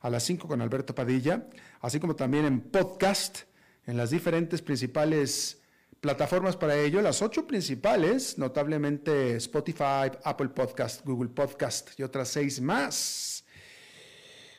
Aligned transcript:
a 0.00 0.10
las 0.10 0.22
5 0.24 0.48
con 0.48 0.60
Alberto 0.60 0.94
Padilla, 0.94 1.46
así 1.80 2.00
como 2.00 2.16
también 2.16 2.44
en 2.44 2.60
podcast, 2.60 3.40
en 3.86 3.96
las 3.96 4.10
diferentes 4.10 4.62
principales 4.62 5.60
plataformas 6.00 6.56
para 6.56 6.76
ello, 6.76 7.02
las 7.02 7.20
ocho 7.20 7.46
principales, 7.46 8.38
notablemente 8.38 9.36
Spotify, 9.36 10.10
Apple 10.24 10.48
Podcast, 10.48 11.04
Google 11.04 11.28
Podcast 11.30 11.98
y 11.98 12.02
otras 12.02 12.28
seis 12.28 12.60
más. 12.60 13.44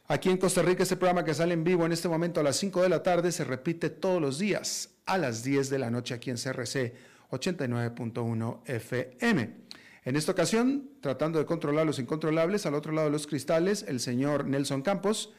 Aquí 0.08 0.30
en 0.30 0.38
Costa 0.38 0.62
Rica, 0.62 0.84
este 0.84 0.98
programa 0.98 1.24
que 1.24 1.34
sale 1.34 1.54
en 1.54 1.64
vivo 1.64 1.86
en 1.86 1.94
este 1.94 2.10
momento 2.10 2.42
a 2.42 2.44
las 2.44 2.58
5 2.58 2.82
de 2.84 2.90
la 2.90 3.02
tarde 3.02 3.32
se 3.32 3.46
repite 3.46 3.90
todos 3.90 4.22
los 4.22 4.40
días 4.40 4.90
a 5.06 5.18
las 5.18 5.42
10 5.42 5.70
de 5.70 5.80
la 5.80 5.90
noche 5.90 6.14
aquí 6.14 6.30
en 6.30 6.36
CRC 6.36 6.94
89.1 7.32 8.60
FM. 8.66 9.61
En 10.04 10.16
esta 10.16 10.32
ocasión, 10.32 10.90
tratando 11.00 11.38
de 11.38 11.46
controlar 11.46 11.86
los 11.86 12.00
incontrolables, 12.00 12.66
al 12.66 12.74
otro 12.74 12.92
lado 12.92 13.08
de 13.08 13.12
los 13.12 13.28
cristales, 13.28 13.86
el 13.88 14.00
señor 14.00 14.48
Nelson 14.48 14.82
Campos 14.82 15.32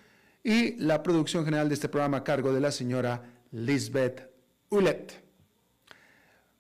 y 0.45 0.77
la 0.77 1.03
producción 1.03 1.45
general 1.45 1.69
de 1.69 1.75
este 1.75 1.89
programa 1.89 2.19
a 2.19 2.25
cargo 2.25 2.53
de 2.53 2.61
la 2.61 2.71
señora 2.71 3.25
Lisbeth 3.51 4.31
Ulet. 4.71 5.21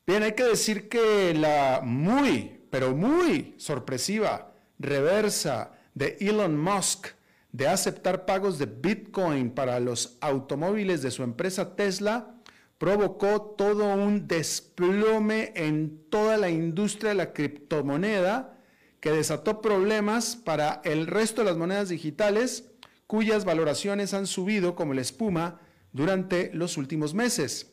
Bien, 0.04 0.24
hay 0.24 0.32
que 0.32 0.42
decir 0.42 0.88
que 0.88 1.32
la 1.32 1.80
muy, 1.84 2.60
pero 2.70 2.94
muy 2.94 3.54
sorpresiva 3.56 4.52
reversa 4.80 5.70
de 5.94 6.16
Elon 6.20 6.58
Musk 6.58 7.06
de 7.52 7.68
aceptar 7.68 8.26
pagos 8.26 8.58
de 8.58 8.66
Bitcoin 8.66 9.50
para 9.50 9.78
los 9.78 10.16
automóviles 10.20 11.02
de 11.02 11.12
su 11.12 11.22
empresa 11.22 11.76
Tesla 11.76 12.34
provocó 12.82 13.40
todo 13.56 13.94
un 13.94 14.26
desplome 14.26 15.52
en 15.54 16.02
toda 16.10 16.36
la 16.36 16.50
industria 16.50 17.10
de 17.10 17.14
la 17.14 17.32
criptomoneda 17.32 18.58
que 18.98 19.12
desató 19.12 19.62
problemas 19.62 20.34
para 20.34 20.80
el 20.84 21.06
resto 21.06 21.42
de 21.42 21.50
las 21.50 21.56
monedas 21.56 21.90
digitales 21.90 22.72
cuyas 23.06 23.44
valoraciones 23.44 24.14
han 24.14 24.26
subido 24.26 24.74
como 24.74 24.94
la 24.94 25.00
espuma 25.00 25.60
durante 25.92 26.50
los 26.54 26.76
últimos 26.76 27.14
meses. 27.14 27.72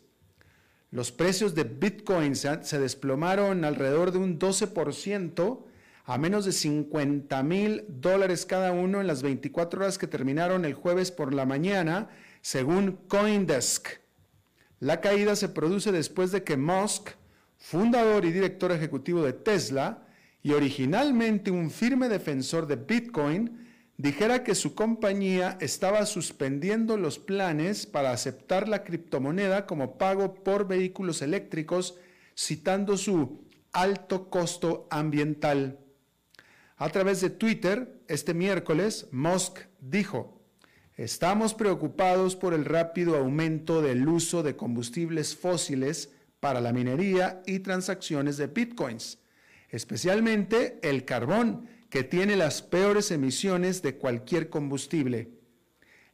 Los 0.91 1.11
precios 1.11 1.55
de 1.55 1.63
Bitcoin 1.63 2.35
se 2.35 2.77
desplomaron 2.79 3.65
alrededor 3.65 4.11
de 4.11 4.19
un 4.19 4.37
12% 4.37 5.65
a 6.05 6.17
menos 6.19 6.45
de 6.45 6.51
50 6.51 7.41
mil 7.41 7.83
dólares 7.87 8.45
cada 8.45 8.73
uno 8.73 9.01
en 9.01 9.07
las 9.07 9.23
24 9.23 9.81
horas 9.81 9.97
que 9.97 10.05
terminaron 10.05 10.65
el 10.65 10.75
jueves 10.75 11.09
por 11.09 11.33
la 11.33 11.47
mañana, 11.47 12.09
según 12.43 12.99
Coindesk. 13.07 14.07
La 14.79 15.01
caída 15.01 15.35
se 15.35 15.49
produce 15.49 15.91
después 15.91 16.31
de 16.31 16.43
que 16.43 16.55
Musk, 16.57 17.09
fundador 17.57 18.23
y 18.25 18.31
director 18.31 18.71
ejecutivo 18.71 19.23
de 19.23 19.33
Tesla, 19.33 20.05
y 20.41 20.53
originalmente 20.53 21.51
un 21.51 21.69
firme 21.69 22.07
defensor 22.07 22.65
de 22.65 22.77
Bitcoin, 22.77 23.67
dijera 23.97 24.45
que 24.45 24.55
su 24.55 24.75
compañía 24.75 25.57
estaba 25.59 26.05
suspendiendo 26.05 26.95
los 26.95 27.19
planes 27.19 27.85
para 27.85 28.11
aceptar 28.11 28.69
la 28.69 28.85
criptomoneda 28.85 29.65
como 29.65 29.97
pago 29.97 30.33
por 30.33 30.65
vehículos 30.65 31.21
eléctricos, 31.21 31.97
citando 32.37 32.95
su 32.95 33.45
alto 33.73 34.29
costo 34.29 34.87
ambiental. 34.89 35.79
A 36.77 36.87
través 36.89 37.19
de 37.19 37.29
Twitter, 37.29 38.01
este 38.07 38.33
miércoles, 38.33 39.09
Musk 39.11 39.59
dijo, 39.81 40.38
Estamos 40.99 41.53
preocupados 41.53 42.35
por 42.35 42.53
el 42.53 42.65
rápido 42.65 43.15
aumento 43.15 43.81
del 43.81 44.05
uso 44.05 44.43
de 44.43 44.57
combustibles 44.57 45.33
fósiles 45.33 46.11
para 46.41 46.59
la 46.59 46.73
minería 46.73 47.41
y 47.45 47.59
transacciones 47.59 48.35
de 48.35 48.47
bitcoins, 48.47 49.17
especialmente 49.69 50.77
el 50.81 51.05
carbón, 51.05 51.69
que 51.89 52.03
tiene 52.03 52.35
las 52.35 52.61
peores 52.61 53.11
emisiones 53.11 53.81
de 53.81 53.95
cualquier 53.95 54.49
combustible. 54.49 55.29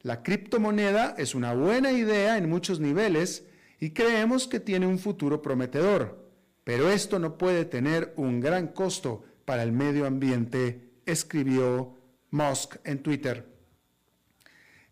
La 0.04 0.22
criptomoneda 0.22 1.16
es 1.18 1.34
una 1.34 1.56
buena 1.56 1.92
idea 1.92 2.38
en 2.38 2.48
muchos 2.48 2.80
niveles 2.80 3.44
y 3.80 3.90
creemos 3.90 4.48
que 4.48 4.60
tiene 4.60 4.86
un 4.86 5.00
futuro 5.00 5.42
prometedor, 5.42 6.30
pero 6.64 6.92
esto 6.92 7.18
no 7.18 7.40
puede 7.40 7.66
tener 7.66 8.14
un 8.18 8.40
gran 8.40 8.68
costo 8.68 9.24
para 9.46 9.64
el 9.64 9.72
medio 9.72 10.06
ambiente, 10.06 10.92
escribió 11.08 11.98
Musk 12.30 12.76
en 12.84 13.02
Twitter. 13.02 13.55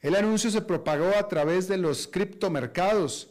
El 0.03 0.15
anuncio 0.15 0.51
se 0.51 0.61
propagó 0.61 1.15
a 1.17 1.29
través 1.29 1.69
de 1.69 1.77
los 1.77 2.09
criptomercados. 2.09 3.29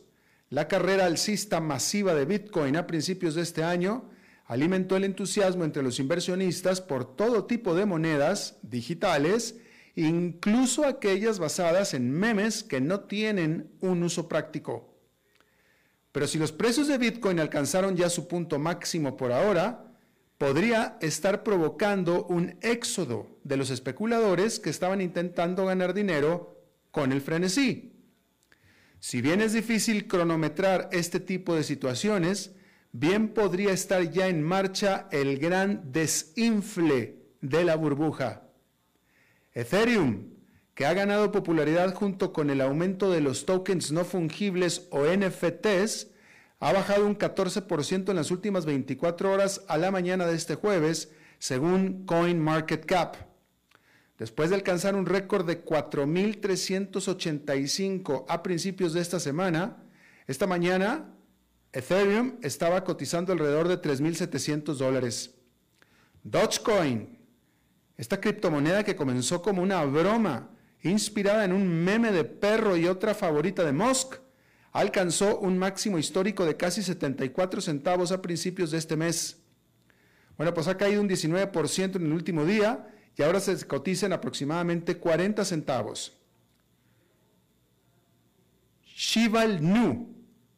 La 0.48 0.68
carrera 0.68 1.04
alcista 1.04 1.60
masiva 1.60 2.14
de 2.14 2.24
Bitcoin 2.24 2.76
a 2.76 2.86
principios 2.86 3.34
de 3.34 3.42
este 3.42 3.62
año 3.62 4.08
alimentó 4.46 4.96
el 4.96 5.04
entusiasmo 5.04 5.64
entre 5.64 5.82
los 5.82 6.00
inversionistas 6.00 6.80
por 6.80 7.14
todo 7.14 7.44
tipo 7.44 7.74
de 7.74 7.84
monedas 7.84 8.56
digitales, 8.62 9.56
incluso 9.96 10.86
aquellas 10.86 11.38
basadas 11.38 11.92
en 11.92 12.10
memes 12.10 12.64
que 12.64 12.80
no 12.80 13.00
tienen 13.00 13.70
un 13.82 14.02
uso 14.02 14.26
práctico. 14.26 14.96
Pero 16.10 16.26
si 16.26 16.38
los 16.38 16.52
precios 16.52 16.88
de 16.88 16.96
Bitcoin 16.96 17.38
alcanzaron 17.38 17.96
ya 17.96 18.08
su 18.08 18.28
punto 18.28 18.58
máximo 18.58 19.18
por 19.18 19.30
ahora, 19.30 19.92
podría 20.38 20.96
estar 21.02 21.42
provocando 21.42 22.24
un 22.24 22.56
éxodo 22.62 23.26
de 23.44 23.58
los 23.58 23.68
especuladores 23.68 24.58
que 24.58 24.70
estaban 24.70 25.02
intentando 25.02 25.66
ganar 25.66 25.92
dinero 25.92 26.51
con 26.92 27.10
el 27.10 27.20
frenesí. 27.20 27.92
Si 29.00 29.20
bien 29.20 29.40
es 29.40 29.52
difícil 29.52 30.06
cronometrar 30.06 30.88
este 30.92 31.18
tipo 31.18 31.56
de 31.56 31.64
situaciones, 31.64 32.52
bien 32.92 33.30
podría 33.34 33.72
estar 33.72 34.08
ya 34.12 34.28
en 34.28 34.44
marcha 34.44 35.08
el 35.10 35.38
gran 35.38 35.90
desinfle 35.90 37.16
de 37.40 37.64
la 37.64 37.74
burbuja. 37.74 38.42
Ethereum, 39.54 40.28
que 40.74 40.86
ha 40.86 40.94
ganado 40.94 41.32
popularidad 41.32 41.92
junto 41.94 42.32
con 42.32 42.48
el 42.48 42.60
aumento 42.60 43.10
de 43.10 43.20
los 43.20 43.44
tokens 43.44 43.90
no 43.90 44.04
fungibles 44.04 44.86
o 44.90 45.04
NFTs, 45.04 46.08
ha 46.60 46.72
bajado 46.72 47.06
un 47.06 47.18
14% 47.18 48.10
en 48.10 48.16
las 48.16 48.30
últimas 48.30 48.66
24 48.66 49.32
horas 49.32 49.64
a 49.66 49.78
la 49.78 49.90
mañana 49.90 50.26
de 50.26 50.36
este 50.36 50.54
jueves, 50.54 51.10
según 51.40 52.06
CoinMarketCap. 52.06 53.31
Después 54.22 54.50
de 54.50 54.54
alcanzar 54.54 54.94
un 54.94 55.04
récord 55.04 55.44
de 55.44 55.64
4.385 55.64 58.24
a 58.28 58.44
principios 58.44 58.92
de 58.92 59.00
esta 59.00 59.18
semana, 59.18 59.82
esta 60.28 60.46
mañana 60.46 61.12
Ethereum 61.72 62.36
estaba 62.40 62.84
cotizando 62.84 63.32
alrededor 63.32 63.66
de 63.66 63.82
3.700 63.82 64.76
dólares. 64.76 65.34
Dogecoin, 66.22 67.18
esta 67.96 68.20
criptomoneda 68.20 68.84
que 68.84 68.94
comenzó 68.94 69.42
como 69.42 69.60
una 69.60 69.84
broma 69.84 70.50
inspirada 70.82 71.44
en 71.44 71.52
un 71.52 71.82
meme 71.82 72.12
de 72.12 72.22
perro 72.22 72.76
y 72.76 72.86
otra 72.86 73.14
favorita 73.14 73.64
de 73.64 73.72
Musk, 73.72 74.20
alcanzó 74.70 75.40
un 75.40 75.58
máximo 75.58 75.98
histórico 75.98 76.46
de 76.46 76.56
casi 76.56 76.84
74 76.84 77.60
centavos 77.60 78.12
a 78.12 78.22
principios 78.22 78.70
de 78.70 78.78
este 78.78 78.94
mes. 78.94 79.42
Bueno, 80.36 80.54
pues 80.54 80.68
ha 80.68 80.76
caído 80.76 81.00
un 81.00 81.08
19% 81.08 81.96
en 81.96 82.06
el 82.06 82.12
último 82.12 82.44
día 82.44 82.86
y 83.16 83.22
ahora 83.22 83.40
se 83.40 83.66
cotiza 83.66 84.06
en 84.06 84.12
aproximadamente 84.12 84.96
40 84.96 85.44
centavos. 85.44 86.16
Shival 88.84 89.62
Nu, 89.62 90.14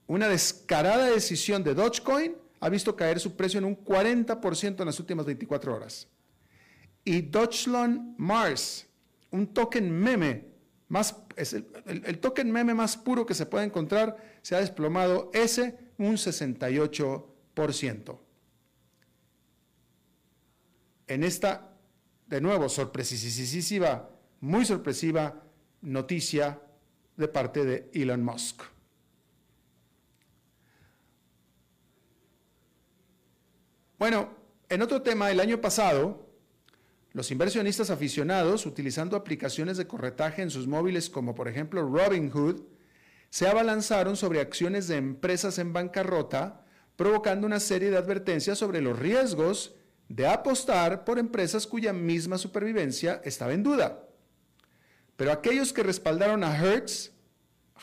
una 0.07 0.29
descarada 0.29 1.07
decisión 1.07 1.65
de 1.65 1.75
Dogecoin, 1.75 2.37
ha 2.61 2.69
visto 2.69 2.97
caer 2.97 3.21
su 3.21 3.37
precio 3.37 3.59
en 3.59 3.65
un 3.65 3.77
40% 3.77 4.81
en 4.81 4.87
las 4.87 4.99
últimas 4.99 5.27
24 5.27 5.75
horas. 5.75 6.09
Y 7.05 7.21
Deutschland 7.21 8.15
Mars, 8.17 8.87
un 9.31 9.47
token 9.47 9.91
meme, 9.91 10.47
más, 10.89 11.15
el, 11.37 11.67
el, 12.05 12.19
token 12.19 12.51
meme 12.51 12.73
más 12.73 12.97
puro 12.97 13.27
que 13.27 13.35
se 13.35 13.45
puede 13.45 13.67
encontrar, 13.67 14.17
se 14.41 14.57
ha 14.57 14.61
desplomado 14.61 15.31
ese 15.35 15.79
un 15.99 16.15
68%. 16.15 18.19
En 21.07 21.23
esta, 21.23 21.74
de 22.35 22.41
nuevo, 22.41 22.69
sorpresísima, 22.69 24.09
muy 24.41 24.65
sorpresiva 24.65 25.41
noticia 25.83 26.61
de 27.17 27.29
parte 27.29 27.65
de 27.65 27.91
Elon 27.95 28.25
Musk. 28.25 28.61
Bueno, 34.01 34.31
en 34.69 34.83
otro 34.83 35.01
tema, 35.01 35.31
el 35.31 35.39
año 35.39 35.61
pasado, 35.61 36.29
los 37.13 37.31
inversionistas 37.31 37.91
aficionados, 37.91 38.67
utilizando 38.67 39.17
aplicaciones 39.17 39.77
de 39.77 39.87
corretaje 39.87 40.43
en 40.43 40.51
sus 40.51 40.67
móviles 40.67 41.09
como 41.09 41.37
por 41.37 41.47
ejemplo 41.47 41.89
Robinhood, 41.89 42.63
se 43.31 43.47
abalanzaron 43.47 44.17
sobre 44.17 44.41
acciones 44.41 44.89
de 44.89 44.97
empresas 44.97 45.61
en 45.61 45.73
bancarrota, 45.73 46.67
provocando 46.97 47.47
una 47.47 47.61
serie 47.61 47.91
de 47.91 47.97
advertencias 47.97 48.59
sobre 48.59 48.81
los 48.81 48.99
riesgos 48.99 49.77
de 50.15 50.29
apostar 50.29 51.05
por 51.05 51.19
empresas 51.19 51.67
cuya 51.67 51.93
misma 51.93 52.39
supervivencia 52.39 53.21
estaba 53.25 53.53
en 53.53 53.65
duda. 53.65 54.07
Pero 55.17 55.33
aquellos 55.33 55.73
que 55.73 55.83
respaldaron 55.83 56.45
a 56.45 56.57
Hertz, 56.57 57.11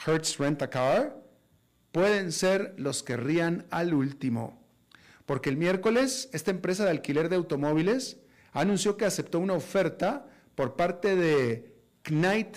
Hertz 0.06 0.38
Rent 0.38 0.62
a 0.62 0.70
Car, 0.70 1.22
pueden 1.92 2.32
ser 2.32 2.74
los 2.78 3.04
que 3.04 3.18
rían 3.18 3.66
al 3.70 3.94
último. 3.94 4.66
Porque 5.26 5.50
el 5.50 5.58
miércoles 5.58 6.30
esta 6.32 6.52
empresa 6.52 6.86
de 6.86 6.92
alquiler 6.92 7.28
de 7.28 7.36
automóviles 7.36 8.18
anunció 8.54 8.96
que 8.96 9.04
aceptó 9.04 9.40
una 9.40 9.54
oferta 9.54 10.26
por 10.56 10.78
parte 10.78 11.18
de 11.18 11.76
Knight, 12.04 12.56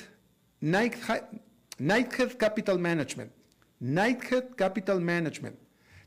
Nighthead 0.61 2.37
Capital 2.39 2.79
Management. 2.79 3.33
Nighthead 3.81 4.55
Capital 4.55 5.01
Management. 5.01 5.64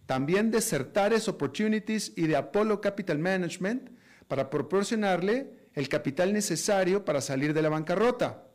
También 0.07 0.49
de 0.49 0.61
Certares 0.61 1.27
Opportunities 1.27 2.13
y 2.15 2.25
de 2.27 2.37
Apollo 2.37 2.81
Capital 2.81 3.19
Management 3.19 3.91
para 4.27 4.49
proporcionarle 4.49 5.67
el 5.73 5.89
capital 5.89 6.33
necesario 6.33 7.05
para 7.05 7.21
salir 7.21 7.53
de 7.53 7.61
la 7.61 7.69
bancarrota. 7.69 8.47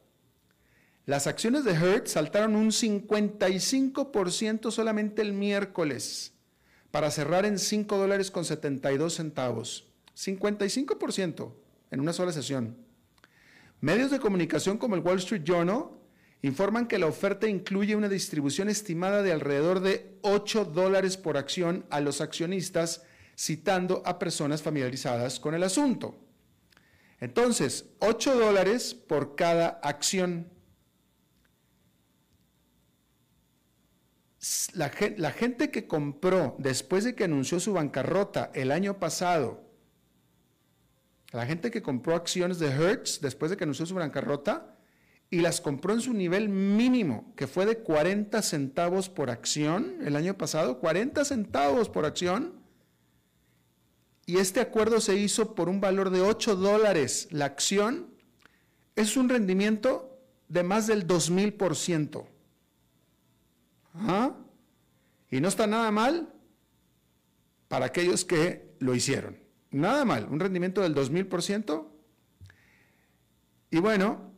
Las 1.04 1.26
acciones 1.26 1.64
de 1.64 1.72
Hertz 1.72 2.12
saltaron 2.12 2.56
un 2.56 2.70
55% 2.70 4.70
solamente 4.70 5.20
el 5.20 5.34
miércoles 5.34 6.32
para 6.90 7.10
cerrar 7.10 7.44
en 7.44 7.58
5 7.58 7.98
dólares 7.98 8.30
con 8.30 8.44
72 8.44 9.14
centavos. 9.14 9.88
55% 10.16 11.52
en 11.90 12.00
una 12.00 12.12
sola 12.12 12.32
sesión. 12.32 12.76
Medios 13.80 14.10
de 14.10 14.20
comunicación 14.20 14.78
como 14.78 14.94
el 14.94 15.02
Wall 15.02 15.18
Street 15.18 15.42
Journal 15.44 15.86
informan 16.42 16.88
que 16.88 16.98
la 16.98 17.06
oferta 17.06 17.48
incluye 17.48 17.96
una 17.96 18.08
distribución 18.08 18.68
estimada 18.68 19.22
de 19.22 19.32
alrededor 19.32 19.80
de 19.80 20.18
8 20.22 20.66
dólares 20.66 21.16
por 21.16 21.36
acción 21.36 21.86
a 21.90 22.00
los 22.00 22.20
accionistas, 22.20 23.02
citando 23.38 24.02
a 24.04 24.18
personas 24.18 24.60
familiarizadas 24.60 25.40
con 25.40 25.54
el 25.54 25.62
asunto. 25.62 26.18
Entonces, 27.20 27.86
8 28.00 28.36
dólares 28.36 28.94
por 28.94 29.36
cada 29.36 29.68
acción. 29.68 30.50
La, 34.74 34.90
la, 35.16 35.30
gente 35.30 35.70
que 35.70 35.86
compró 35.86 36.56
después 36.58 37.04
de 37.04 37.14
que 37.14 37.22
anunció 37.22 37.60
su 37.60 37.72
bancarrota 37.72 38.50
el 38.54 38.72
año 38.72 38.98
pasado 38.98 39.72
la 41.32 41.46
gente 41.46 41.70
que 41.70 41.82
compró 41.82 42.14
acciones 42.14 42.58
de 42.58 42.68
Hertz 42.68 43.20
después 43.20 43.50
de 43.50 43.56
que 43.56 43.64
anunció 43.64 43.86
su 43.86 43.94
bancarrota 43.94 44.71
y 45.32 45.40
las 45.40 45.62
compró 45.62 45.94
en 45.94 46.02
su 46.02 46.12
nivel 46.12 46.50
mínimo, 46.50 47.32
que 47.36 47.46
fue 47.46 47.64
de 47.64 47.78
40 47.78 48.42
centavos 48.42 49.08
por 49.08 49.30
acción 49.30 49.96
el 50.02 50.14
año 50.14 50.36
pasado, 50.36 50.78
40 50.78 51.24
centavos 51.24 51.88
por 51.88 52.04
acción. 52.04 52.52
Y 54.26 54.36
este 54.36 54.60
acuerdo 54.60 55.00
se 55.00 55.16
hizo 55.16 55.54
por 55.54 55.70
un 55.70 55.80
valor 55.80 56.10
de 56.10 56.20
8 56.20 56.54
dólares 56.56 57.28
la 57.30 57.46
acción. 57.46 58.08
Es 58.94 59.16
un 59.16 59.30
rendimiento 59.30 60.20
de 60.48 60.64
más 60.64 60.86
del 60.86 61.06
2000%. 61.06 62.26
¿Ah? 63.94 64.36
Y 65.30 65.40
no 65.40 65.48
está 65.48 65.66
nada 65.66 65.90
mal 65.90 66.30
para 67.68 67.86
aquellos 67.86 68.26
que 68.26 68.76
lo 68.80 68.94
hicieron. 68.94 69.38
Nada 69.70 70.04
mal, 70.04 70.28
un 70.30 70.40
rendimiento 70.40 70.82
del 70.82 70.94
2000%. 70.94 71.86
Y 73.70 73.78
bueno, 73.78 74.31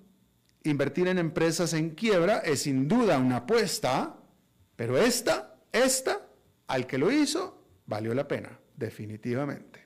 invertir 0.64 1.06
en 1.08 1.18
empresas 1.18 1.74
en 1.74 1.90
quiebra 1.90 2.38
es 2.38 2.62
sin 2.62 2.88
duda 2.88 3.18
una 3.18 3.36
apuesta, 3.36 4.16
pero 4.76 4.96
esta, 4.98 5.56
esta, 5.72 6.26
al 6.66 6.86
que 6.86 6.98
lo 6.98 7.12
hizo, 7.12 7.62
valió 7.86 8.14
la 8.14 8.26
pena, 8.26 8.58
definitivamente. 8.76 9.84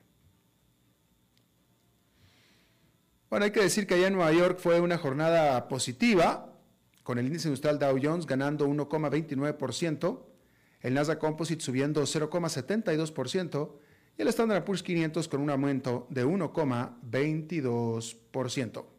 Bueno, 3.28 3.44
hay 3.44 3.50
que 3.50 3.60
decir 3.60 3.86
que 3.86 3.92
allá 3.94 4.06
en 4.06 4.14
Nueva 4.14 4.32
York 4.32 4.58
fue 4.58 4.80
una 4.80 4.96
jornada 4.96 5.68
positiva, 5.68 6.54
con 7.02 7.18
el 7.18 7.26
índice 7.26 7.48
industrial 7.48 7.78
Dow 7.78 7.98
Jones 8.02 8.24
ganando 8.24 8.66
1,29%, 8.66 10.24
el 10.80 10.94
Nasdaq 10.94 11.18
Composite 11.18 11.62
subiendo 11.62 12.00
0,72%, 12.02 13.72
y 14.16 14.22
el 14.22 14.28
Standard 14.28 14.64
Poor's 14.64 14.82
500 14.82 15.28
con 15.28 15.40
un 15.40 15.50
aumento 15.50 16.06
de 16.10 16.24
1,22%. 16.24 18.97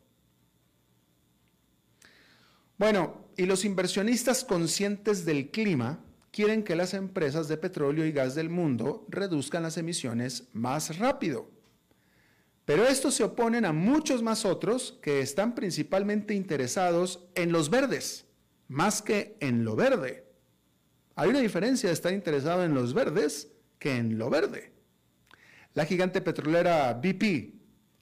Bueno, 2.80 3.26
y 3.36 3.45
los 3.45 3.66
inversionistas 3.66 4.45
conscientes 4.45 5.26
del 5.26 5.52
clima 5.52 6.00
quieren 6.31 6.64
que 6.64 6.78
las 6.78 6.94
empresas 6.94 7.50
de 7.50 7.57
petróleo 7.57 8.06
y 8.06 8.14
gas 8.14 8.36
del 8.36 8.50
mundo 8.50 9.06
reduzcan 9.09 9.64
las 9.64 9.78
emisiones 9.78 10.48
más 10.54 10.98
rápido. 10.98 11.52
Pero 12.64 12.88
estos 12.88 13.16
se 13.16 13.26
oponen 13.26 13.66
a 13.66 13.74
muchos 13.74 14.24
más 14.24 14.45
otros 14.45 14.98
que 15.02 15.19
están 15.19 15.56
principalmente 15.56 16.33
interesados 16.33 17.28
en 17.36 17.52
los 17.52 17.69
verdes, 17.69 18.28
más 18.69 19.02
que 19.02 19.36
en 19.42 19.66
lo 19.66 19.76
verde. 19.76 20.31
Hay 21.16 21.30
una 21.30 21.42
diferencia 21.42 21.90
de 21.90 21.94
estar 21.94 22.14
interesado 22.14 22.64
en 22.64 22.74
los 22.74 22.94
verdes 22.94 23.52
que 23.78 23.98
en 23.98 24.18
lo 24.18 24.30
verde. 24.30 24.71
La 25.74 25.83
gigante 25.83 26.21
petrolera 26.21 26.94
BP, 26.94 27.56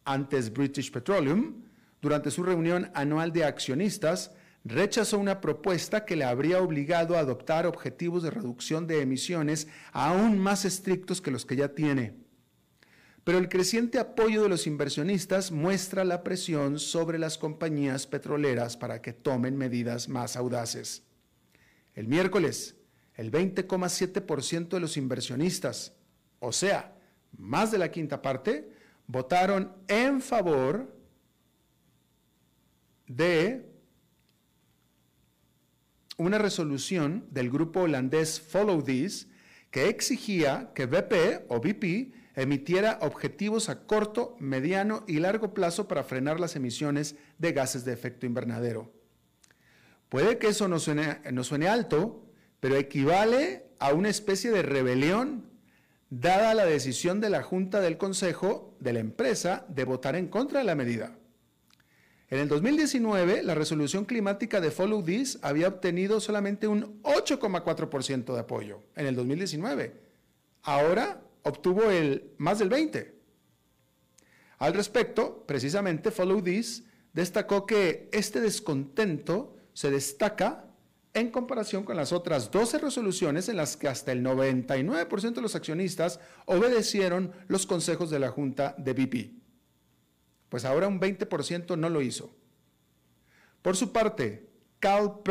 antes 0.05 0.53
British 0.53 0.91
Petroleum, 0.91 1.63
durante 1.99 2.29
su 2.29 2.43
reunión 2.43 2.91
anual 2.93 3.33
de 3.33 3.43
accionistas, 3.43 4.36
rechazó 4.67 5.17
una 5.17 5.39
propuesta 5.39 6.05
que 6.05 6.15
le 6.15 6.25
habría 6.25 6.61
obligado 6.61 7.15
a 7.15 7.19
adoptar 7.19 7.65
objetivos 7.65 8.23
de 8.23 8.31
reducción 8.31 8.87
de 8.87 9.01
emisiones 9.01 9.67
aún 9.91 10.37
más 10.37 10.65
estrictos 10.65 11.21
que 11.21 11.31
los 11.31 11.45
que 11.45 11.55
ya 11.55 11.69
tiene. 11.69 12.15
Pero 13.23 13.39
el 13.39 13.49
creciente 13.49 13.99
apoyo 13.99 14.41
de 14.41 14.49
los 14.49 14.67
inversionistas 14.67 15.51
muestra 15.51 16.05
la 16.05 16.23
presión 16.23 16.79
sobre 16.79 17.19
las 17.19 17.37
compañías 17.37 18.07
petroleras 18.07 18.77
para 18.77 19.01
que 19.01 19.13
tomen 19.13 19.57
medidas 19.57 20.07
más 20.07 20.37
audaces. 20.37 21.03
El 21.93 22.07
miércoles, 22.07 22.77
el 23.15 23.31
20,7% 23.31 24.69
de 24.69 24.79
los 24.79 24.95
inversionistas, 24.97 25.93
o 26.39 26.51
sea, 26.51 26.95
más 27.37 27.71
de 27.71 27.79
la 27.79 27.91
quinta 27.91 28.21
parte, 28.21 28.71
votaron 29.07 29.73
en 29.87 30.21
favor 30.21 30.95
de 33.07 33.76
una 36.17 36.39
resolución 36.39 37.25
del 37.31 37.49
grupo 37.49 37.81
holandés 37.81 38.41
Follow 38.41 38.83
This 38.83 39.27
que 39.71 39.87
exigía 39.89 40.71
que 40.73 40.87
BP 40.87 41.45
o 41.49 41.59
BP 41.59 42.13
emitiera 42.35 42.99
objetivos 43.01 43.69
a 43.69 43.85
corto, 43.85 44.35
mediano 44.39 45.03
y 45.07 45.19
largo 45.19 45.53
plazo 45.53 45.87
para 45.87 46.03
frenar 46.03 46.39
las 46.39 46.55
emisiones 46.55 47.15
de 47.37 47.51
gases 47.51 47.85
de 47.85 47.93
efecto 47.93 48.25
invernadero. 48.25 48.91
Puede 50.09 50.37
que 50.37 50.47
eso 50.47 50.67
no 50.67 50.79
suene, 50.79 51.19
no 51.31 51.43
suene 51.43 51.67
alto, 51.67 52.25
pero 52.59 52.75
equivale 52.75 53.65
a 53.79 53.93
una 53.93 54.09
especie 54.09 54.51
de 54.51 54.61
rebelión 54.61 55.49
dada 56.09 56.53
la 56.53 56.65
decisión 56.65 57.19
de 57.19 57.29
la 57.29 57.43
Junta 57.43 57.81
del 57.81 57.97
Consejo 57.97 58.75
de 58.79 58.93
la 58.93 58.99
empresa 58.99 59.65
de 59.69 59.83
votar 59.83 60.15
en 60.15 60.27
contra 60.27 60.59
de 60.59 60.65
la 60.65 60.75
medida. 60.75 61.16
En 62.29 62.39
el 62.39 62.49
2019, 62.49 63.41
la 63.43 63.55
resolución 63.55 64.03
climática 64.03 64.59
de 64.59 64.69
Follow 64.69 65.01
This 65.01 65.39
había 65.41 65.69
obtenido 65.69 66.19
solamente 66.19 66.67
un 66.67 67.01
8,4% 67.03 68.33
de 68.33 68.39
apoyo 68.39 68.81
en 68.97 69.05
el 69.07 69.15
2019. 69.15 69.93
Ahora 70.63 71.21
obtuvo 71.43 71.89
el 71.89 72.33
más 72.37 72.59
del 72.59 72.69
20%. 72.69 73.13
Al 74.59 74.73
respecto, 74.73 75.45
precisamente 75.47 76.11
Follow 76.11 76.41
This 76.41 76.83
destacó 77.13 77.65
que 77.65 78.09
este 78.11 78.41
descontento 78.41 79.55
se 79.71 79.89
destaca 79.89 80.65
en 81.13 81.31
comparación 81.31 81.83
con 81.83 81.95
las 81.95 82.11
otras 82.11 82.51
12 82.51 82.79
resoluciones 82.79 83.47
en 83.47 83.55
las 83.55 83.77
que 83.77 83.87
hasta 83.87 84.11
el 84.11 84.23
99% 84.23 85.33
de 85.33 85.41
los 85.41 85.55
accionistas 85.55 86.19
obedecieron 86.45 87.31
los 87.47 87.65
consejos 87.65 88.09
de 88.09 88.19
la 88.19 88.29
Junta 88.29 88.75
de 88.77 88.93
BP. 88.93 89.46
Pues 90.49 90.65
ahora 90.65 90.87
un 90.87 90.99
20% 90.99 91.77
no 91.77 91.89
lo 91.89 92.01
hizo. 92.01 92.33
Por 93.61 93.75
su 93.75 93.91
parte, 93.91 94.47
Cal 94.79 95.21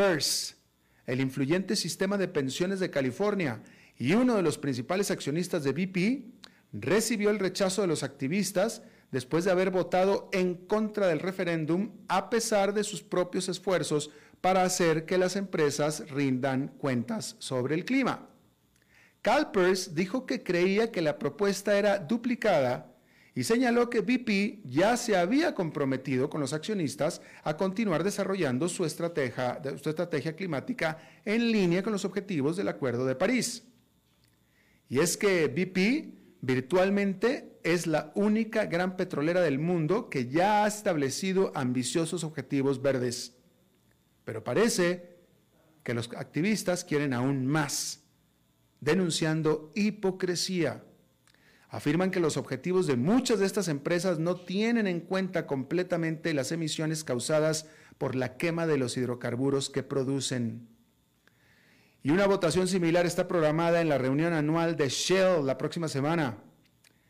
el 1.05 1.21
influyente 1.21 1.75
sistema 1.75 2.17
de 2.17 2.27
pensiones 2.27 2.79
de 2.79 2.91
California 2.91 3.63
y 3.97 4.13
uno 4.13 4.35
de 4.35 4.43
los 4.43 4.57
principales 4.57 5.09
accionistas 5.09 5.63
de 5.63 5.71
BP, 5.71 6.25
recibió 6.73 7.29
el 7.29 7.39
rechazo 7.39 7.81
de 7.81 7.87
los 7.87 8.03
activistas 8.03 8.83
después 9.11 9.45
de 9.45 9.51
haber 9.51 9.71
votado 9.71 10.29
en 10.33 10.55
contra 10.55 11.07
del 11.07 11.19
referéndum 11.19 11.91
a 12.09 12.29
pesar 12.29 12.73
de 12.73 12.83
sus 12.83 13.01
propios 13.01 13.47
esfuerzos 13.47 14.11
para 14.41 14.63
hacer 14.63 15.05
que 15.05 15.17
las 15.17 15.35
empresas 15.35 16.09
rindan 16.11 16.67
cuentas 16.67 17.37
sobre 17.39 17.75
el 17.75 17.85
clima. 17.85 18.29
CalPERS 19.21 19.95
dijo 19.95 20.25
que 20.25 20.43
creía 20.43 20.91
que 20.91 21.01
la 21.01 21.17
propuesta 21.17 21.77
era 21.77 21.97
duplicada 21.99 22.93
y 23.37 23.43
señaló 23.43 23.87
que 23.87 24.01
BP 24.01 24.67
ya 24.67 24.97
se 24.97 25.15
había 25.15 25.53
comprometido 25.53 26.27
con 26.27 26.41
los 26.41 26.53
accionistas 26.53 27.21
a 27.43 27.55
continuar 27.55 28.03
desarrollando 28.03 28.67
su 28.67 28.83
estrategia, 28.83 29.61
su 29.79 29.89
estrategia 29.89 30.35
climática 30.35 30.97
en 31.23 31.51
línea 31.51 31.83
con 31.83 31.93
los 31.93 32.03
objetivos 32.03 32.57
del 32.57 32.67
Acuerdo 32.67 33.05
de 33.05 33.13
París. 33.13 33.63
Y 34.89 35.01
es 35.01 35.17
que 35.17 35.49
BP 35.49 36.41
virtualmente 36.41 37.59
es 37.61 37.85
la 37.85 38.11
única 38.15 38.65
gran 38.65 38.97
petrolera 38.97 39.41
del 39.41 39.59
mundo 39.59 40.09
que 40.09 40.29
ya 40.29 40.63
ha 40.63 40.67
establecido 40.67 41.51
ambiciosos 41.53 42.23
objetivos 42.23 42.81
verdes. 42.81 43.35
Pero 44.25 44.43
parece 44.43 45.19
que 45.83 45.93
los 45.93 46.09
activistas 46.17 46.83
quieren 46.83 47.13
aún 47.13 47.45
más, 47.45 48.01
denunciando 48.81 49.71
hipocresía. 49.75 50.86
Afirman 51.69 52.11
que 52.11 52.21
los 52.21 52.37
objetivos 52.37 52.87
de 52.87 52.95
muchas 52.95 53.39
de 53.39 53.45
estas 53.45 53.67
empresas 53.67 54.19
no 54.19 54.35
tienen 54.35 54.87
en 54.87 55.01
cuenta 55.01 55.45
completamente 55.45 56.33
las 56.33 56.51
emisiones 56.51 57.03
causadas 57.03 57.67
por 57.97 58.15
la 58.15 58.37
quema 58.37 58.67
de 58.67 58.77
los 58.77 58.95
hidrocarburos 58.95 59.69
que 59.69 59.83
producen. 59.83 60.69
Y 62.03 62.11
una 62.11 62.25
votación 62.25 62.69
similar 62.69 63.05
está 63.05 63.27
programada 63.27 63.81
en 63.81 63.89
la 63.89 63.97
reunión 63.97 64.31
anual 64.31 64.77
de 64.77 64.87
Shell 64.87 65.45
la 65.45 65.57
próxima 65.57 65.89
semana. 65.89 66.37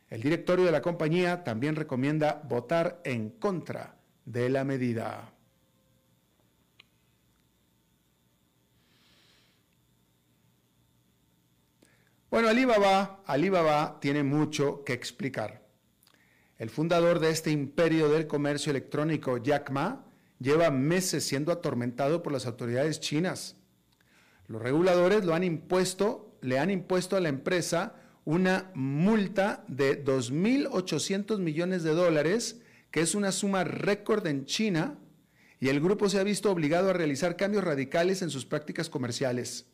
El 0.09 0.21
directorio 0.21 0.65
de 0.65 0.71
la 0.71 0.81
compañía 0.81 1.43
también 1.43 1.75
recomienda 1.75 2.41
votar 2.47 3.01
en 3.03 3.29
contra 3.29 3.99
de 4.25 4.49
la 4.49 4.63
medida. 4.63 5.36
Bueno, 12.37 12.51
Alibaba, 12.51 13.23
Alibaba 13.25 13.97
tiene 13.99 14.21
mucho 14.21 14.83
que 14.83 14.93
explicar. 14.93 15.65
El 16.59 16.69
fundador 16.69 17.17
de 17.19 17.31
este 17.31 17.49
imperio 17.49 18.09
del 18.09 18.27
comercio 18.27 18.69
electrónico, 18.69 19.39
Jack 19.39 19.71
Ma, 19.71 20.05
lleva 20.37 20.69
meses 20.69 21.23
siendo 21.23 21.51
atormentado 21.51 22.21
por 22.21 22.31
las 22.31 22.45
autoridades 22.45 22.99
chinas. 22.99 23.55
Los 24.45 24.61
reguladores 24.61 25.25
le 25.25 25.33
han 25.33 25.43
impuesto 25.43 27.15
a 27.15 27.19
la 27.19 27.29
empresa 27.29 27.95
una 28.23 28.69
multa 28.75 29.65
de 29.67 30.05
2.800 30.05 31.39
millones 31.39 31.81
de 31.81 31.95
dólares, 31.95 32.61
que 32.91 33.01
es 33.01 33.15
una 33.15 33.31
suma 33.31 33.63
récord 33.63 34.27
en 34.27 34.45
China, 34.45 34.99
y 35.59 35.69
el 35.69 35.81
grupo 35.81 36.07
se 36.07 36.19
ha 36.19 36.23
visto 36.23 36.51
obligado 36.51 36.91
a 36.91 36.93
realizar 36.93 37.35
cambios 37.35 37.63
radicales 37.63 38.21
en 38.21 38.29
sus 38.29 38.45
prácticas 38.45 38.91
comerciales. 38.91 39.65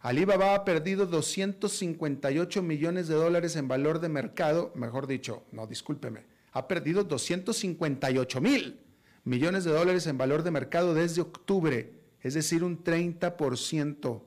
Alibaba 0.00 0.54
ha 0.54 0.64
perdido 0.64 1.04
258 1.04 2.62
millones 2.62 3.06
de 3.06 3.14
dólares 3.14 3.56
en 3.56 3.68
valor 3.68 4.00
de 4.00 4.08
mercado, 4.08 4.72
mejor 4.74 5.06
dicho, 5.06 5.42
no, 5.52 5.66
discúlpeme, 5.66 6.24
ha 6.52 6.66
perdido 6.68 7.04
258 7.04 8.40
mil 8.40 8.80
millones 9.24 9.64
de 9.64 9.72
dólares 9.72 10.06
en 10.06 10.16
valor 10.16 10.42
de 10.42 10.50
mercado 10.50 10.94
desde 10.94 11.20
octubre, 11.20 11.92
es 12.22 12.32
decir, 12.32 12.64
un 12.64 12.82
30%. 12.82 14.22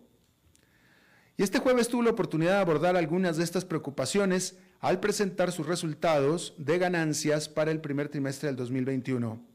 Y 1.37 1.43
este 1.43 1.57
jueves 1.57 1.87
tuvo 1.87 2.03
la 2.03 2.11
oportunidad 2.11 2.53
de 2.53 2.61
abordar 2.61 2.95
algunas 2.95 3.37
de 3.37 3.43
estas 3.43 3.65
preocupaciones 3.65 4.57
al 4.79 4.99
presentar 4.99 5.51
sus 5.51 5.65
resultados 5.65 6.53
de 6.57 6.77
ganancias 6.77 7.49
para 7.49 7.71
el 7.71 7.81
primer 7.81 8.09
trimestre 8.09 8.47
del 8.47 8.55
2021. 8.57 9.52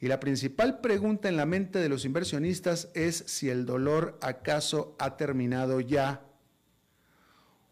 Y 0.00 0.08
la 0.08 0.20
principal 0.20 0.80
pregunta 0.80 1.28
en 1.28 1.36
la 1.36 1.46
mente 1.46 1.78
de 1.78 1.88
los 1.88 2.04
inversionistas 2.04 2.90
es 2.94 3.24
si 3.26 3.48
el 3.48 3.64
dolor 3.64 4.18
acaso 4.20 4.94
ha 4.98 5.16
terminado 5.16 5.80
ya. 5.80 6.22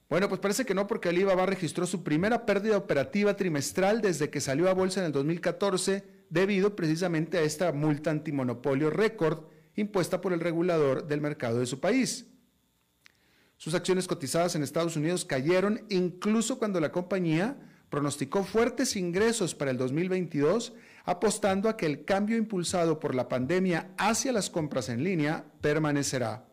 Bueno, 0.08 0.28
pues 0.28 0.40
parece 0.40 0.64
que 0.64 0.74
no, 0.74 0.86
porque 0.86 1.08
Alibaba 1.08 1.44
registró 1.44 1.86
su 1.86 2.02
primera 2.02 2.46
pérdida 2.46 2.76
operativa 2.76 3.36
trimestral 3.36 4.00
desde 4.00 4.30
que 4.30 4.40
salió 4.40 4.70
a 4.70 4.74
bolsa 4.74 5.00
en 5.00 5.06
el 5.06 5.12
2014, 5.12 6.04
debido 6.30 6.76
precisamente 6.76 7.38
a 7.38 7.42
esta 7.42 7.72
multa 7.72 8.10
antimonopolio 8.10 8.90
récord 8.90 9.44
impuesta 9.76 10.20
por 10.20 10.32
el 10.32 10.40
regulador 10.40 11.06
del 11.06 11.20
mercado 11.20 11.58
de 11.58 11.66
su 11.66 11.80
país. 11.80 12.26
Sus 13.56 13.74
acciones 13.74 14.06
cotizadas 14.06 14.54
en 14.54 14.62
Estados 14.62 14.96
Unidos 14.96 15.24
cayeron 15.24 15.84
incluso 15.88 16.58
cuando 16.58 16.80
la 16.80 16.92
compañía 16.92 17.56
pronosticó 17.88 18.44
fuertes 18.44 18.96
ingresos 18.96 19.54
para 19.54 19.70
el 19.70 19.78
2022 19.78 20.74
apostando 21.04 21.68
a 21.68 21.76
que 21.76 21.86
el 21.86 22.04
cambio 22.04 22.36
impulsado 22.36 22.98
por 22.98 23.14
la 23.14 23.28
pandemia 23.28 23.92
hacia 23.96 24.32
las 24.32 24.50
compras 24.50 24.88
en 24.88 25.04
línea 25.04 25.44
permanecerá. 25.60 26.46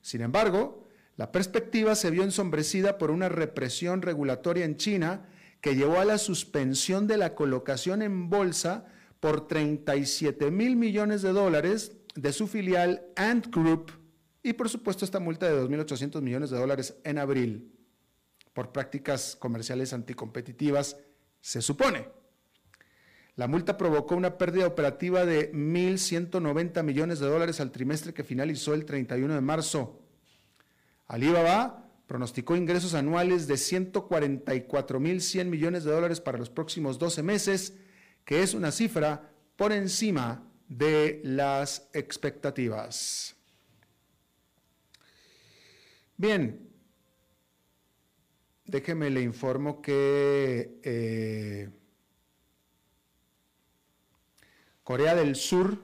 Sin 0.00 0.22
embargo, 0.22 0.88
la 1.16 1.30
perspectiva 1.30 1.94
se 1.94 2.10
vio 2.10 2.22
ensombrecida 2.22 2.96
por 2.96 3.10
una 3.10 3.28
represión 3.28 4.00
regulatoria 4.00 4.64
en 4.64 4.76
China 4.76 5.28
que 5.60 5.76
llevó 5.76 6.00
a 6.00 6.06
la 6.06 6.16
suspensión 6.16 7.06
de 7.06 7.18
la 7.18 7.34
colocación 7.34 8.00
en 8.00 8.30
bolsa 8.30 8.86
por 9.20 9.46
37 9.46 10.50
mil 10.50 10.76
millones 10.76 11.20
de 11.20 11.32
dólares 11.32 11.92
de 12.14 12.32
su 12.32 12.46
filial 12.46 13.04
Ant 13.16 13.54
Group 13.54 13.92
y 14.42 14.54
por 14.54 14.70
supuesto 14.70 15.04
esta 15.04 15.20
multa 15.20 15.46
de 15.46 15.62
2.800 15.62 16.22
millones 16.22 16.48
de 16.48 16.58
dólares 16.58 16.96
en 17.04 17.18
abril 17.18 17.74
por 18.54 18.72
prácticas 18.72 19.36
comerciales 19.36 19.92
anticompetitivas, 19.92 20.96
se 21.40 21.62
supone. 21.62 22.19
La 23.40 23.46
multa 23.46 23.78
provocó 23.78 24.16
una 24.16 24.36
pérdida 24.36 24.66
operativa 24.66 25.24
de 25.24 25.50
1.190 25.54 26.82
millones 26.82 27.20
de 27.20 27.26
dólares 27.26 27.58
al 27.58 27.72
trimestre 27.72 28.12
que 28.12 28.22
finalizó 28.22 28.74
el 28.74 28.84
31 28.84 29.34
de 29.34 29.40
marzo. 29.40 29.98
Alibaba 31.06 31.88
pronosticó 32.06 32.54
ingresos 32.54 32.92
anuales 32.92 33.46
de 33.46 33.54
144.100 33.54 35.46
millones 35.46 35.84
de 35.84 35.90
dólares 35.90 36.20
para 36.20 36.36
los 36.36 36.50
próximos 36.50 36.98
12 36.98 37.22
meses, 37.22 37.78
que 38.26 38.42
es 38.42 38.52
una 38.52 38.70
cifra 38.70 39.32
por 39.56 39.72
encima 39.72 40.46
de 40.68 41.22
las 41.24 41.88
expectativas. 41.94 43.34
Bien, 46.18 46.68
déjeme 48.66 49.08
le 49.08 49.22
informo 49.22 49.80
que... 49.80 50.78
Eh, 50.82 51.70
Corea 54.90 55.14
del 55.14 55.36
Sur 55.36 55.78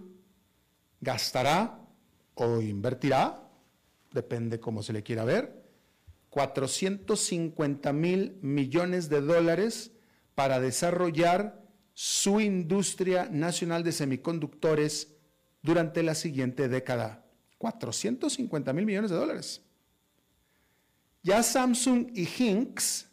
gastará 1.01 1.79
o 2.35 2.61
invertirá, 2.61 3.49
depende 4.11 4.59
cómo 4.59 4.83
se 4.83 4.93
le 4.93 5.05
quiera 5.05 5.25
ver, 5.25 5.63
450 6.31 7.93
mil 7.93 8.37
millones 8.43 9.09
de 9.09 9.21
dólares 9.21 9.93
para 10.35 10.59
desarrollar 10.59 11.63
su 11.95 12.41
industria 12.41 13.29
nacional 13.31 13.85
de 13.85 13.93
semiconductores 13.93 15.15
durante 15.63 16.03
la 16.03 16.17
siguiente 16.17 16.67
década. 16.67 17.25
450 17.59 18.73
mil 18.73 18.87
millones 18.87 19.13
de 19.13 19.19
dólares. 19.19 19.63
Ya 21.23 21.45
Samsung 21.45 22.09
y 22.13 22.27
Hinks, 22.27 23.07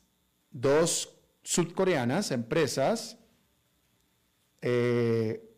dos 0.49 1.15
sudcoreanas, 1.43 2.31
empresas, 2.31 3.15
eh, 4.59 5.51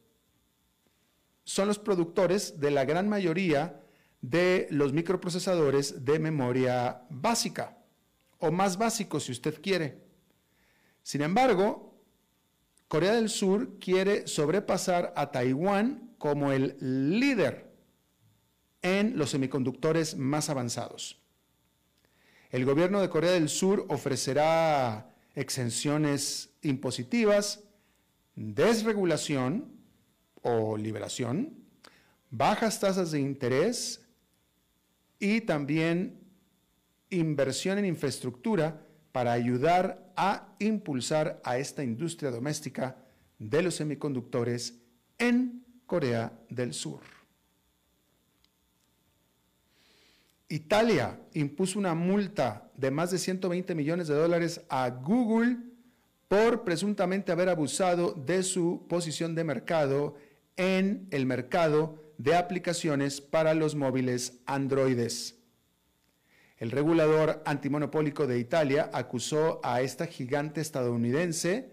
son 1.46 1.68
los 1.68 1.80
productores 1.80 2.60
de 2.60 2.72
la 2.72 2.84
gran 2.84 3.08
mayoría 3.08 3.80
de 4.22 4.68
los 4.72 4.92
microprocesadores 4.92 6.04
de 6.04 6.20
memoria 6.20 7.04
básica, 7.10 7.78
o 8.40 8.52
más 8.52 8.78
básicos 8.78 9.24
si 9.24 9.32
usted 9.32 9.62
quiere. 9.62 10.04
Sin 11.04 11.22
embargo, 11.22 11.96
Corea 12.88 13.14
del 13.14 13.30
Sur 13.30 13.78
quiere 13.80 14.28
sobrepasar 14.28 15.14
a 15.16 15.32
Taiwán 15.32 16.16
como 16.18 16.52
el 16.52 16.76
líder 16.82 17.72
en 18.82 19.18
los 19.18 19.30
semiconductores 19.30 20.18
más 20.18 20.50
avanzados. 20.50 21.22
El 22.50 22.66
gobierno 22.66 23.02
de 23.02 23.10
Corea 23.10 23.32
del 23.32 23.50
Sur 23.50 23.86
ofrecerá 23.90 25.14
exenciones 25.36 26.50
impositivas, 26.62 27.64
desregulación 28.36 29.75
o 30.48 30.78
liberación, 30.78 31.56
bajas 32.30 32.80
tasas 32.80 33.12
de 33.12 33.20
interés 33.20 34.06
y 35.18 35.42
también 35.42 36.20
inversión 37.10 37.80
en 37.80 37.86
infraestructura 37.86 38.86
para 39.12 39.34
ayudar 39.34 40.14
a 40.16 40.56
impulsar 40.60 41.42
a 41.44 41.58
esta 41.58 41.84
industria 41.84 42.30
doméstica 42.30 42.96
de 43.40 43.64
los 43.64 43.76
semiconductores 43.76 44.76
en 45.18 45.66
Corea 45.88 46.32
del 46.50 46.74
Sur. 46.76 47.02
Italia 50.48 51.20
impuso 51.34 51.80
una 51.80 51.96
multa 51.96 52.70
de 52.78 52.92
más 52.92 53.10
de 53.10 53.18
120 53.18 53.74
millones 53.74 54.08
de 54.08 54.14
dólares 54.14 54.62
a 54.70 54.92
Google 54.92 55.58
por 56.28 56.64
presuntamente 56.64 57.32
haber 57.32 57.50
abusado 57.50 58.14
de 58.14 58.44
su 58.44 58.86
posición 58.88 59.34
de 59.34 59.44
mercado 59.44 60.16
en 60.58 61.08
el 61.12 61.26
mercado 61.26 62.14
de 62.18 62.36
aplicaciones 62.36 63.22
para 63.22 63.54
los 63.54 63.76
móviles 63.76 64.42
Androides. 64.46 65.38
El 66.58 66.72
regulador 66.72 67.44
antimonopólico 67.46 68.28
de 68.28 68.40
Italia 68.40 68.90
acusó 68.94 69.60
a 69.64 69.82
esta 69.82 70.08
gigante 70.08 70.62
estadounidense 70.62 71.70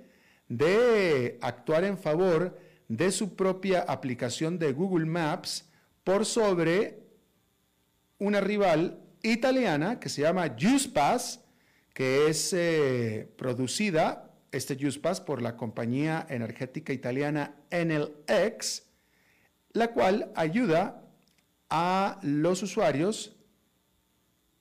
de 0.48 1.38
actuar 1.40 1.84
en 1.84 1.96
favor 1.96 2.58
de 2.88 3.12
su 3.12 3.36
propia 3.36 3.82
aplicación 3.82 4.58
de 4.58 4.72
Google 4.72 5.06
Maps 5.06 5.70
por 6.02 6.26
sobre 6.26 6.98
una 8.18 8.40
rival 8.40 9.00
italiana 9.22 10.00
que 10.00 10.08
se 10.08 10.22
llama 10.22 10.56
JustPass, 10.56 11.40
que 11.94 12.28
es 12.28 12.52
eh, 12.52 13.28
producida, 13.36 14.31
este 14.52 14.76
JustPass, 14.76 15.20
por 15.20 15.42
la 15.42 15.56
compañía 15.56 16.26
energética 16.28 16.92
italiana 16.92 17.56
Enel 17.70 18.14
X, 18.28 18.86
la 19.72 19.92
cual 19.92 20.30
ayuda 20.36 21.02
a 21.70 22.20
los 22.22 22.62
usuarios 22.62 23.34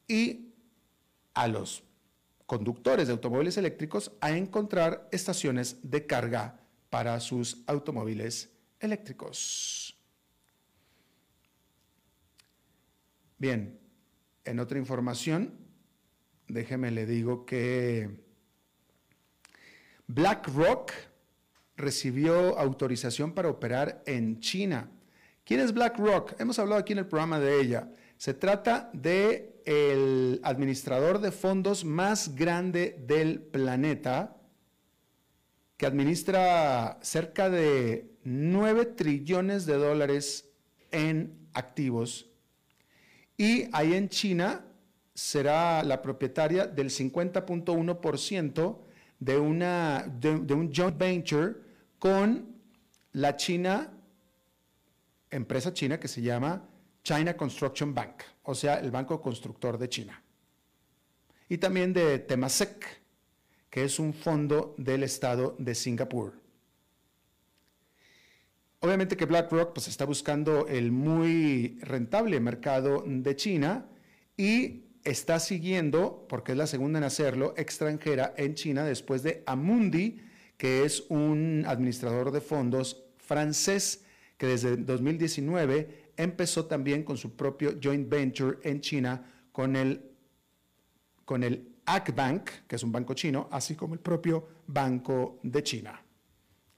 y 0.08 0.54
a 1.34 1.48
los 1.48 1.84
conductores 2.46 3.08
de 3.08 3.14
automóviles 3.14 3.58
eléctricos 3.58 4.14
a 4.22 4.32
encontrar 4.32 5.08
estaciones 5.12 5.78
de 5.90 6.06
carga 6.06 6.60
para 6.90 7.20
sus 7.20 7.64
automóviles 7.68 8.50
eléctricos. 8.80 9.98
Bien, 13.38 13.80
en 14.44 14.60
otra 14.60 14.78
información, 14.78 15.54
déjeme 16.48 16.92
le 16.92 17.06
digo 17.06 17.46
que 17.46 18.31
BlackRock 20.14 20.92
recibió 21.78 22.60
autorización 22.60 23.34
para 23.34 23.50
operar 23.50 24.04
en 24.06 24.40
China. 24.40 24.92
¿Quién 25.46 25.62
es 25.62 25.74
BlackRock? 25.74 26.40
Hemos 26.40 26.60
hablado 26.60 26.82
aquí 26.82 26.94
en 26.94 27.00
el 27.00 27.08
programa 27.08 27.40
de 27.40 27.62
ella. 27.62 27.90
Se 28.18 28.34
trata 28.34 28.90
de 28.94 29.62
el 29.66 30.42
administrador 30.44 31.20
de 31.20 31.32
fondos 31.32 31.86
más 31.86 32.36
grande 32.36 33.02
del 33.08 33.42
planeta, 33.42 34.38
que 35.78 35.86
administra 35.86 37.00
cerca 37.02 37.50
de 37.50 38.12
9 38.24 38.86
trillones 38.86 39.66
de 39.66 39.76
dólares 39.76 40.50
en 40.92 41.48
activos 41.54 42.32
y 43.42 43.68
ahí 43.72 43.94
en 43.94 44.08
China 44.08 44.64
será 45.16 45.84
la 45.84 46.02
propietaria 46.02 46.68
del 46.68 46.90
50.1% 46.90 48.78
de, 49.22 49.38
una, 49.38 50.04
de, 50.20 50.54
un 50.54 50.74
joint 50.74 50.98
venture 50.98 51.56
con 52.00 52.56
la 53.14 53.36
China, 53.38 53.94
empresa 55.30 55.72
china 55.72 56.00
que 56.00 56.08
se 56.08 56.22
llama 56.22 56.68
China 57.04 57.38
Construction 57.38 57.94
Bank, 57.94 58.24
o 58.44 58.56
sea, 58.56 58.80
el 58.80 58.90
Banco 58.90 59.22
Constructor 59.22 59.78
de 59.78 59.88
China. 59.88 60.22
Y 61.48 61.58
también 61.60 61.94
de 61.94 62.18
Temasek, 62.18 63.02
que 63.70 63.84
es 63.84 64.00
un 64.00 64.14
fondo 64.14 64.74
del 64.78 65.04
Estado 65.04 65.56
de 65.60 65.76
Singapur. 65.76 66.34
Obviamente 68.80 69.16
que 69.16 69.26
BlackRock 69.26 69.74
pues, 69.74 69.88
está 69.88 70.06
buscando 70.06 70.68
el 70.68 70.92
muy 70.92 71.78
rentable 71.82 72.40
mercado 72.40 73.04
de 73.06 73.36
China 73.36 73.86
y 74.36 74.86
está 75.04 75.40
siguiendo, 75.40 76.26
porque 76.30 76.52
es 76.54 76.58
la 76.58 76.68
segunda 76.68 77.00
en 77.00 77.04
hacerlo, 77.04 77.54
extranjera 77.58 78.34
en 78.38 78.56
China 78.56 78.84
después 78.84 79.24
de 79.24 79.44
Amundi, 79.46 80.22
que 80.58 80.86
es 80.86 81.06
un 81.10 81.64
administrador 81.68 82.32
de 82.32 82.42
fondos 82.42 83.04
francés 83.18 84.04
que 84.38 84.48
desde 84.48 84.78
2019 84.78 86.12
empezó 86.18 86.66
también 86.66 87.04
con 87.04 87.18
su 87.18 87.36
propio 87.36 87.78
joint 87.82 88.10
venture 88.10 88.58
en 88.64 88.82
China 88.82 89.24
con 89.52 89.76
el, 89.76 90.04
con 91.26 91.44
el 91.44 91.68
Bank, 92.16 92.50
que 92.68 92.76
es 92.76 92.84
un 92.84 92.92
banco 92.92 93.14
chino, 93.14 93.50
así 93.52 93.76
como 93.76 93.94
el 93.94 94.00
propio 94.00 94.48
Banco 94.68 95.40
de 95.44 95.64
China. 95.64 96.02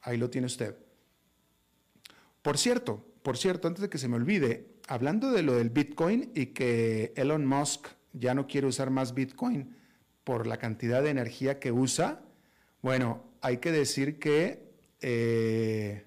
Ahí 0.02 0.18
lo 0.18 0.30
tiene 0.30 0.48
usted. 0.48 0.76
Por 2.42 2.58
cierto, 2.58 3.06
por 3.22 3.38
cierto, 3.38 3.68
antes 3.68 3.82
de 3.82 3.90
que 3.90 3.98
se 3.98 4.08
me 4.08 4.16
olvide, 4.16 4.74
hablando 4.88 5.32
de 5.32 5.44
lo 5.44 5.54
del 5.54 5.70
Bitcoin 5.70 6.32
y 6.36 6.48
que 6.48 7.14
Elon 7.16 7.46
Musk 7.46 7.88
ya 8.14 8.34
no 8.34 8.48
quiere 8.48 8.68
usar 8.68 8.90
más 8.90 9.14
Bitcoin 9.14 9.76
por 10.24 10.48
la 10.48 10.58
cantidad 10.58 11.04
de 11.04 11.10
energía 11.10 11.60
que 11.60 11.72
usa, 11.72 12.22
bueno, 12.82 13.24
hay 13.42 13.58
que 13.58 13.72
decir 13.72 14.20
que, 14.20 14.72
eh, 15.02 16.06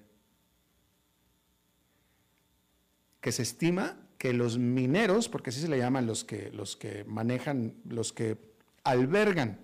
que 3.21 3.31
se 3.31 3.43
estima 3.43 3.97
que 4.17 4.33
los 4.33 4.57
mineros, 4.57 5.29
porque 5.29 5.51
así 5.51 5.61
se 5.61 5.67
le 5.67 5.77
llaman 5.77 6.07
los 6.07 6.23
que, 6.23 6.51
los 6.51 6.75
que 6.75 7.03
manejan, 7.05 7.75
los 7.87 8.13
que 8.13 8.37
albergan 8.83 9.59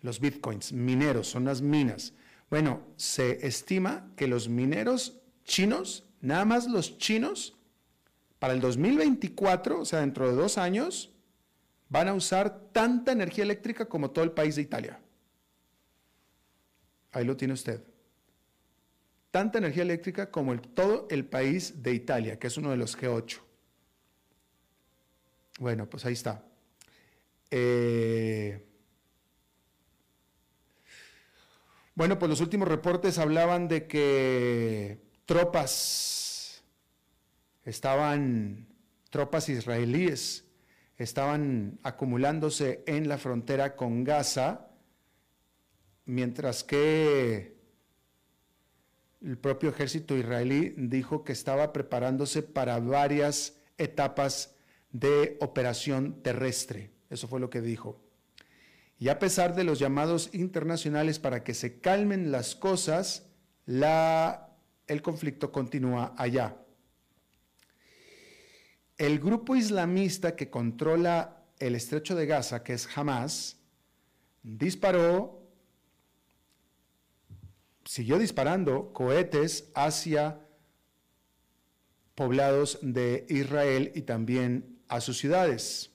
los 0.00 0.18
bitcoins, 0.18 0.72
mineros, 0.72 1.28
son 1.28 1.44
las 1.44 1.62
minas. 1.62 2.12
Bueno, 2.50 2.82
se 2.96 3.46
estima 3.46 4.10
que 4.16 4.26
los 4.26 4.48
mineros 4.48 5.20
chinos 5.44 6.04
Nada 6.22 6.44
más 6.44 6.68
los 6.68 6.98
chinos, 6.98 7.56
para 8.38 8.54
el 8.54 8.60
2024, 8.60 9.80
o 9.80 9.84
sea, 9.84 10.00
dentro 10.00 10.28
de 10.28 10.36
dos 10.36 10.56
años, 10.56 11.11
van 11.92 12.08
a 12.08 12.14
usar 12.14 12.70
tanta 12.72 13.12
energía 13.12 13.44
eléctrica 13.44 13.84
como 13.84 14.10
todo 14.10 14.24
el 14.24 14.32
país 14.32 14.56
de 14.56 14.62
Italia. 14.62 14.98
Ahí 17.12 17.26
lo 17.26 17.36
tiene 17.36 17.52
usted. 17.52 17.82
Tanta 19.30 19.58
energía 19.58 19.82
eléctrica 19.82 20.30
como 20.30 20.58
todo 20.58 21.06
el 21.10 21.26
país 21.26 21.82
de 21.82 21.92
Italia, 21.92 22.38
que 22.38 22.46
es 22.46 22.56
uno 22.56 22.70
de 22.70 22.78
los 22.78 22.98
G8. 22.98 23.40
Bueno, 25.58 25.88
pues 25.88 26.06
ahí 26.06 26.14
está. 26.14 26.42
Eh, 27.50 28.66
bueno, 31.94 32.18
pues 32.18 32.30
los 32.30 32.40
últimos 32.40 32.68
reportes 32.68 33.18
hablaban 33.18 33.68
de 33.68 33.86
que 33.86 34.98
tropas, 35.26 36.62
estaban 37.66 38.66
tropas 39.10 39.50
israelíes, 39.50 40.41
estaban 41.02 41.78
acumulándose 41.82 42.82
en 42.86 43.08
la 43.08 43.18
frontera 43.18 43.76
con 43.76 44.04
Gaza, 44.04 44.68
mientras 46.04 46.64
que 46.64 47.56
el 49.22 49.38
propio 49.38 49.70
ejército 49.70 50.16
israelí 50.16 50.74
dijo 50.76 51.24
que 51.24 51.32
estaba 51.32 51.72
preparándose 51.72 52.42
para 52.42 52.78
varias 52.80 53.56
etapas 53.78 54.54
de 54.90 55.36
operación 55.40 56.22
terrestre. 56.22 56.90
Eso 57.08 57.28
fue 57.28 57.40
lo 57.40 57.50
que 57.50 57.60
dijo. 57.60 58.00
Y 58.98 59.08
a 59.08 59.18
pesar 59.18 59.54
de 59.54 59.64
los 59.64 59.78
llamados 59.78 60.30
internacionales 60.32 61.18
para 61.18 61.42
que 61.44 61.54
se 61.54 61.80
calmen 61.80 62.30
las 62.30 62.54
cosas, 62.54 63.26
la 63.66 64.48
el 64.86 65.02
conflicto 65.02 65.50
continúa 65.52 66.14
allá. 66.16 66.56
El 69.02 69.18
grupo 69.18 69.56
islamista 69.56 70.36
que 70.36 70.48
controla 70.48 71.42
el 71.58 71.74
estrecho 71.74 72.14
de 72.14 72.24
Gaza, 72.24 72.62
que 72.62 72.74
es 72.74 72.88
Hamas, 72.96 73.58
disparó, 74.44 75.42
siguió 77.84 78.16
disparando 78.16 78.92
cohetes 78.92 79.72
hacia 79.74 80.38
poblados 82.14 82.78
de 82.80 83.26
Israel 83.28 83.90
y 83.96 84.02
también 84.02 84.78
a 84.86 85.00
sus 85.00 85.18
ciudades. 85.18 85.90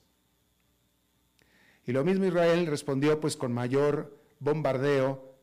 Y 1.86 1.94
lo 1.94 2.04
mismo 2.04 2.26
Israel 2.26 2.68
respondió 2.68 3.22
pues 3.22 3.38
con 3.38 3.54
mayor 3.54 4.22
bombardeo 4.40 5.34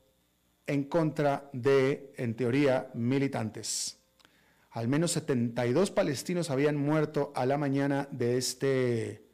en 0.66 0.85
contra 0.85 1.48
de, 1.55 2.12
en 2.18 2.37
teoría, 2.37 2.90
militantes. 2.92 4.03
Al 4.74 4.88
menos 4.88 5.12
72 5.12 5.92
palestinos 5.92 6.50
habían 6.50 6.76
muerto 6.76 7.32
a 7.37 7.46
la 7.46 7.56
mañana 7.56 8.08
de 8.10 8.37
este 8.37 9.24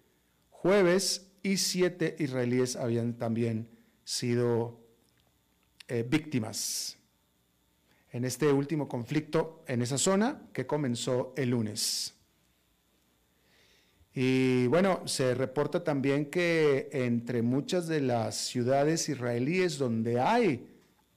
jueves 0.50 1.33
y 1.42 1.57
siete 1.57 2.14
israelíes 2.18 2.76
habían 2.76 3.16
también 3.16 3.70
sido 4.05 4.79
eh, 5.88 6.05
víctimas 6.07 6.98
en 8.11 8.26
este 8.26 8.53
último 8.53 8.87
conflicto 8.87 9.64
en 9.66 9.81
esa 9.81 9.96
zona 9.96 10.42
que 10.53 10.66
comenzó 10.66 11.33
el 11.38 11.48
lunes. 11.48 12.14
Y 14.12 14.66
bueno, 14.66 15.09
se 15.09 15.35
reporta 15.35 15.83
también 15.83 16.26
que 16.26 16.90
entre 16.92 17.40
muchas 17.40 17.88
de 17.88 18.03
las 18.03 18.37
ciudades 18.37 19.09
israelíes 19.09 19.79
donde 19.79 20.20
hay 20.20 20.68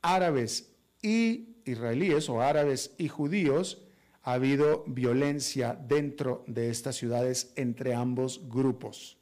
árabes 0.01 0.71
y 1.01 1.57
israelíes 1.65 2.29
o 2.29 2.41
árabes 2.41 2.93
y 2.97 3.09
judíos, 3.09 3.82
ha 4.23 4.33
habido 4.33 4.85
violencia 4.87 5.77
dentro 5.79 6.43
de 6.47 6.69
estas 6.69 6.95
ciudades 6.95 7.51
entre 7.55 7.93
ambos 7.93 8.41
grupos. 8.47 9.17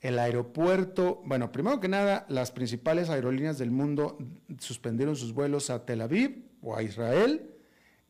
El 0.00 0.18
aeropuerto, 0.18 1.22
bueno, 1.24 1.50
primero 1.50 1.80
que 1.80 1.88
nada, 1.88 2.26
las 2.28 2.52
principales 2.52 3.08
aerolíneas 3.08 3.58
del 3.58 3.70
mundo 3.70 4.18
suspendieron 4.58 5.16
sus 5.16 5.32
vuelos 5.32 5.70
a 5.70 5.84
Tel 5.84 6.02
Aviv 6.02 6.44
o 6.62 6.76
a 6.76 6.82
Israel 6.82 7.50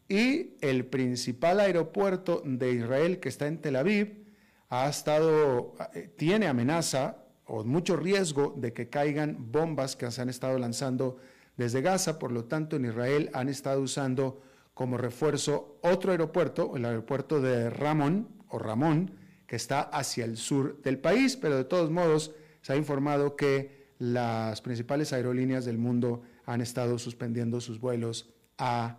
y 0.08 0.56
el 0.60 0.86
principal 0.86 1.60
aeropuerto 1.60 2.42
de 2.44 2.72
Israel 2.72 3.20
que 3.20 3.28
está 3.28 3.46
en 3.46 3.58
Tel 3.58 3.76
Aviv 3.76 4.26
ha 4.68 4.88
estado, 4.88 5.74
eh, 5.94 6.12
tiene 6.16 6.46
amenaza 6.46 7.24
o 7.46 7.64
mucho 7.64 7.96
riesgo 7.96 8.54
de 8.56 8.72
que 8.72 8.88
caigan 8.88 9.52
bombas 9.52 9.96
que 9.96 10.10
se 10.10 10.20
han 10.20 10.28
estado 10.28 10.58
lanzando 10.58 11.16
desde 11.56 11.80
Gaza, 11.80 12.18
por 12.18 12.32
lo 12.32 12.44
tanto 12.44 12.76
en 12.76 12.86
Israel 12.86 13.30
han 13.32 13.48
estado 13.48 13.80
usando 13.80 14.42
como 14.74 14.98
refuerzo 14.98 15.78
otro 15.82 16.10
aeropuerto, 16.10 16.76
el 16.76 16.84
aeropuerto 16.84 17.40
de 17.40 17.70
Ramón 17.70 18.28
o 18.48 18.58
Ramón, 18.58 19.12
que 19.46 19.56
está 19.56 19.80
hacia 19.80 20.24
el 20.24 20.36
sur 20.36 20.82
del 20.82 20.98
país, 20.98 21.36
pero 21.36 21.56
de 21.56 21.64
todos 21.64 21.90
modos 21.90 22.32
se 22.60 22.72
ha 22.72 22.76
informado 22.76 23.36
que 23.36 23.94
las 23.98 24.60
principales 24.60 25.12
aerolíneas 25.12 25.64
del 25.64 25.78
mundo 25.78 26.22
han 26.44 26.60
estado 26.60 26.98
suspendiendo 26.98 27.60
sus 27.60 27.78
vuelos 27.78 28.28
a 28.58 28.98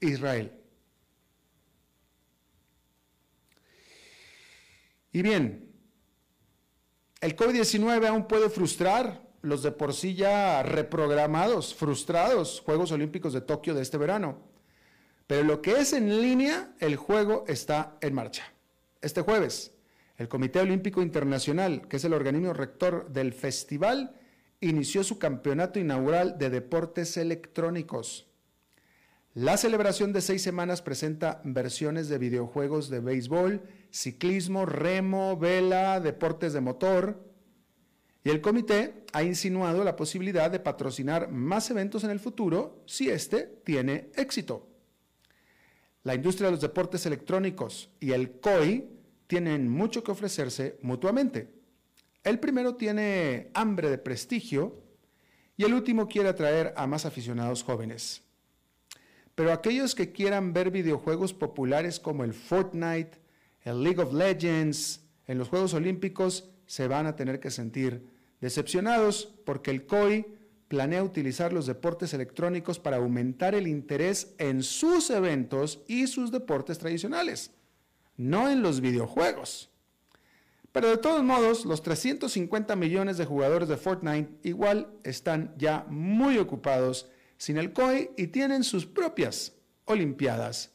Israel. 0.00 0.52
Y 5.12 5.22
bien, 5.22 5.72
el 7.20 7.36
COVID-19 7.36 8.06
aún 8.06 8.26
puede 8.26 8.50
frustrar 8.50 9.23
los 9.44 9.62
de 9.62 9.72
por 9.72 9.92
sí 9.92 10.14
ya 10.14 10.62
reprogramados, 10.62 11.74
frustrados 11.74 12.62
Juegos 12.64 12.92
Olímpicos 12.92 13.32
de 13.32 13.42
Tokio 13.42 13.74
de 13.74 13.82
este 13.82 13.98
verano. 13.98 14.38
Pero 15.26 15.44
lo 15.44 15.62
que 15.62 15.72
es 15.72 15.92
en 15.92 16.20
línea, 16.20 16.74
el 16.80 16.96
juego 16.96 17.44
está 17.46 17.96
en 18.00 18.14
marcha. 18.14 18.52
Este 19.00 19.20
jueves, 19.20 19.72
el 20.16 20.28
Comité 20.28 20.60
Olímpico 20.60 21.02
Internacional, 21.02 21.86
que 21.88 21.96
es 21.98 22.04
el 22.04 22.14
organismo 22.14 22.52
rector 22.52 23.10
del 23.10 23.32
festival, 23.32 24.14
inició 24.60 25.04
su 25.04 25.18
campeonato 25.18 25.78
inaugural 25.78 26.38
de 26.38 26.50
deportes 26.50 27.16
electrónicos. 27.16 28.26
La 29.34 29.56
celebración 29.56 30.12
de 30.12 30.20
seis 30.20 30.42
semanas 30.42 30.80
presenta 30.80 31.42
versiones 31.44 32.08
de 32.08 32.18
videojuegos 32.18 32.88
de 32.88 33.00
béisbol, 33.00 33.62
ciclismo, 33.90 34.64
remo, 34.64 35.36
vela, 35.36 36.00
deportes 36.00 36.52
de 36.52 36.60
motor. 36.60 37.33
Y 38.24 38.30
el 38.30 38.40
comité 38.40 39.04
ha 39.12 39.22
insinuado 39.22 39.84
la 39.84 39.96
posibilidad 39.96 40.50
de 40.50 40.58
patrocinar 40.58 41.30
más 41.30 41.70
eventos 41.70 42.04
en 42.04 42.10
el 42.10 42.18
futuro 42.18 42.82
si 42.86 43.10
este 43.10 43.42
tiene 43.64 44.10
éxito. 44.16 44.66
La 46.04 46.14
industria 46.14 46.46
de 46.46 46.52
los 46.52 46.62
deportes 46.62 47.04
electrónicos 47.04 47.90
y 48.00 48.12
el 48.12 48.40
COI 48.40 48.88
tienen 49.26 49.68
mucho 49.68 50.02
que 50.02 50.10
ofrecerse 50.10 50.78
mutuamente. 50.80 51.50
El 52.22 52.40
primero 52.40 52.76
tiene 52.76 53.50
hambre 53.52 53.90
de 53.90 53.98
prestigio 53.98 54.82
y 55.58 55.64
el 55.64 55.74
último 55.74 56.08
quiere 56.08 56.30
atraer 56.30 56.72
a 56.78 56.86
más 56.86 57.04
aficionados 57.04 57.62
jóvenes. 57.62 58.22
Pero 59.34 59.52
aquellos 59.52 59.94
que 59.94 60.12
quieran 60.12 60.54
ver 60.54 60.70
videojuegos 60.70 61.34
populares 61.34 62.00
como 62.00 62.24
el 62.24 62.32
Fortnite, 62.32 63.18
el 63.64 63.82
League 63.82 64.00
of 64.00 64.14
Legends, 64.14 65.02
en 65.26 65.36
los 65.36 65.48
Juegos 65.48 65.74
Olímpicos, 65.74 66.48
se 66.66 66.88
van 66.88 67.06
a 67.06 67.16
tener 67.16 67.40
que 67.40 67.50
sentir 67.50 68.13
decepcionados 68.40 69.34
porque 69.44 69.70
el 69.70 69.86
COI 69.86 70.26
planea 70.68 71.02
utilizar 71.02 71.52
los 71.52 71.66
deportes 71.66 72.14
electrónicos 72.14 72.78
para 72.78 72.96
aumentar 72.96 73.54
el 73.54 73.66
interés 73.66 74.34
en 74.38 74.62
sus 74.62 75.10
eventos 75.10 75.82
y 75.86 76.06
sus 76.06 76.30
deportes 76.32 76.78
tradicionales, 76.78 77.52
no 78.16 78.48
en 78.48 78.62
los 78.62 78.80
videojuegos. 78.80 79.70
Pero 80.72 80.88
de 80.88 80.96
todos 80.96 81.22
modos, 81.22 81.64
los 81.64 81.82
350 81.82 82.74
millones 82.74 83.16
de 83.16 83.26
jugadores 83.26 83.68
de 83.68 83.76
Fortnite 83.76 84.40
igual 84.42 84.92
están 85.04 85.54
ya 85.56 85.86
muy 85.88 86.38
ocupados 86.38 87.08
sin 87.36 87.58
el 87.58 87.72
COI 87.72 88.10
y 88.16 88.26
tienen 88.28 88.64
sus 88.64 88.84
propias 88.84 89.52
Olimpiadas 89.86 90.72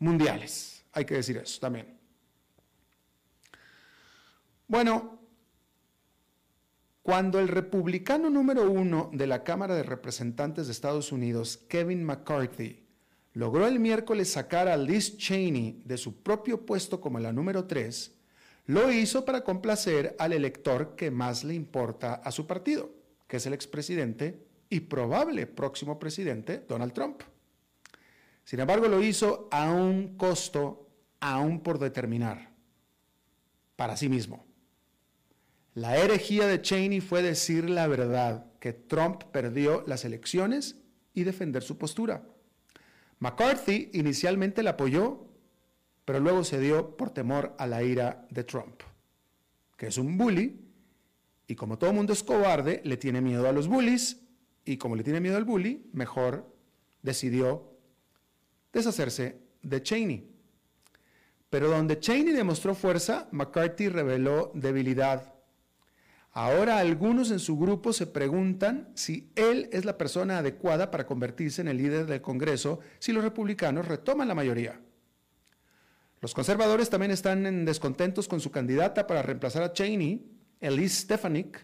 mundiales. 0.00 0.84
Hay 0.92 1.04
que 1.04 1.14
decir 1.14 1.36
eso 1.36 1.60
también. 1.60 1.96
Bueno, 4.66 5.17
cuando 7.08 7.40
el 7.40 7.48
republicano 7.48 8.28
número 8.28 8.70
uno 8.70 9.08
de 9.14 9.26
la 9.26 9.42
Cámara 9.42 9.74
de 9.74 9.82
Representantes 9.82 10.66
de 10.66 10.72
Estados 10.72 11.10
Unidos, 11.10 11.56
Kevin 11.66 12.04
McCarthy, 12.04 12.84
logró 13.32 13.66
el 13.66 13.80
miércoles 13.80 14.30
sacar 14.30 14.68
a 14.68 14.76
Liz 14.76 15.16
Cheney 15.16 15.80
de 15.86 15.96
su 15.96 16.22
propio 16.22 16.66
puesto 16.66 17.00
como 17.00 17.18
la 17.18 17.32
número 17.32 17.64
tres, 17.64 18.14
lo 18.66 18.92
hizo 18.92 19.24
para 19.24 19.42
complacer 19.42 20.16
al 20.18 20.34
elector 20.34 20.96
que 20.96 21.10
más 21.10 21.44
le 21.44 21.54
importa 21.54 22.12
a 22.12 22.30
su 22.30 22.46
partido, 22.46 22.90
que 23.26 23.38
es 23.38 23.46
el 23.46 23.54
expresidente 23.54 24.46
y 24.68 24.80
probable 24.80 25.46
próximo 25.46 25.98
presidente 25.98 26.62
Donald 26.68 26.92
Trump. 26.92 27.22
Sin 28.44 28.60
embargo, 28.60 28.86
lo 28.86 29.02
hizo 29.02 29.48
a 29.50 29.72
un 29.72 30.18
costo 30.18 30.90
aún 31.20 31.60
por 31.60 31.78
determinar 31.78 32.50
para 33.76 33.96
sí 33.96 34.10
mismo. 34.10 34.47
La 35.78 35.96
herejía 35.96 36.48
de 36.48 36.60
Cheney 36.60 37.00
fue 37.00 37.22
decir 37.22 37.70
la 37.70 37.86
verdad, 37.86 38.46
que 38.58 38.72
Trump 38.72 39.22
perdió 39.30 39.84
las 39.86 40.04
elecciones 40.04 40.74
y 41.14 41.22
defender 41.22 41.62
su 41.62 41.78
postura. 41.78 42.26
McCarthy 43.20 43.88
inicialmente 43.92 44.64
la 44.64 44.70
apoyó, 44.70 45.28
pero 46.04 46.18
luego 46.18 46.42
cedió 46.42 46.96
por 46.96 47.10
temor 47.10 47.54
a 47.58 47.68
la 47.68 47.84
ira 47.84 48.26
de 48.28 48.42
Trump, 48.42 48.82
que 49.76 49.86
es 49.86 49.98
un 49.98 50.18
bully, 50.18 50.60
y 51.46 51.54
como 51.54 51.78
todo 51.78 51.92
mundo 51.92 52.12
es 52.12 52.24
cobarde, 52.24 52.82
le 52.84 52.96
tiene 52.96 53.20
miedo 53.20 53.48
a 53.48 53.52
los 53.52 53.68
bullies, 53.68 54.20
y 54.64 54.78
como 54.78 54.96
le 54.96 55.04
tiene 55.04 55.20
miedo 55.20 55.36
al 55.36 55.44
bully, 55.44 55.88
mejor 55.92 56.56
decidió 57.02 57.70
deshacerse 58.72 59.42
de 59.62 59.80
Cheney. 59.80 60.28
Pero 61.48 61.70
donde 61.70 62.00
Cheney 62.00 62.32
demostró 62.32 62.74
fuerza, 62.74 63.28
McCarthy 63.30 63.88
reveló 63.88 64.50
debilidad 64.56 65.37
Ahora 66.40 66.78
algunos 66.78 67.32
en 67.32 67.40
su 67.40 67.58
grupo 67.58 67.92
se 67.92 68.06
preguntan 68.06 68.92
si 68.94 69.32
él 69.34 69.68
es 69.72 69.84
la 69.84 69.98
persona 69.98 70.38
adecuada 70.38 70.88
para 70.88 71.04
convertirse 71.04 71.62
en 71.62 71.66
el 71.66 71.78
líder 71.78 72.06
del 72.06 72.22
Congreso 72.22 72.78
si 73.00 73.10
los 73.10 73.24
republicanos 73.24 73.88
retoman 73.88 74.28
la 74.28 74.36
mayoría. 74.36 74.80
Los 76.20 76.34
conservadores 76.34 76.90
también 76.90 77.10
están 77.10 77.44
en 77.44 77.64
descontentos 77.64 78.28
con 78.28 78.38
su 78.38 78.52
candidata 78.52 79.08
para 79.08 79.22
reemplazar 79.22 79.64
a 79.64 79.72
Cheney, 79.72 80.30
Elise 80.60 81.00
Stefanik, 81.00 81.58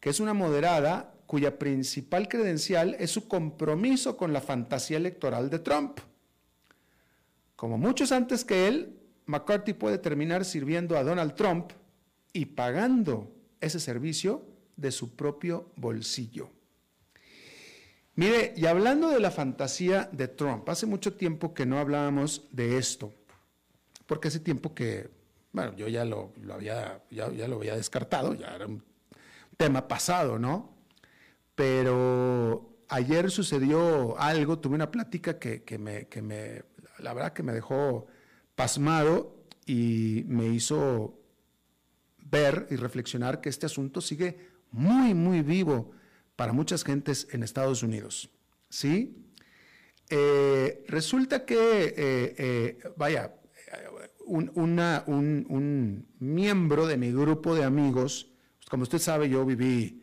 que 0.00 0.10
es 0.10 0.18
una 0.18 0.34
moderada 0.34 1.14
cuya 1.26 1.56
principal 1.56 2.26
credencial 2.26 2.96
es 2.98 3.12
su 3.12 3.28
compromiso 3.28 4.16
con 4.16 4.32
la 4.32 4.40
fantasía 4.40 4.96
electoral 4.96 5.50
de 5.50 5.60
Trump. 5.60 6.00
Como 7.54 7.78
muchos 7.78 8.10
antes 8.10 8.44
que 8.44 8.66
él, 8.66 8.98
McCarthy 9.26 9.74
puede 9.74 9.98
terminar 9.98 10.44
sirviendo 10.44 10.98
a 10.98 11.04
Donald 11.04 11.36
Trump 11.36 11.70
y 12.32 12.46
pagando 12.46 13.35
ese 13.60 13.80
servicio 13.80 14.44
de 14.76 14.90
su 14.90 15.16
propio 15.16 15.72
bolsillo. 15.76 16.50
Mire, 18.14 18.54
y 18.56 18.64
hablando 18.64 19.10
de 19.10 19.20
la 19.20 19.30
fantasía 19.30 20.08
de 20.10 20.28
Trump, 20.28 20.68
hace 20.68 20.86
mucho 20.86 21.14
tiempo 21.14 21.52
que 21.52 21.66
no 21.66 21.78
hablábamos 21.78 22.48
de 22.50 22.78
esto, 22.78 23.12
porque 24.06 24.28
hace 24.28 24.40
tiempo 24.40 24.74
que, 24.74 25.10
bueno, 25.52 25.76
yo 25.76 25.86
ya 25.88 26.04
lo, 26.06 26.32
había, 26.50 27.02
ya, 27.10 27.28
lo 27.28 27.56
había 27.56 27.76
descartado, 27.76 28.32
ya 28.34 28.54
era 28.54 28.66
un 28.66 28.82
tema 29.58 29.86
pasado, 29.86 30.38
¿no? 30.38 30.74
Pero 31.54 32.78
ayer 32.88 33.30
sucedió 33.30 34.18
algo, 34.18 34.58
tuve 34.60 34.76
una 34.76 34.90
plática 34.90 35.38
que, 35.38 35.62
que, 35.62 35.76
me, 35.76 36.08
que 36.08 36.22
me, 36.22 36.62
la 36.98 37.12
verdad 37.12 37.34
que 37.34 37.42
me 37.42 37.52
dejó 37.52 38.06
pasmado 38.54 39.36
y 39.66 40.24
me 40.26 40.46
hizo 40.46 41.18
ver 42.30 42.66
y 42.70 42.76
reflexionar 42.76 43.40
que 43.40 43.48
este 43.48 43.66
asunto 43.66 44.00
sigue 44.00 44.38
muy, 44.70 45.14
muy 45.14 45.42
vivo 45.42 45.92
para 46.36 46.52
muchas 46.52 46.84
gentes 46.84 47.28
en 47.32 47.42
Estados 47.42 47.82
Unidos. 47.82 48.30
¿Sí? 48.68 49.26
Eh, 50.08 50.84
resulta 50.88 51.44
que, 51.44 51.56
eh, 51.56 52.34
eh, 52.38 52.78
vaya, 52.96 53.34
un, 54.26 54.50
un, 54.54 56.06
miembro 56.18 56.86
de 56.86 56.96
mi 56.96 57.12
grupo 57.12 57.54
de 57.54 57.64
amigos, 57.64 58.32
como 58.68 58.82
usted 58.82 58.98
sabe, 58.98 59.28
yo 59.28 59.44
viví 59.44 60.02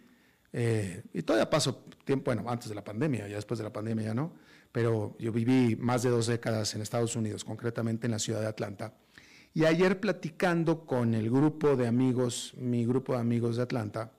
y 1.14 1.24
todavía 1.24 1.50
paso 1.50 1.86
tiempo, 2.06 2.26
bueno, 2.26 2.50
antes 2.50 2.70
de 2.70 2.76
la 2.76 2.84
pandemia, 2.84 3.28
ya 3.28 3.36
después 3.36 3.58
de 3.58 3.64
la 3.64 3.74
pandemia 3.74 4.06
ya 4.06 4.14
no, 4.14 4.34
pero 4.72 5.16
yo 5.20 5.32
viví 5.32 5.76
más 5.76 6.04
de 6.04 6.10
dos 6.10 6.28
décadas 6.28 6.74
en 6.76 6.82
Estados 6.82 7.16
Unidos, 7.16 7.44
concretamente 7.44 8.08
en 8.08 8.12
la 8.12 8.20
ciudad 8.20 8.40
de 8.40 8.48
Atlanta. 8.48 8.94
Y 9.54 9.66
ayer 9.66 10.00
platicando 10.00 10.86
con 10.86 11.14
el 11.14 11.30
grupo 11.30 11.76
de 11.76 11.88
amigos, 11.88 12.54
mi 12.58 12.86
grupo 12.86 13.14
de 13.14 13.20
amigos 13.20 13.58
de 13.58 13.64
Atlanta, 13.64 14.12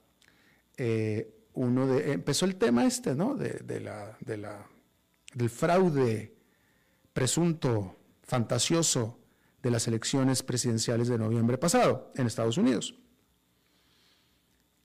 eh, 0.76 1.34
uno 1.54 1.86
de, 1.86 2.12
empezó 2.12 2.46
el 2.46 2.56
tema 2.56 2.84
este, 2.84 3.14
¿no? 3.14 3.34
De, 3.34 3.80
la, 3.80 4.16
de 4.20 4.36
la, 4.36 4.66
del 5.34 5.50
fraude 5.50 6.34
presunto, 7.12 7.96
fantasioso 8.22 9.18
de 9.62 9.70
las 9.70 9.88
elecciones 9.88 10.42
presidenciales 10.42 11.08
de 11.08 11.18
noviembre 11.18 11.58
pasado 11.58 12.12
en 12.16 12.26
Estados 12.26 12.58
Unidos. 12.58 12.94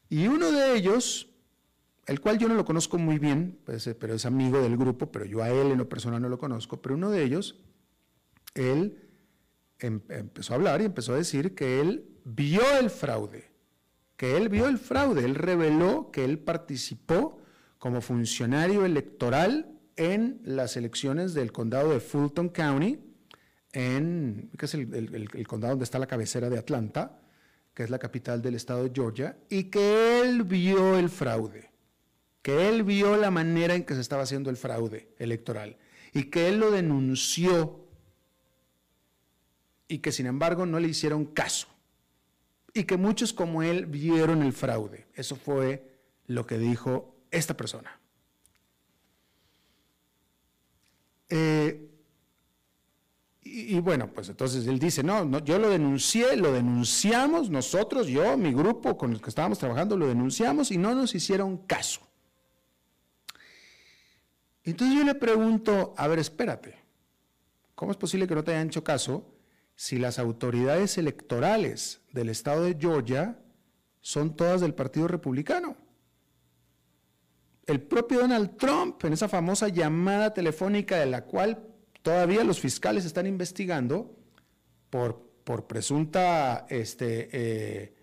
Y 0.10 0.28
uno 0.28 0.52
de 0.52 0.76
ellos, 0.76 1.30
el 2.08 2.22
cual 2.22 2.40
yo 2.40 2.48
no 2.48 2.56
lo 2.56 2.66
conozco 2.66 2.98
muy 2.98 3.20
bien, 3.20 3.60
pues, 3.66 3.90
pero 4.00 4.16
es 4.16 4.26
amigo 4.26 4.62
del 4.62 4.78
grupo, 4.78 5.12
pero 5.12 5.26
yo 5.26 5.44
a 5.44 5.50
él 5.50 5.72
en 5.72 5.78
lo 5.78 5.90
personal 5.90 6.22
no 6.22 6.30
lo 6.30 6.40
conozco, 6.40 6.82
pero 6.82 6.96
uno 6.96 7.12
de 7.12 7.24
ellos, 7.24 7.60
él 8.56 9.09
em, 9.80 10.02
empezó 10.10 10.54
a 10.54 10.56
hablar 10.58 10.82
y 10.82 10.86
empezó 10.86 11.14
a 11.14 11.18
decir 11.18 11.56
que 11.56 11.82
él 11.82 12.06
vio 12.26 12.62
el 12.80 12.90
fraude, 12.90 13.50
que 14.18 14.38
él 14.38 14.50
vio 14.50 14.68
el 14.68 14.78
fraude, 14.78 15.24
él 15.24 15.36
reveló 15.36 16.12
que 16.12 16.26
él 16.26 16.40
participó 16.40 17.40
como 17.78 18.02
funcionario 18.02 18.86
electoral 18.86 19.80
en 19.96 20.42
las 20.44 20.78
elecciones 20.78 21.34
del 21.34 21.52
condado 21.52 21.92
de 21.92 22.00
Fulton 22.00 22.50
County, 22.50 23.00
en, 23.74 24.50
que 24.58 24.66
es 24.66 24.74
el, 24.74 25.48
condado 25.48 25.74
donde 25.74 25.84
está 25.84 26.00
la 26.00 26.08
cabecera 26.08 26.50
de 26.50 26.58
Atlanta, 26.58 27.22
que 27.74 27.84
es 27.84 27.90
la 27.90 28.00
capital 28.00 28.42
del 28.42 28.56
estado 28.56 28.84
de 28.84 28.92
Georgia, 28.94 29.38
y 29.50 29.66
que 29.66 30.22
él 30.22 30.44
vio 30.44 30.98
el 30.98 31.10
fraude, 31.10 31.72
que 32.42 32.70
él 32.70 32.84
vio 32.84 33.16
la 33.18 33.32
manera 33.32 33.76
en 33.76 33.84
que 33.84 33.96
se 33.96 34.02
estaba 34.02 34.24
haciendo 34.24 34.50
el 34.50 34.58
fraude 34.58 35.14
electoral, 35.18 35.78
y 36.14 36.24
que 36.26 36.48
él 36.48 36.60
lo 36.60 36.72
denunció, 36.72 37.79
y 39.90 39.98
que 39.98 40.14
sin 40.14 40.28
embargo 40.28 40.66
no 40.66 40.80
le 40.80 40.88
hicieron 40.88 41.26
caso, 41.26 41.68
y 42.74 42.84
que 42.86 42.96
muchos 42.96 43.34
como 43.34 43.64
él 43.64 43.88
vieron 43.88 44.44
el 44.44 44.54
fraude. 44.54 45.08
Eso 45.16 45.36
fue 45.36 46.00
lo 46.28 46.46
que 46.46 46.58
dijo 46.60 47.16
esta 47.32 47.58
persona. 47.58 48.00
Eh, 51.28 51.90
y, 53.42 53.80
bueno, 53.80 54.12
pues 54.14 54.30
entonces 54.30 54.68
él 54.68 54.78
dice, 54.78 55.02
no, 55.02 55.26
no, 55.26 55.40
yo 55.40 55.58
lo 55.58 55.70
denuncié, 55.70 56.38
lo 56.38 56.54
denunciamos, 56.54 57.50
nosotros, 57.50 58.06
yo, 58.06 58.38
mi 58.38 58.54
grupo 58.54 58.96
con 58.96 59.12
el 59.12 59.22
que 59.22 59.30
estábamos 59.30 59.58
trabajando, 59.58 59.98
lo 59.98 60.08
denunciamos 60.08 60.70
y 60.70 60.78
no 60.78 60.94
nos 60.94 61.16
hicieron 61.16 61.58
caso. 61.58 62.02
Entonces 64.64 64.96
yo 64.96 65.04
le 65.04 65.16
pregunto, 65.16 65.96
a 65.98 66.08
ver, 66.08 66.20
espérate, 66.20 66.78
¿cómo 67.74 67.92
es 67.92 67.98
posible 67.98 68.28
que 68.28 68.36
no 68.36 68.44
te 68.44 68.52
hayan 68.52 68.68
hecho 68.68 68.84
caso 68.84 69.39
si 69.80 69.98
las 69.98 70.20
autoridades 70.20 70.98
electorales 70.98 72.02
del 72.12 72.28
estado 72.28 72.64
de 72.64 72.76
Georgia 72.78 73.40
son 74.02 74.36
todas 74.36 74.60
del 74.60 74.74
Partido 74.74 75.08
Republicano? 75.08 75.78
el 77.70 77.82
propio 77.82 78.22
Donald 78.22 78.58
Trump, 78.58 79.04
en 79.06 79.14
esa 79.14 79.30
famosa 79.30 79.68
llamada 79.68 80.34
telefónica 80.34 80.98
de 80.98 81.06
la 81.06 81.24
cual 81.26 81.68
todavía 82.02 82.44
los 82.44 82.60
fiscales 82.60 83.06
están 83.06 83.28
investigando 83.28 84.18
por, 84.90 85.22
por 85.44 85.68
presunta 85.68 86.66
este, 86.70 87.30
eh, 87.32 87.94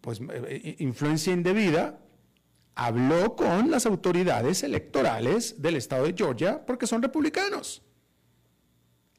pues, 0.00 0.20
eh, 0.20 0.76
influencia 0.80 1.32
indebida, 1.32 2.00
habló 2.74 3.36
con 3.36 3.70
las 3.70 3.86
autoridades 3.86 4.64
electorales 4.64 5.62
del 5.62 5.76
estado 5.76 6.06
de 6.06 6.14
Georgia 6.16 6.66
porque 6.66 6.88
son 6.88 7.02
republicanos. 7.02 7.82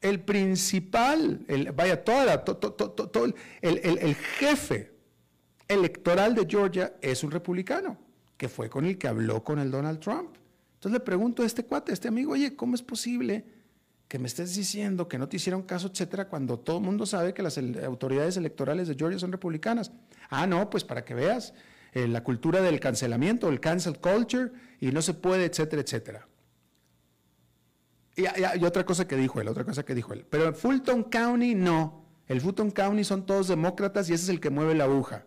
El 0.04 0.20
principal, 0.20 1.46
el, 1.48 1.72
vaya, 1.72 2.04
toda 2.04 2.44
todo, 2.44 3.24
el, 3.24 3.34
el 3.82 4.14
jefe 4.14 4.92
electoral 5.66 6.34
de 6.34 6.46
Georgia 6.46 6.94
es 7.00 7.24
un 7.24 7.30
republicano 7.30 7.96
que 8.36 8.50
fue 8.50 8.68
con 8.68 8.84
el 8.84 8.98
que 8.98 9.08
habló 9.08 9.42
con 9.42 9.58
el 9.58 9.70
Donald 9.70 10.00
Trump. 10.00 10.36
Entonces 10.74 10.92
le 10.92 11.00
pregunto 11.00 11.42
a 11.42 11.46
este 11.46 11.64
cuate, 11.64 11.92
a 11.92 11.94
este 11.94 12.08
amigo, 12.08 12.32
oye, 12.32 12.54
¿cómo 12.54 12.74
es 12.74 12.82
posible 12.82 13.46
que 14.06 14.18
me 14.18 14.26
estés 14.26 14.54
diciendo 14.54 15.08
que 15.08 15.16
no 15.16 15.26
te 15.26 15.36
hicieron 15.36 15.62
caso, 15.62 15.88
etcétera, 15.88 16.28
cuando 16.28 16.58
todo 16.58 16.76
el 16.76 16.84
mundo 16.84 17.06
sabe 17.06 17.32
que 17.32 17.42
las 17.42 17.56
autoridades 17.56 18.36
electorales 18.36 18.88
de 18.88 18.94
Georgia 18.94 19.18
son 19.18 19.32
republicanas? 19.32 19.90
Ah, 20.28 20.46
no, 20.46 20.68
pues 20.68 20.84
para 20.84 21.02
que 21.02 21.14
veas 21.14 21.54
eh, 21.94 22.06
la 22.08 22.22
cultura 22.22 22.60
del 22.60 22.78
cancelamiento, 22.78 23.48
el 23.48 23.60
cancel 23.60 23.98
culture, 23.98 24.50
y 24.80 24.92
no 24.92 25.00
se 25.00 25.14
puede, 25.14 25.46
etcétera, 25.46 25.80
etcétera. 25.80 26.28
Y, 28.16 28.64
otra 28.64 28.84
cosa 28.84 29.06
que 29.08 29.16
dijo 29.16 29.40
él, 29.40 29.48
otra 29.48 29.64
cosa 29.64 29.84
que 29.84 29.94
dijo 29.94 30.12
él. 30.12 30.24
Pero 30.28 30.46
en 30.46 30.54
Fulton 30.54 31.04
County 31.04 31.54
no. 31.54 32.04
El 32.26 32.40
Fulton 32.40 32.70
County 32.70 33.04
son 33.04 33.26
todos 33.26 33.48
demócratas 33.48 34.08
y 34.08 34.14
ese 34.14 34.24
es 34.24 34.28
el 34.30 34.40
que 34.40 34.50
mueve 34.50 34.74
la 34.74 34.84
aguja. 34.84 35.26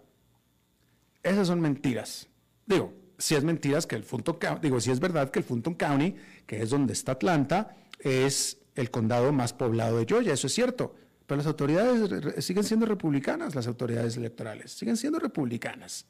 Esas 1.22 1.48
son 1.48 1.60
mentiras. 1.60 2.28
Digo, 2.66 2.94
si 3.18 3.36
es 3.36 3.44
mentiras 3.44 3.86
que 3.86 3.96
el 3.96 4.04
Fulton 4.04 4.38
County, 4.38 4.62
digo, 4.62 4.80
si 4.80 4.92
es 4.92 5.00
verdad 5.00 5.30
que 5.30 5.40
el 5.40 5.46
Fulton 5.46 5.76
County, 5.76 6.16
que 6.46 6.62
es 6.62 6.70
donde 6.70 6.94
está 6.94 7.14
Atlanta, 7.14 7.76
es 8.00 8.58
el 8.76 8.90
condado 8.90 9.32
más 9.34 9.54
poblado 9.54 9.98
de 9.98 10.06
Georgia, 10.06 10.34
eso 10.34 10.48
es 10.48 10.54
cierto. 10.54 10.96
Pero 11.26 11.38
las 11.38 11.48
autoridades 11.48 12.46
siguen 12.46 12.64
siendo 12.64 12.86
republicanas, 12.86 13.54
las 13.54 13.68
autoridades 13.68 14.16
electorales, 14.16 14.72
siguen 14.72 14.96
siendo 14.96 15.20
republicanas. 15.20 16.06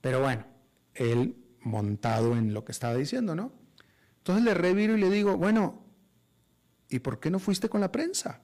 Pero 0.00 0.20
bueno, 0.20 0.44
él 0.94 1.36
montado 1.60 2.36
en 2.36 2.52
lo 2.52 2.64
que 2.64 2.72
estaba 2.72 2.94
diciendo, 2.94 3.34
¿no? 3.34 3.52
Entonces 4.24 4.42
le 4.42 4.54
reviro 4.54 4.96
y 4.96 5.00
le 5.00 5.10
digo, 5.10 5.36
bueno, 5.36 5.84
¿y 6.88 7.00
por 7.00 7.20
qué 7.20 7.30
no 7.30 7.38
fuiste 7.38 7.68
con 7.68 7.82
la 7.82 7.92
prensa? 7.92 8.40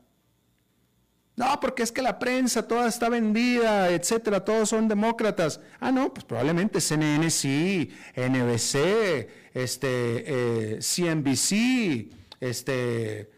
No, 1.36 1.58
porque 1.58 1.82
es 1.82 1.90
que 1.90 2.02
la 2.02 2.18
prensa 2.18 2.68
toda 2.68 2.86
está 2.86 3.08
vendida, 3.08 3.88
etcétera, 3.88 4.44
todos 4.44 4.68
son 4.68 4.88
demócratas. 4.88 5.58
Ah, 5.80 5.90
no, 5.90 6.12
pues 6.12 6.26
probablemente 6.26 6.82
CNN 6.82 7.30
sí, 7.30 7.90
NBC, 8.14 9.26
este, 9.54 10.78
CNBC, 10.82 11.52
eh, 11.52 12.10
este, 12.40 13.30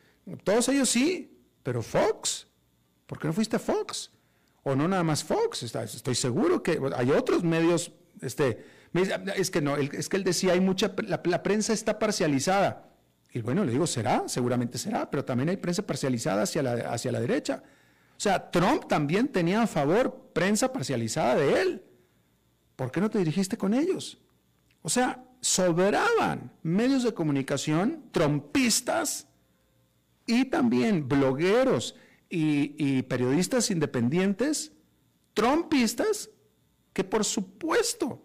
todos 0.43 0.69
ellos 0.71 0.89
sí, 0.89 1.39
pero 1.63 1.81
Fox, 1.81 2.49
¿por 3.07 3.21
qué 3.21 3.29
no 3.29 3.33
fuiste 3.33 3.55
a 3.55 3.61
Fox? 3.61 4.11
O 4.65 4.75
no 4.75 4.89
nada 4.89 5.05
más 5.05 5.23
Fox, 5.23 5.63
estoy 5.63 6.17
seguro 6.17 6.61
que 6.61 6.81
hay 6.97 7.13
otros 7.13 7.45
medios, 7.45 7.93
este, 8.21 8.67
es 8.95 9.51
que 9.51 9.61
no, 9.61 9.77
es 9.77 10.09
que 10.09 10.17
él 10.17 10.25
decía, 10.25 10.53
hay 10.53 10.61
mucha, 10.61 10.93
la, 11.07 11.43
prensa 11.43 11.73
está 11.73 11.99
parcializada. 11.99 12.89
Y 13.33 13.41
bueno, 13.41 13.65
le 13.65 13.73
digo, 13.73 13.87
será, 13.87 14.25
seguramente 14.27 14.77
será, 14.79 15.11
pero 15.11 15.25
también 15.25 15.49
hay 15.49 15.57
prensa 15.57 15.87
parcializada 15.87 16.43
hacia 16.43 16.63
la, 16.63 16.73
hacia 16.93 17.13
la 17.13 17.21
derecha. 17.21 17.63
O 18.17 18.21
sea, 18.21 18.51
Trump 18.51 18.87
también 18.89 19.29
tenía 19.29 19.63
a 19.63 19.67
favor 19.67 20.31
prensa 20.33 20.73
parcializada 20.73 21.37
de 21.37 21.61
él. 21.61 21.83
¿Por 22.77 22.91
qué 22.91 23.01
no 23.01 23.11
te 23.11 23.19
dirigiste 23.19 23.57
con 23.57 23.75
ellos? 23.75 24.19
O 24.83 24.89
sea, 24.89 25.25
sobraban 25.41 26.53
medios 26.63 27.03
de 27.03 27.15
comunicación 27.15 28.05
trompistas 28.13 29.27
y 30.27 30.45
también 30.47 31.09
blogueros 31.09 31.97
y, 32.31 33.03
periodistas 33.03 33.71
independientes 33.71 34.73
trompistas 35.35 36.31
que 36.93 37.05
por 37.05 37.25
supuesto 37.25 38.23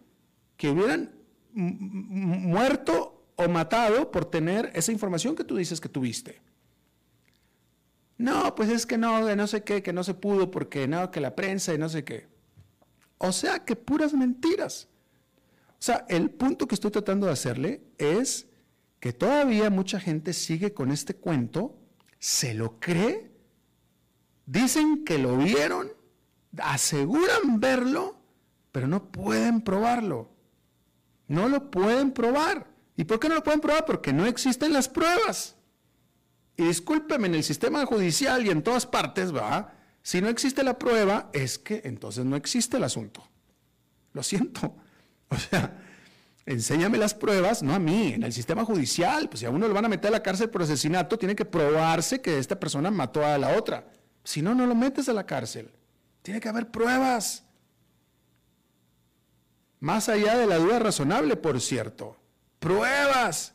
que 0.58 0.70
hubieran 0.70 1.16
muerto 1.54 3.32
o 3.36 3.48
matado 3.48 4.12
por 4.12 4.26
tener 4.26 4.72
esa 4.74 4.92
información 4.92 5.36
que 5.36 5.44
tú 5.44 5.56
dices 5.56 5.80
que 5.80 5.90
tuviste. 5.90 6.42
No, 8.18 8.56
pues 8.56 8.70
es 8.70 8.86
que 8.86 8.98
no, 8.98 9.26
de 9.26 9.36
no 9.36 9.46
sé 9.46 9.64
qué, 9.64 9.84
que 9.84 9.94
no 9.94 10.04
se 10.04 10.16
pudo 10.16 10.50
porque 10.50 10.88
no, 10.88 11.12
que 11.12 11.22
la 11.22 11.36
prensa 11.36 11.74
y 11.74 11.78
no 11.78 11.88
sé 11.88 12.04
qué. 12.04 12.28
O 13.20 13.32
sea, 13.32 13.64
que 13.64 13.76
puras 13.76 14.14
mentiras. 14.14 14.88
O 15.74 15.82
sea, 15.82 16.06
el 16.10 16.32
punto 16.32 16.68
que 16.68 16.74
estoy 16.74 16.90
tratando 16.90 17.28
de 17.28 17.34
hacerle 17.34 17.84
es 18.00 18.48
que 19.00 19.14
todavía 19.14 19.70
mucha 19.70 20.00
gente 20.00 20.34
sigue 20.34 20.74
con 20.74 20.92
este 20.92 21.16
cuento, 21.16 21.78
se 22.18 22.56
lo 22.56 22.80
cree, 22.80 23.32
dicen 24.48 25.06
que 25.06 25.20
lo 25.20 25.38
vieron, 25.38 25.92
aseguran 26.58 27.60
verlo, 27.60 28.20
pero 28.72 28.88
no 28.88 29.12
pueden 29.12 29.62
probarlo. 29.62 30.37
No 31.28 31.50
lo 31.50 31.70
pueden 31.70 32.12
probar. 32.12 32.68
¿Y 32.96 33.04
por 33.04 33.20
qué 33.20 33.30
no 33.30 33.36
lo 33.36 33.44
pueden 33.44 33.62
probar? 33.62 33.86
Porque 33.86 34.14
no 34.14 34.26
existen 34.26 34.74
las 34.74 34.90
pruebas. 34.90 35.56
Y 36.56 36.64
discúlpeme, 36.64 37.28
en 37.28 37.36
el 37.36 37.44
sistema 37.44 37.86
judicial 37.86 38.46
y 38.46 38.50
en 38.50 38.64
todas 38.64 38.88
partes, 38.88 39.36
va, 39.36 39.76
si 40.02 40.22
no 40.22 40.30
existe 40.30 40.64
la 40.64 40.80
prueba, 40.80 41.30
es 41.34 41.60
que 41.60 41.82
entonces 41.86 42.26
no 42.26 42.36
existe 42.36 42.78
el 42.78 42.84
asunto. 42.84 43.28
Lo 44.14 44.24
siento. 44.24 44.76
O 45.30 45.36
sea, 45.36 45.78
enséñame 46.46 46.98
las 46.98 47.14
pruebas, 47.14 47.62
no 47.62 47.74
a 47.74 47.80
mí, 47.80 48.14
en 48.14 48.24
el 48.24 48.32
sistema 48.32 48.64
judicial. 48.64 49.28
Pues 49.28 49.42
si 49.42 49.46
a 49.46 49.50
uno 49.50 49.68
lo 49.68 49.74
van 49.74 49.84
a 49.84 49.90
meter 49.90 50.08
a 50.08 50.12
la 50.12 50.24
cárcel 50.24 50.50
por 50.50 50.62
asesinato, 50.62 51.18
tiene 51.18 51.36
que 51.36 51.44
probarse 51.44 52.22
que 52.22 52.40
esta 52.40 52.58
persona 52.58 52.90
mató 52.90 53.26
a 53.26 53.38
la 53.38 53.58
otra. 53.58 53.92
Si 54.24 54.42
no, 54.42 54.56
no 54.56 54.66
lo 54.66 54.74
metes 54.74 55.10
a 55.10 55.14
la 55.14 55.26
cárcel. 55.26 55.70
Tiene 56.22 56.40
que 56.40 56.48
haber 56.48 56.72
pruebas. 56.72 57.44
Más 59.80 60.10
allá 60.10 60.38
de 60.38 60.48
la 60.48 60.58
duda 60.58 60.80
razonable, 60.80 61.36
por 61.36 61.62
cierto. 61.62 62.18
Pruebas. 62.60 63.54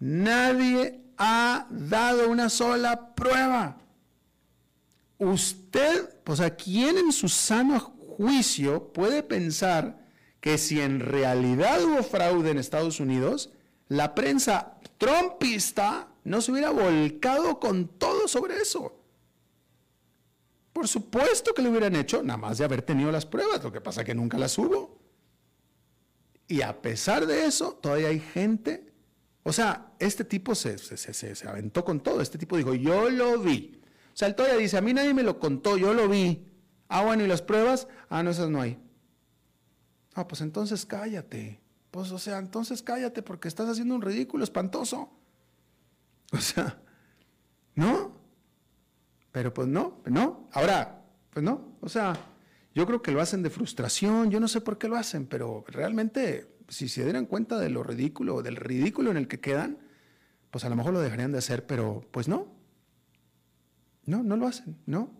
Nadie 0.00 1.00
ha 1.16 1.66
dado 1.70 2.28
una 2.28 2.48
sola 2.48 3.14
prueba. 3.14 3.78
Usted, 5.18 6.22
pues 6.24 6.40
a 6.40 6.54
quién 6.54 6.98
en 6.98 7.12
su 7.12 7.28
sano 7.28 7.78
juicio 7.78 8.92
puede 8.92 9.22
pensar 9.22 10.04
que 10.40 10.58
si 10.58 10.80
en 10.80 11.00
realidad 11.00 11.82
hubo 11.84 12.02
fraude 12.02 12.50
en 12.50 12.58
Estados 12.58 13.00
Unidos, 13.00 13.50
la 13.88 14.14
prensa 14.14 14.78
trumpista 14.98 16.08
no 16.24 16.40
se 16.40 16.52
hubiera 16.52 16.70
volcado 16.70 17.60
con 17.60 17.88
todo 17.88 18.28
sobre 18.28 18.56
eso. 18.56 19.00
Por 20.72 20.88
supuesto 20.88 21.54
que 21.54 21.62
lo 21.62 21.70
hubieran 21.70 21.94
hecho, 21.94 22.22
nada 22.22 22.36
más 22.36 22.58
de 22.58 22.64
haber 22.64 22.82
tenido 22.82 23.12
las 23.12 23.24
pruebas, 23.24 23.62
lo 23.62 23.72
que 23.72 23.80
pasa 23.80 24.00
es 24.00 24.06
que 24.06 24.14
nunca 24.14 24.36
las 24.36 24.58
hubo. 24.58 24.93
Y 26.46 26.62
a 26.62 26.82
pesar 26.82 27.26
de 27.26 27.46
eso, 27.46 27.78
todavía 27.80 28.08
hay 28.08 28.20
gente, 28.20 28.92
o 29.42 29.52
sea, 29.52 29.92
este 29.98 30.24
tipo 30.24 30.54
se, 30.54 30.78
se, 30.78 31.48
aventó 31.48 31.84
con 31.84 32.00
todo, 32.00 32.20
este 32.20 32.38
tipo 32.38 32.56
dijo, 32.56 32.74
yo 32.74 33.10
lo 33.10 33.38
vi. 33.38 33.80
O 34.12 34.16
sea, 34.16 34.28
él 34.28 34.34
todavía 34.34 34.58
dice, 34.58 34.76
a 34.76 34.80
mí 34.80 34.92
nadie 34.92 35.14
me 35.14 35.22
lo 35.22 35.38
contó, 35.38 35.76
yo 35.76 35.94
lo 35.94 36.08
vi. 36.08 36.46
Ah, 36.88 37.02
bueno, 37.04 37.24
¿y 37.24 37.26
las 37.26 37.42
pruebas? 37.42 37.88
Ah, 38.08 38.22
no, 38.22 38.30
esas 38.30 38.48
no 38.48 38.60
hay. 38.60 38.78
Ah, 40.14 40.28
pues 40.28 40.40
entonces 40.40 40.86
cállate. 40.86 41.60
Pues, 41.90 42.10
o 42.10 42.18
sea, 42.18 42.38
entonces 42.38 42.82
cállate 42.82 43.22
porque 43.22 43.48
estás 43.48 43.68
haciendo 43.68 43.94
un 43.94 44.02
ridículo 44.02 44.44
espantoso. 44.44 45.10
O 46.32 46.38
sea, 46.38 46.80
¿no? 47.74 48.12
Pero 49.30 49.54
pues 49.54 49.68
no, 49.68 50.00
no. 50.06 50.48
Ahora, 50.52 51.04
pues 51.30 51.44
no. 51.44 51.76
O 51.80 51.88
sea, 51.88 52.14
yo 52.74 52.86
creo 52.86 53.02
que 53.02 53.12
lo 53.12 53.20
hacen 53.20 53.42
de 53.42 53.50
frustración, 53.50 54.30
yo 54.30 54.40
no 54.40 54.48
sé 54.48 54.60
por 54.60 54.78
qué 54.78 54.88
lo 54.88 54.96
hacen, 54.96 55.26
pero 55.26 55.64
realmente, 55.68 56.56
si 56.68 56.88
se 56.88 57.04
dieran 57.04 57.26
cuenta 57.26 57.58
de 57.58 57.70
lo 57.70 57.84
ridículo, 57.84 58.42
del 58.42 58.56
ridículo 58.56 59.12
en 59.12 59.16
el 59.16 59.28
que 59.28 59.40
quedan, 59.40 59.78
pues 60.50 60.64
a 60.64 60.68
lo 60.68 60.76
mejor 60.76 60.92
lo 60.92 61.00
dejarían 61.00 61.32
de 61.32 61.38
hacer, 61.38 61.66
pero 61.66 62.02
pues 62.10 62.26
no. 62.26 62.52
No, 64.06 64.22
no 64.22 64.36
lo 64.36 64.46
hacen, 64.46 64.76
¿no? 64.86 65.10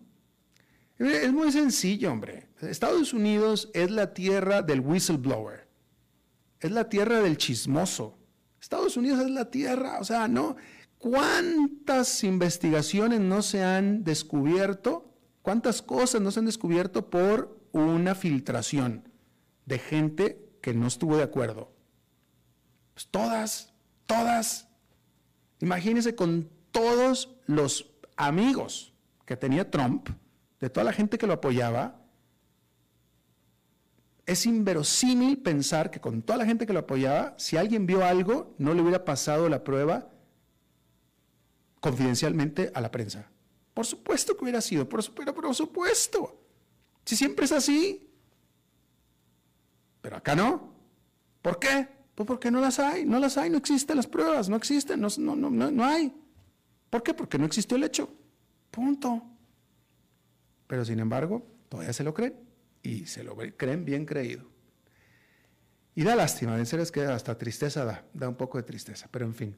Es 0.99 1.31
muy 1.33 1.51
sencillo, 1.51 2.11
hombre. 2.11 2.49
Estados 2.61 3.13
Unidos 3.13 3.69
es 3.73 3.89
la 3.89 4.13
tierra 4.13 4.61
del 4.61 4.81
whistleblower, 4.81 5.67
es 6.59 6.71
la 6.71 6.89
tierra 6.89 7.21
del 7.21 7.37
chismoso. 7.37 8.17
Estados 8.61 8.97
Unidos 8.97 9.19
es 9.21 9.31
la 9.31 9.49
tierra, 9.49 9.99
o 9.99 10.03
sea, 10.03 10.27
no. 10.27 10.55
¿Cuántas 10.97 12.23
investigaciones 12.23 13.19
no 13.19 13.41
se 13.41 13.63
han 13.63 14.03
descubierto? 14.03 15.14
¿Cuántas 15.45 15.83
cosas 15.83 16.21
no 16.21 16.31
se 16.31 16.39
han 16.39 16.47
descubierto 16.47 17.07
por 17.07 17.55
una 17.71 18.15
filtración 18.15 19.07
de 19.67 19.77
gente 19.77 20.49
que 20.59 20.73
no 20.73 20.87
estuvo 20.87 21.17
de 21.17 21.21
acuerdo? 21.21 21.71
Pues 22.95 23.07
todas, 23.11 23.71
todas. 24.07 24.67
Imagínense 25.59 26.15
con 26.15 26.49
todos 26.71 27.37
los 27.45 27.91
amigos 28.17 28.91
que 29.23 29.37
tenía 29.37 29.69
Trump, 29.69 30.09
de 30.59 30.71
toda 30.71 30.83
la 30.83 30.93
gente 30.93 31.19
que 31.19 31.27
lo 31.27 31.33
apoyaba, 31.33 32.01
es 34.25 34.47
inverosímil 34.47 35.43
pensar 35.43 35.91
que 35.91 36.01
con 36.01 36.23
toda 36.23 36.39
la 36.39 36.45
gente 36.47 36.65
que 36.65 36.73
lo 36.73 36.79
apoyaba, 36.79 37.35
si 37.37 37.55
alguien 37.55 37.85
vio 37.85 38.03
algo, 38.03 38.55
no 38.57 38.73
le 38.73 38.81
hubiera 38.81 39.05
pasado 39.05 39.47
la 39.47 39.63
prueba 39.63 40.09
confidencialmente 41.81 42.71
a 42.73 42.81
la 42.81 42.89
prensa. 42.89 43.29
Por 43.75 43.85
supuesto 43.85 44.35
que 44.35 44.43
hubiera 44.45 44.61
sido, 44.61 44.87
pero 44.87 45.03
por 45.35 45.53
supuesto. 45.53 46.41
Si 47.03 47.17
siempre 47.17 47.43
es 47.43 47.51
así. 47.51 48.09
Pero 50.01 50.15
acá 50.15 50.33
no. 50.33 50.73
¿Por 51.41 51.59
qué? 51.59 51.87
Pues 52.15 52.25
porque 52.25 52.49
no 52.49 52.61
las 52.61 52.79
hay, 52.79 53.05
no 53.05 53.19
las 53.19 53.37
hay, 53.37 53.49
no 53.49 53.57
existen 53.57 53.97
las 53.97 54.07
pruebas, 54.07 54.47
no 54.47 54.55
existen, 54.55 55.01
no, 55.01 55.09
no, 55.17 55.35
no, 55.35 55.71
no 55.71 55.83
hay. 55.83 56.15
¿Por 56.89 57.03
qué? 57.03 57.13
Porque 57.13 57.37
no 57.37 57.45
existió 57.45 57.75
el 57.75 57.83
hecho. 57.83 58.09
Punto. 58.71 59.21
Pero 60.67 60.85
sin 60.85 61.01
embargo, 61.01 61.45
todavía 61.67 61.91
se 61.91 62.05
lo 62.05 62.13
creen 62.13 62.39
y 62.81 63.05
se 63.07 63.25
lo 63.25 63.35
creen 63.57 63.83
bien 63.83 64.05
creído. 64.05 64.49
Y 65.95 66.03
da 66.03 66.15
lástima, 66.15 66.57
en 66.57 66.65
serio 66.65 66.83
es 66.83 66.93
que 66.93 67.01
hasta 67.01 67.37
tristeza 67.37 67.83
da, 67.83 68.05
da 68.13 68.29
un 68.29 68.35
poco 68.35 68.57
de 68.57 68.63
tristeza, 68.63 69.09
pero 69.11 69.25
en 69.25 69.35
fin. 69.35 69.57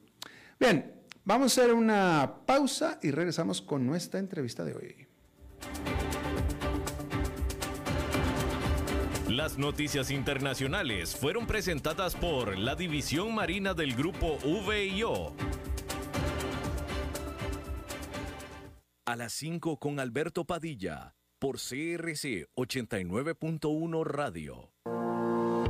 Bien, 0.59 1.03
vamos 1.27 1.57
a 1.57 1.61
hacer 1.61 1.73
una 1.73 2.37
pausa 2.45 2.99
y 3.03 3.11
regresamos 3.11 3.61
con 3.61 3.85
nuestra 3.85 4.19
entrevista 4.19 4.63
de 4.63 4.73
hoy. 4.75 5.07
Las 9.27 9.57
noticias 9.57 10.09
internacionales 10.09 11.15
fueron 11.15 11.45
presentadas 11.45 12.15
por 12.15 12.57
la 12.57 12.75
División 12.75 13.35
Marina 13.35 13.73
del 13.73 13.93
Grupo 13.93 14.37
VIO 14.65 15.35
a 19.05 19.15
las 19.17 19.33
5 19.33 19.79
con 19.79 19.99
Alberto 19.99 20.45
Padilla 20.45 21.15
por 21.39 21.57
CRC 21.57 22.47
89.1 22.55 24.05
Radio. 24.05 24.71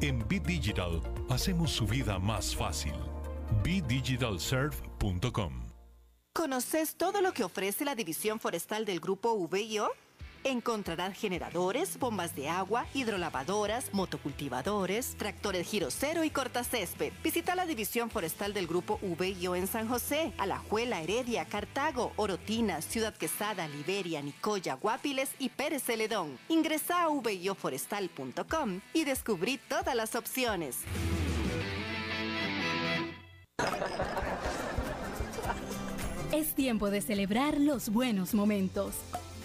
En 0.00 0.24
Bit 0.28 0.44
Digital 0.44 1.02
hacemos 1.28 1.72
su 1.72 1.84
vida 1.84 2.20
más 2.20 2.54
fácil. 2.54 2.92
BitDigitalServe.com 3.64 5.52
¿Conoces 6.32 6.94
todo 6.94 7.20
lo 7.20 7.32
que 7.32 7.42
ofrece 7.42 7.84
la 7.84 7.96
división 7.96 8.38
forestal 8.38 8.84
del 8.84 9.00
grupo 9.00 9.36
VIO? 9.48 9.90
Encontrarán 10.44 11.14
generadores, 11.14 11.98
bombas 11.98 12.34
de 12.34 12.48
agua, 12.48 12.86
hidrolavadoras, 12.94 13.92
motocultivadores, 13.92 15.16
tractores 15.16 15.68
giro 15.68 15.90
cero 15.90 16.24
y 16.24 16.30
cortacésped. 16.30 17.12
Visita 17.22 17.54
la 17.54 17.66
división 17.66 18.10
forestal 18.10 18.54
del 18.54 18.66
grupo 18.66 18.98
VIO 19.02 19.56
en 19.56 19.66
San 19.66 19.88
José, 19.88 20.32
Alajuela, 20.38 21.02
Heredia, 21.02 21.44
Cartago, 21.44 22.12
Orotina, 22.16 22.80
Ciudad 22.82 23.14
Quesada, 23.14 23.68
Liberia, 23.68 24.22
Nicoya, 24.22 24.74
Guapiles 24.74 25.30
y 25.38 25.48
Pérez 25.50 25.82
Celedón. 25.82 26.38
Ingresa 26.48 27.04
a 27.04 27.08
vioforestal.com 27.08 28.80
y 28.94 29.04
descubrí 29.04 29.58
todas 29.68 29.94
las 29.94 30.14
opciones. 30.14 30.78
Es 36.32 36.54
tiempo 36.54 36.90
de 36.90 37.00
celebrar 37.00 37.58
los 37.58 37.88
buenos 37.88 38.34
momentos 38.34 38.94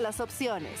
las 0.00 0.20
opciones. 0.20 0.80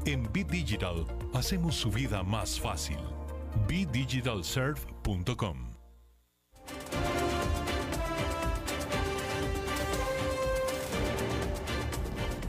En 0.03 0.27
Bit 0.33 0.49
Digital 0.49 1.05
hacemos 1.31 1.75
su 1.75 1.91
vida 1.91 2.23
más 2.23 2.59
fácil. 2.59 2.97
BDigitalServe.com 3.67 5.57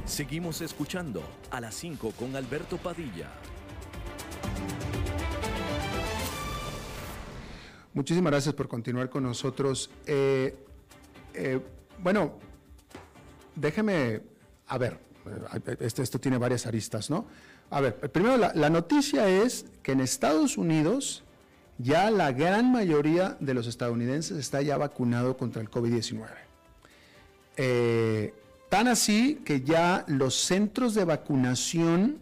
Seguimos 0.07 0.63
escuchando 0.63 1.23
a 1.51 1.61
las 1.61 1.75
5 1.75 2.13
con 2.13 2.35
Alberto 2.37 2.79
Padilla. 2.79 3.31
Muchísimas 7.93 8.31
gracias 8.31 8.55
por 8.55 8.67
continuar 8.67 9.11
con 9.11 9.25
nosotros. 9.25 9.91
Eh, 10.07 10.57
eh, 11.35 11.61
bueno, 11.99 12.39
déjeme, 13.55 14.23
a 14.69 14.79
ver, 14.79 15.12
esto, 15.81 16.03
esto, 16.03 16.19
tiene 16.21 16.39
varias 16.39 16.67
aristas, 16.67 17.11
¿no? 17.11 17.27
A 17.71 17.81
ver, 17.81 17.97
primero 18.11 18.37
la, 18.37 18.71
noticia 18.71 19.29
es 19.29 19.67
que 19.83 19.93
en 19.93 20.01
Estados 20.01 20.59
Unidos 20.59 21.25
ya 21.79 22.11
la 22.11 22.33
gran 22.33 22.71
mayoría 22.71 23.37
de 23.41 23.55
los 23.55 23.67
estadounidenses 23.67 24.37
está 24.37 24.61
ya 24.63 24.77
vacunado 24.77 25.37
contra 25.37 25.63
el 25.63 25.71
COVID-19. 25.71 26.27
Eh, 27.57 28.35
tan 28.69 28.89
así 28.89 29.41
que 29.45 29.63
ya 29.63 30.05
los 30.07 30.35
centros 30.35 30.95
de 30.95 31.05
vacunación 31.05 32.19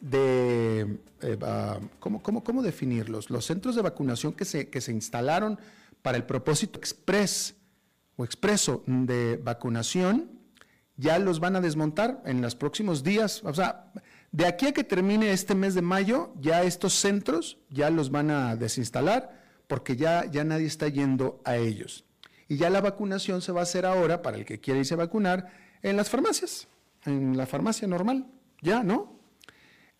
de, 0.00 0.98
eh, 1.22 1.38
¿cómo, 1.98 2.22
cómo, 2.22 2.44
cómo, 2.44 2.62
definirlos? 2.62 3.30
Los 3.30 3.46
centros 3.46 3.76
de 3.76 3.82
vacunación 3.82 4.32
que 4.32 4.44
se, 4.44 4.68
que 4.68 4.80
se 4.80 4.92
instalaron 4.92 5.58
para 6.02 6.16
el 6.16 6.24
propósito 6.24 6.78
express 6.78 7.54
o 8.16 8.24
expreso 8.24 8.82
de 8.86 9.40
vacunación, 9.42 10.41
ya 10.96 11.18
los 11.18 11.40
van 11.40 11.56
a 11.56 11.60
desmontar 11.60 12.22
en 12.24 12.42
los 12.42 12.54
próximos 12.54 13.02
días. 13.02 13.42
O 13.44 13.54
sea, 13.54 13.92
de 14.30 14.46
aquí 14.46 14.66
a 14.66 14.72
que 14.72 14.84
termine 14.84 15.32
este 15.32 15.54
mes 15.54 15.74
de 15.74 15.82
mayo, 15.82 16.32
ya 16.40 16.62
estos 16.62 16.94
centros 16.94 17.58
ya 17.70 17.90
los 17.90 18.10
van 18.10 18.30
a 18.30 18.56
desinstalar 18.56 19.42
porque 19.66 19.96
ya, 19.96 20.30
ya 20.30 20.44
nadie 20.44 20.66
está 20.66 20.88
yendo 20.88 21.40
a 21.44 21.56
ellos. 21.56 22.04
Y 22.48 22.56
ya 22.56 22.68
la 22.68 22.80
vacunación 22.80 23.40
se 23.40 23.52
va 23.52 23.60
a 23.60 23.62
hacer 23.62 23.86
ahora, 23.86 24.20
para 24.20 24.36
el 24.36 24.44
que 24.44 24.60
quiera 24.60 24.80
irse 24.80 24.94
a 24.94 24.98
vacunar, 24.98 25.50
en 25.80 25.96
las 25.96 26.10
farmacias, 26.10 26.68
en 27.06 27.36
la 27.36 27.46
farmacia 27.46 27.88
normal, 27.88 28.26
ya, 28.60 28.82
¿no? 28.82 29.18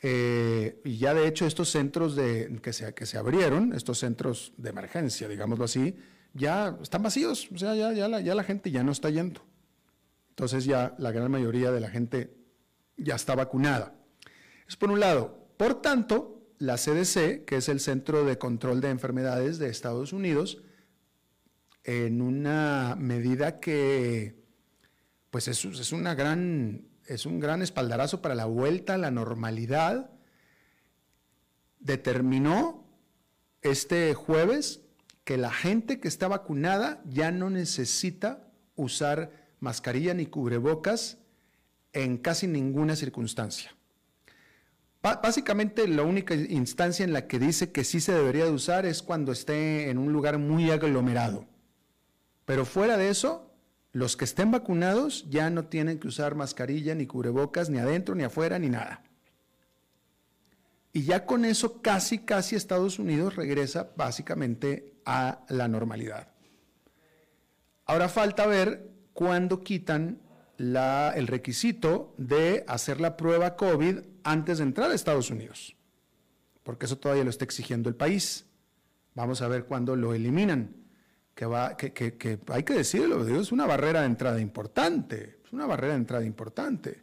Eh, 0.03 0.81
y 0.85 0.99
ya 0.99 1.15
de 1.15 1.27
hecho 1.27 1.47
estos 1.47 1.71
centros 1.71 2.17
de, 2.17 2.59
que, 2.61 2.73
se, 2.73 2.93
que 2.93 3.07
se 3.07 3.17
abrieron, 3.17 3.73
estos 3.73 3.99
centros 3.99 4.53
de 4.59 4.71
emergencia, 4.71 5.29
digámoslo 5.29 5.65
así, 5.65 5.97
ya 6.35 6.77
están 6.83 7.03
vacíos, 7.03 7.49
o 7.55 7.59
sea, 7.59 7.75
ya, 7.75 7.93
ya, 7.93 8.09
la, 8.09 8.21
ya 8.21 8.35
la 8.35 8.45
gente 8.45 8.71
ya 8.71 8.83
no 8.83 8.93
está 8.93 9.11
yendo. 9.11 9.41
Entonces 10.43 10.65
ya 10.65 10.97
la 10.99 11.13
gran 11.13 11.31
mayoría 11.31 11.71
de 11.71 11.79
la 11.79 11.89
gente 11.89 12.35
ya 12.97 13.15
está 13.15 13.37
vacunada. 13.37 13.95
Es 14.67 14.75
por 14.75 14.91
un 14.91 14.99
lado. 14.99 15.47
Por 15.57 15.81
tanto, 15.81 16.49
la 16.59 16.79
CDC, 16.79 17.45
que 17.45 17.59
es 17.59 17.69
el 17.69 17.79
Centro 17.79 18.25
de 18.25 18.39
Control 18.39 18.81
de 18.81 18.91
Enfermedades 18.91 19.61
de 19.61 19.69
Estados 19.69 20.13
Unidos, 20.13 20.61
en 21.85 22.21
una 22.21 22.97
medida 22.99 23.61
que 23.61 24.43
pues 25.31 25.47
es, 25.47 25.65
es, 25.65 25.93
una 25.93 26.17
gran, 26.17 26.89
es 27.07 27.25
un 27.25 27.39
gran 27.39 27.63
espaldarazo 27.63 28.21
para 28.21 28.35
la 28.35 28.47
vuelta 28.47 28.95
a 28.95 28.99
la 28.99 29.13
normalidad, 29.13 30.11
determinó 31.79 32.85
este 33.61 34.13
jueves 34.15 34.81
que 35.23 35.37
la 35.37 35.53
gente 35.53 36.01
que 36.01 36.09
está 36.09 36.27
vacunada 36.27 37.01
ya 37.05 37.31
no 37.31 37.49
necesita 37.49 38.51
usar 38.75 39.42
mascarilla 39.63 40.13
ni 40.13 40.27
cubrebocas 40.27 41.19
en 41.93 42.19
casi 42.19 42.47
ninguna 42.49 42.97
circunstancia. 42.97 43.75
Básicamente 45.03 45.89
la 45.89 46.03
única 46.03 46.35
instancia 46.35 47.05
en 47.05 47.13
la 47.13 47.27
que 47.27 47.39
dice 47.39 47.73
que 47.73 47.85
sí 47.85 48.01
se 48.01 48.13
debería 48.13 48.45
de 48.45 48.53
usar 48.53 48.87
es 48.87 49.03
cuando 49.03 49.33
esté 49.33 49.91
en 49.91 49.99
un 49.99 50.13
lugar 50.13 50.39
muy 50.39 50.71
aglomerado. 50.71 51.47
Pero 52.45 52.65
fuera 52.65 52.97
de 52.97 53.09
eso, 53.09 53.53
los 53.93 54.17
que 54.17 54.25
estén 54.25 54.51
vacunados 54.51 55.29
ya 55.29 55.51
no 55.51 55.65
tienen 55.67 55.99
que 55.99 56.09
usar 56.09 56.35
mascarilla 56.35 56.95
ni 56.95 57.07
cubrebocas 57.07 57.69
ni 57.71 57.79
adentro 57.79 58.15
ni 58.15 58.25
afuera 58.25 58.59
ni 58.59 58.69
nada. 58.69 59.03
Y 60.93 61.05
ya 61.05 61.25
con 61.25 61.45
eso 61.45 61.83
casi, 61.83 62.19
casi 62.19 62.55
Estados 62.55 62.99
Unidos 62.99 63.37
regresa 63.37 63.93
básicamente 63.97 64.95
a 65.05 65.45
la 65.49 65.67
normalidad. 65.69 66.29
Ahora 67.87 68.09
falta 68.09 68.47
ver 68.47 68.92
cuándo 69.13 69.63
quitan 69.63 70.21
el 70.59 71.27
requisito 71.27 72.15
de 72.19 72.65
hacer 72.69 73.01
la 73.01 73.17
prueba 73.17 73.57
COVID 73.57 73.99
antes 74.23 74.59
de 74.59 74.65
entrar 74.65 74.91
a 74.91 74.95
Estados 74.95 75.31
Unidos, 75.31 75.77
porque 76.63 76.87
eso 76.87 76.99
todavía 76.99 77.25
lo 77.25 77.31
está 77.31 77.45
exigiendo 77.45 77.89
el 77.89 77.97
país. 77.97 78.47
Vamos 79.15 79.43
a 79.43 79.49
ver 79.49 79.65
cuándo 79.65 79.97
lo 79.97 80.15
eliminan. 80.15 80.77
Que, 81.35 81.47
va, 81.47 81.79
que, 81.79 81.93
que, 81.95 82.39
hay 82.49 82.63
que 82.63 82.75
decirlo, 82.75 83.27
es 83.27 83.53
una 83.53 83.65
barrera 83.67 84.01
de 84.01 84.07
entrada 84.07 84.39
importante, 84.39 85.41
es 85.43 85.51
una 85.51 85.65
barrera 85.65 85.95
de 85.95 86.01
entrada 86.01 86.25
importante. 86.25 87.03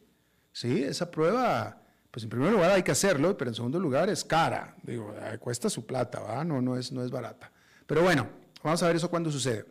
Sí, 0.52 0.84
esa 0.84 1.10
prueba, 1.10 1.82
pues 2.12 2.24
en 2.24 2.30
primer 2.30 2.52
lugar 2.52 2.70
hay 2.70 2.84
que 2.84 2.92
hacerlo, 2.92 3.36
pero 3.36 3.50
en 3.50 3.56
segundo 3.56 3.80
lugar 3.80 4.08
es 4.08 4.24
cara, 4.24 4.76
digo, 4.84 5.16
cuesta 5.40 5.68
su 5.68 5.84
plata. 5.86 6.44
No, 6.44 6.62
no, 6.62 6.78
es, 6.78 6.92
no 6.92 7.04
es 7.04 7.10
barata. 7.10 7.52
Pero 7.88 8.04
bueno, 8.04 8.28
vamos 8.64 8.84
a 8.84 8.88
ver 8.88 8.98
eso 8.98 9.10
cuándo 9.10 9.32
sucede. 9.32 9.66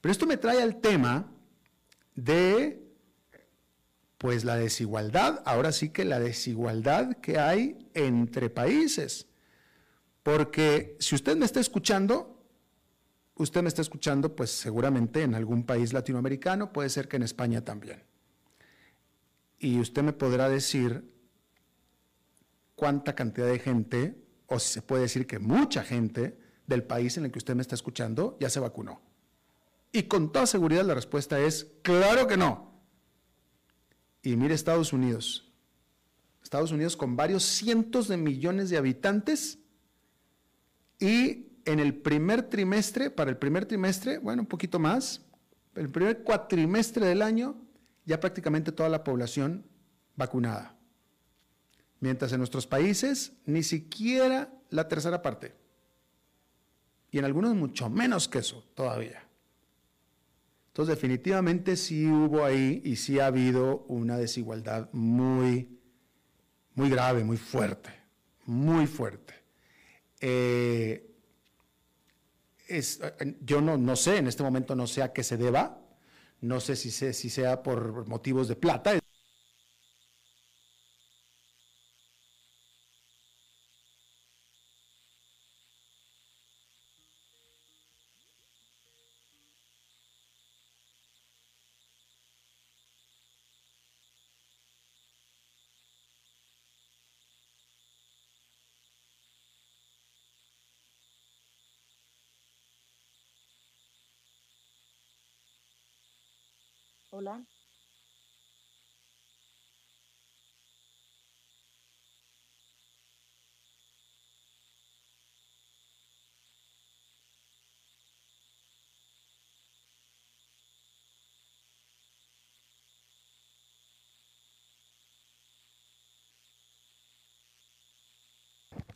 Pero 0.00 0.12
esto 0.12 0.26
me 0.26 0.36
trae 0.36 0.62
al 0.62 0.80
tema 0.80 1.30
de 2.14 2.88
pues 4.18 4.44
la 4.44 4.56
desigualdad, 4.56 5.42
ahora 5.44 5.70
sí 5.70 5.90
que 5.90 6.04
la 6.04 6.18
desigualdad 6.18 7.18
que 7.18 7.38
hay 7.38 7.78
entre 7.94 8.50
países. 8.50 9.28
Porque 10.24 10.96
si 10.98 11.14
usted 11.14 11.36
me 11.36 11.46
está 11.46 11.60
escuchando, 11.60 12.44
usted 13.36 13.62
me 13.62 13.68
está 13.68 13.80
escuchando 13.80 14.34
pues 14.34 14.50
seguramente 14.50 15.22
en 15.22 15.36
algún 15.36 15.64
país 15.64 15.92
latinoamericano, 15.92 16.72
puede 16.72 16.90
ser 16.90 17.06
que 17.06 17.16
en 17.16 17.22
España 17.22 17.64
también. 17.64 18.02
Y 19.60 19.78
usted 19.78 20.02
me 20.02 20.12
podrá 20.12 20.48
decir 20.48 21.12
cuánta 22.74 23.14
cantidad 23.14 23.46
de 23.46 23.58
gente, 23.60 24.24
o 24.46 24.58
si 24.58 24.72
se 24.72 24.82
puede 24.82 25.02
decir 25.02 25.26
que 25.26 25.38
mucha 25.38 25.84
gente 25.84 26.38
del 26.66 26.82
país 26.82 27.16
en 27.16 27.24
el 27.24 27.30
que 27.30 27.38
usted 27.38 27.54
me 27.54 27.62
está 27.62 27.76
escuchando 27.76 28.36
ya 28.40 28.50
se 28.50 28.60
vacunó. 28.60 29.07
Y 29.92 30.04
con 30.04 30.32
toda 30.32 30.46
seguridad 30.46 30.84
la 30.84 30.94
respuesta 30.94 31.40
es, 31.40 31.72
claro 31.82 32.26
que 32.26 32.36
no. 32.36 32.72
Y 34.22 34.36
mire 34.36 34.54
Estados 34.54 34.92
Unidos. 34.92 35.50
Estados 36.42 36.72
Unidos 36.72 36.96
con 36.96 37.16
varios 37.16 37.42
cientos 37.42 38.08
de 38.08 38.16
millones 38.16 38.70
de 38.70 38.78
habitantes 38.78 39.58
y 40.98 41.48
en 41.64 41.80
el 41.80 41.94
primer 41.94 42.42
trimestre, 42.44 43.10
para 43.10 43.30
el 43.30 43.36
primer 43.36 43.66
trimestre, 43.66 44.18
bueno, 44.18 44.42
un 44.42 44.48
poquito 44.48 44.78
más, 44.78 45.20
el 45.74 45.90
primer 45.90 46.22
cuatrimestre 46.22 47.06
del 47.06 47.22
año, 47.22 47.56
ya 48.04 48.18
prácticamente 48.18 48.72
toda 48.72 48.88
la 48.88 49.04
población 49.04 49.64
vacunada. 50.16 50.74
Mientras 52.00 52.32
en 52.32 52.38
nuestros 52.38 52.66
países 52.66 53.32
ni 53.44 53.62
siquiera 53.62 54.50
la 54.70 54.88
tercera 54.88 55.20
parte. 55.20 55.54
Y 57.10 57.18
en 57.18 57.26
algunos 57.26 57.54
mucho 57.54 57.90
menos 57.90 58.28
que 58.28 58.38
eso 58.38 58.64
todavía. 58.74 59.27
Entonces, 60.78 60.94
definitivamente 60.94 61.76
sí 61.76 62.06
hubo 62.06 62.44
ahí 62.44 62.80
y 62.84 62.94
sí 62.94 63.18
ha 63.18 63.26
habido 63.26 63.84
una 63.88 64.16
desigualdad 64.16 64.88
muy, 64.92 65.76
muy 66.76 66.88
grave, 66.88 67.24
muy 67.24 67.36
fuerte, 67.36 67.90
muy 68.44 68.86
fuerte. 68.86 69.34
Eh, 70.20 71.16
yo 73.40 73.60
no, 73.60 73.76
no, 73.76 73.96
sé, 73.96 74.18
en 74.18 74.28
este 74.28 74.44
momento 74.44 74.76
no 74.76 74.86
sé 74.86 75.02
a 75.02 75.12
qué 75.12 75.24
se 75.24 75.36
deba, 75.36 75.84
no 76.42 76.60
sé, 76.60 76.76
si 76.76 77.28
sea 77.28 77.60
por 77.60 78.06
motivos 78.06 78.46
de 78.46 78.54
plata. 78.54 79.00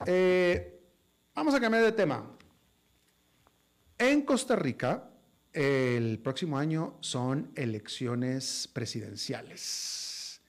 Eh, 0.06 0.80
vamos 1.34 1.54
a 1.54 1.60
cambiar 1.60 1.84
de 1.84 1.92
tema. 1.92 2.24
En 3.98 4.22
Costa 4.22 4.56
Rica, 4.56 5.11
el 5.52 6.18
próximo 6.18 6.58
año 6.58 6.96
son 7.00 7.50
elecciones 7.54 8.68
presidenciales. 8.72 10.40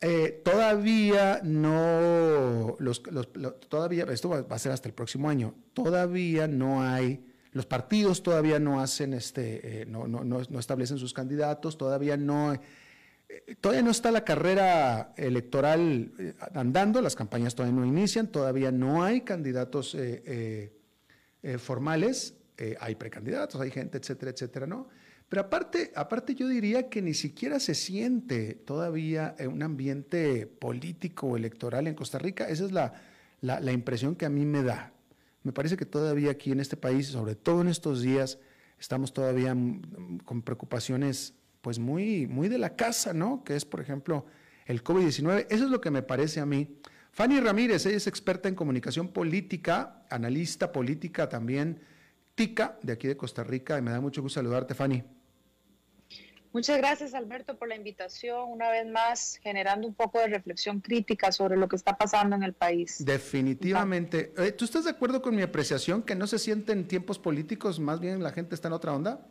Eh, 0.00 0.42
todavía 0.44 1.40
no, 1.44 2.76
todavía, 3.68 4.04
esto 4.10 4.28
va, 4.28 4.44
a 4.48 4.58
ser 4.58 4.72
hasta 4.72 4.88
el 4.88 4.94
próximo 4.94 5.30
año, 5.30 5.54
todavía 5.74 6.48
no 6.48 6.82
hay, 6.82 7.24
los 7.52 7.66
partidos 7.66 8.24
todavía 8.24 8.58
no 8.58 8.80
hacen, 8.80 9.14
este, 9.14 9.82
eh, 9.82 9.86
no, 9.86 10.08
no, 10.08 10.24
no, 10.24 10.58
establecen 10.58 10.98
sus 10.98 11.12
candidatos, 11.12 11.78
todavía 11.78 12.16
no 12.16 12.58
todavía 13.60 13.82
no 13.82 13.90
está 13.90 14.10
la 14.10 14.24
carrera 14.24 15.14
electoral 15.16 16.12
eh, 16.18 16.34
andando, 16.52 17.00
las 17.00 17.14
campañas 17.14 17.54
todavía 17.54 17.78
no 17.78 17.86
inician, 17.86 18.26
todavía 18.26 18.72
no 18.72 19.04
hay 19.04 19.20
candidatos 19.20 19.94
eh, 19.94 20.72
eh, 22.62 22.76
hay 22.80 22.94
precandidatos, 22.94 23.60
hay 23.60 23.70
gente, 23.70 23.98
etcétera, 23.98 24.30
etcétera, 24.30 24.66
¿no? 24.66 24.88
Pero 25.28 25.42
aparte, 25.42 25.92
aparte 25.94 26.34
yo 26.34 26.46
diría 26.46 26.88
que 26.88 27.02
ni 27.02 27.14
siquiera 27.14 27.58
se 27.58 27.74
siente 27.74 28.54
todavía 28.54 29.34
un 29.46 29.62
ambiente 29.62 30.46
político 30.46 31.36
electoral 31.36 31.86
en 31.86 31.94
Costa 31.94 32.18
Rica, 32.18 32.48
esa 32.48 32.64
es 32.66 32.72
la, 32.72 32.92
la 33.40 33.72
impresión 33.72 34.14
que 34.14 34.26
a 34.26 34.28
mí 34.28 34.44
me 34.44 34.62
da. 34.62 34.92
Me 35.42 35.52
parece 35.52 35.76
que 35.76 35.86
todavía 35.86 36.30
aquí 36.30 36.52
en 36.52 36.60
este 36.60 36.76
país, 36.76 37.08
sobre 37.08 37.34
todo 37.34 37.62
en 37.62 37.68
estos 37.68 38.02
días, 38.02 38.38
estamos 38.78 39.12
todavía 39.12 39.54
mm, 39.54 40.20
con 40.24 40.42
preocupaciones 40.42 41.34
pues 41.60 41.78
muy, 41.78 42.26
muy 42.26 42.48
de 42.48 42.58
la 42.58 42.76
casa, 42.76 43.12
¿no? 43.12 43.44
Que 43.44 43.56
es, 43.56 43.64
por 43.64 43.80
ejemplo, 43.80 44.26
el 44.66 44.82
COVID-19. 44.82 45.46
Eso 45.50 45.64
es 45.64 45.70
lo 45.70 45.80
que 45.80 45.90
me 45.90 46.02
parece 46.02 46.40
a 46.40 46.46
mí. 46.46 46.76
Fanny 47.12 47.40
Ramírez, 47.40 47.86
ella 47.86 47.96
es 47.96 48.06
experta 48.06 48.48
en 48.48 48.54
comunicación 48.54 49.08
política, 49.08 50.04
analista 50.10 50.72
política 50.72 51.28
también, 51.28 51.80
tica 52.34 52.78
de 52.82 52.92
aquí 52.92 53.08
de 53.08 53.16
Costa 53.16 53.44
Rica, 53.44 53.78
y 53.78 53.82
me 53.82 53.90
da 53.90 54.00
mucho 54.00 54.22
gusto 54.22 54.40
saludarte, 54.40 54.74
Fanny. 54.74 55.02
Muchas 56.52 56.76
gracias, 56.76 57.14
Alberto, 57.14 57.56
por 57.56 57.68
la 57.68 57.76
invitación. 57.76 58.50
Una 58.50 58.70
vez 58.70 58.86
más, 58.86 59.40
generando 59.42 59.88
un 59.88 59.94
poco 59.94 60.18
de 60.18 60.26
reflexión 60.26 60.80
crítica 60.80 61.32
sobre 61.32 61.56
lo 61.56 61.66
que 61.66 61.76
está 61.76 61.96
pasando 61.96 62.36
en 62.36 62.42
el 62.42 62.52
país. 62.52 63.02
Definitivamente. 63.02 64.34
Eh, 64.36 64.52
¿Tú 64.52 64.66
estás 64.66 64.84
de 64.84 64.90
acuerdo 64.90 65.22
con 65.22 65.34
mi 65.34 65.40
apreciación 65.40 66.02
que 66.02 66.14
no 66.14 66.26
se 66.26 66.38
sienten 66.38 66.86
tiempos 66.86 67.18
políticos, 67.18 67.80
más 67.80 68.00
bien 68.00 68.22
la 68.22 68.32
gente 68.32 68.54
está 68.54 68.68
en 68.68 68.74
otra 68.74 68.92
onda? 68.92 69.26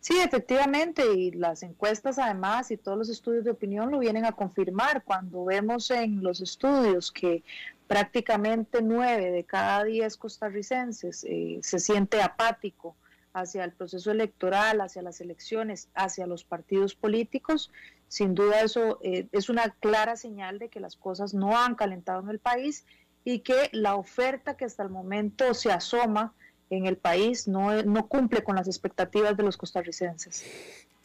Sí, 0.00 0.18
efectivamente, 0.18 1.04
y 1.14 1.30
las 1.30 1.62
encuestas 1.62 2.18
además 2.18 2.70
y 2.70 2.76
todos 2.76 2.98
los 2.98 3.08
estudios 3.08 3.44
de 3.44 3.50
opinión 3.50 3.92
lo 3.92 3.98
vienen 4.00 4.24
a 4.24 4.32
confirmar. 4.32 5.04
Cuando 5.04 5.44
vemos 5.44 5.90
en 5.92 6.24
los 6.24 6.40
estudios 6.40 7.12
que 7.12 7.44
prácticamente 7.90 8.82
nueve 8.82 9.32
de 9.32 9.42
cada 9.42 9.82
diez 9.82 10.16
costarricenses 10.16 11.24
eh, 11.24 11.58
se 11.60 11.80
siente 11.80 12.22
apático 12.22 12.94
hacia 13.32 13.64
el 13.64 13.72
proceso 13.72 14.12
electoral, 14.12 14.80
hacia 14.80 15.02
las 15.02 15.20
elecciones, 15.20 15.88
hacia 15.96 16.28
los 16.28 16.44
partidos 16.44 16.94
políticos, 16.94 17.72
sin 18.06 18.36
duda 18.36 18.60
eso 18.60 19.00
eh, 19.02 19.26
es 19.32 19.48
una 19.48 19.70
clara 19.80 20.14
señal 20.14 20.60
de 20.60 20.68
que 20.68 20.78
las 20.78 20.94
cosas 20.94 21.34
no 21.34 21.58
han 21.58 21.74
calentado 21.74 22.20
en 22.20 22.28
el 22.28 22.38
país 22.38 22.84
y 23.24 23.40
que 23.40 23.70
la 23.72 23.96
oferta 23.96 24.56
que 24.56 24.66
hasta 24.66 24.84
el 24.84 24.90
momento 24.90 25.52
se 25.52 25.72
asoma 25.72 26.32
en 26.70 26.86
el 26.86 26.96
país 26.96 27.48
no, 27.48 27.82
no 27.82 28.06
cumple 28.06 28.44
con 28.44 28.54
las 28.54 28.68
expectativas 28.68 29.36
de 29.36 29.42
los 29.42 29.56
costarricenses. 29.56 30.44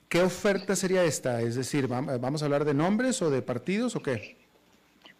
¿Qué 0.07 0.21
oferta 0.21 0.75
sería 0.75 1.03
esta? 1.03 1.41
Es 1.41 1.55
decir, 1.55 1.87
¿vamos 1.87 2.43
a 2.43 2.45
hablar 2.45 2.63
de 2.63 2.75
nombres 2.75 3.23
o 3.23 3.31
de 3.31 3.41
partidos 3.41 3.95
o 3.95 4.03
qué? 4.03 4.44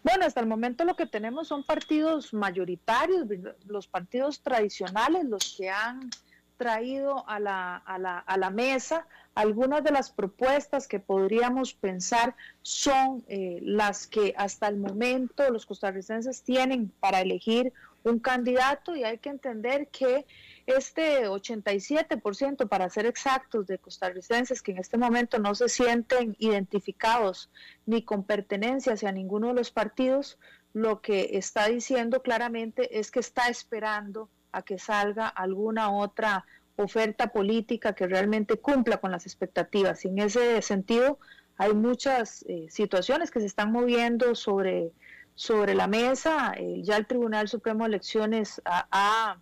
Bueno, 0.06 0.28
hasta 0.28 0.40
el 0.40 0.46
momento 0.46 0.86
lo 0.86 0.96
que 0.96 1.08
tenemos 1.08 1.48
son 1.48 1.64
partidos 1.64 2.32
mayoritarios, 2.32 3.26
los 3.66 3.88
partidos 3.88 4.40
tradicionales, 4.40 5.26
los 5.26 5.56
que 5.58 5.72
han 5.72 6.12
traído 6.58 7.28
a 7.28 7.40
la, 7.40 7.78
a 7.78 7.98
la, 7.98 8.20
a 8.20 8.38
la 8.38 8.52
mesa. 8.52 9.08
Algunas 9.34 9.84
de 9.84 9.90
las 9.90 10.12
propuestas 10.12 10.88
que 10.88 11.00
podríamos 11.00 11.74
pensar 11.74 12.36
son 12.62 13.24
eh, 13.28 13.58
las 13.64 14.06
que 14.06 14.36
hasta 14.38 14.68
el 14.68 14.78
momento 14.78 15.50
los 15.50 15.66
costarricenses 15.66 16.44
tienen 16.44 16.92
para 17.00 17.22
elegir 17.22 17.74
un 18.04 18.20
candidato 18.20 18.96
y 18.96 19.04
hay 19.04 19.18
que 19.18 19.30
entender 19.30 19.88
que 19.88 20.28
este 20.66 21.28
87%, 21.28 22.68
para 22.68 22.90
ser 22.90 23.06
exactos, 23.06 23.68
de 23.68 23.78
costarricenses 23.78 24.62
que 24.62 24.72
en 24.72 24.80
este 24.80 24.98
momento 24.98 25.40
no 25.40 25.54
se 25.56 25.70
sienten 25.70 26.36
identificados 26.40 27.50
ni 27.86 28.04
con 28.04 28.24
pertenencia 28.24 28.94
hacia 28.94 29.12
ninguno 29.12 29.50
de 29.50 29.54
los 29.54 29.72
partidos, 29.72 30.40
lo 30.74 31.02
que 31.02 31.38
está 31.38 31.68
diciendo 31.68 32.22
claramente 32.22 33.00
es 33.00 33.12
que 33.12 33.20
está 33.20 33.48
esperando 33.48 34.30
a 34.52 34.62
que 34.62 34.78
salga 34.80 35.28
alguna 35.28 35.92
otra 35.92 36.46
oferta 36.76 37.28
política 37.28 37.94
que 37.94 38.08
realmente 38.08 38.58
cumpla 38.58 38.98
con 38.98 39.12
las 39.12 39.26
expectativas. 39.26 40.04
Y 40.04 40.10
en 40.10 40.20
ese 40.20 40.62
sentido, 40.62 41.20
hay 41.58 41.74
muchas 41.74 42.44
eh, 42.50 42.68
situaciones 42.70 43.32
que 43.32 43.40
se 43.40 43.46
están 43.46 43.72
moviendo 43.72 44.36
sobre 44.36 44.92
sobre 45.36 45.76
la 45.76 45.88
mesa. 45.88 46.54
Eh, 46.58 46.82
ya 46.82 46.98
el 46.98 47.06
Tribunal 47.06 47.48
Supremo 47.48 47.84
de 47.84 47.90
Elecciones 47.90 48.62
ha, 48.66 49.38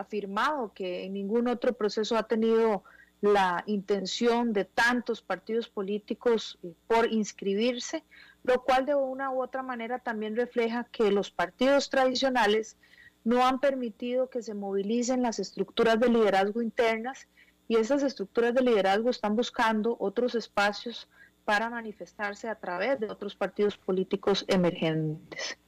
afirmado 0.00 0.72
que 0.74 1.04
en 1.04 1.14
ningún 1.14 1.48
otro 1.48 1.72
proceso 1.72 2.16
ha 2.16 2.24
tenido 2.24 2.84
la 3.20 3.64
intención 3.66 4.52
de 4.52 4.64
tantos 4.64 5.22
partidos 5.22 5.68
políticos 5.68 6.58
eh, 6.62 6.72
por 6.86 7.12
inscribirse, 7.12 8.04
lo 8.44 8.62
cual 8.62 8.86
de 8.86 8.94
una 8.94 9.30
u 9.30 9.42
otra 9.42 9.62
manera 9.62 9.98
también 9.98 10.36
refleja 10.36 10.84
que 10.84 11.10
los 11.10 11.30
partidos 11.30 11.90
tradicionales 11.90 12.76
no 13.24 13.44
han 13.44 13.58
permitido 13.58 14.30
que 14.30 14.42
se 14.42 14.54
movilicen 14.54 15.22
las 15.22 15.38
estructuras 15.38 15.98
de 15.98 16.08
liderazgo 16.08 16.62
internas 16.62 17.26
y 17.66 17.76
esas 17.76 18.02
estructuras 18.02 18.54
de 18.54 18.62
liderazgo 18.62 19.10
están 19.10 19.36
buscando 19.36 19.96
otros 19.98 20.34
espacios 20.34 21.08
para 21.44 21.68
manifestarse 21.68 22.48
a 22.48 22.54
través 22.54 23.00
de 23.00 23.10
otros 23.10 23.34
partidos 23.34 23.76
políticos 23.76 24.44
emergentes. 24.48 25.58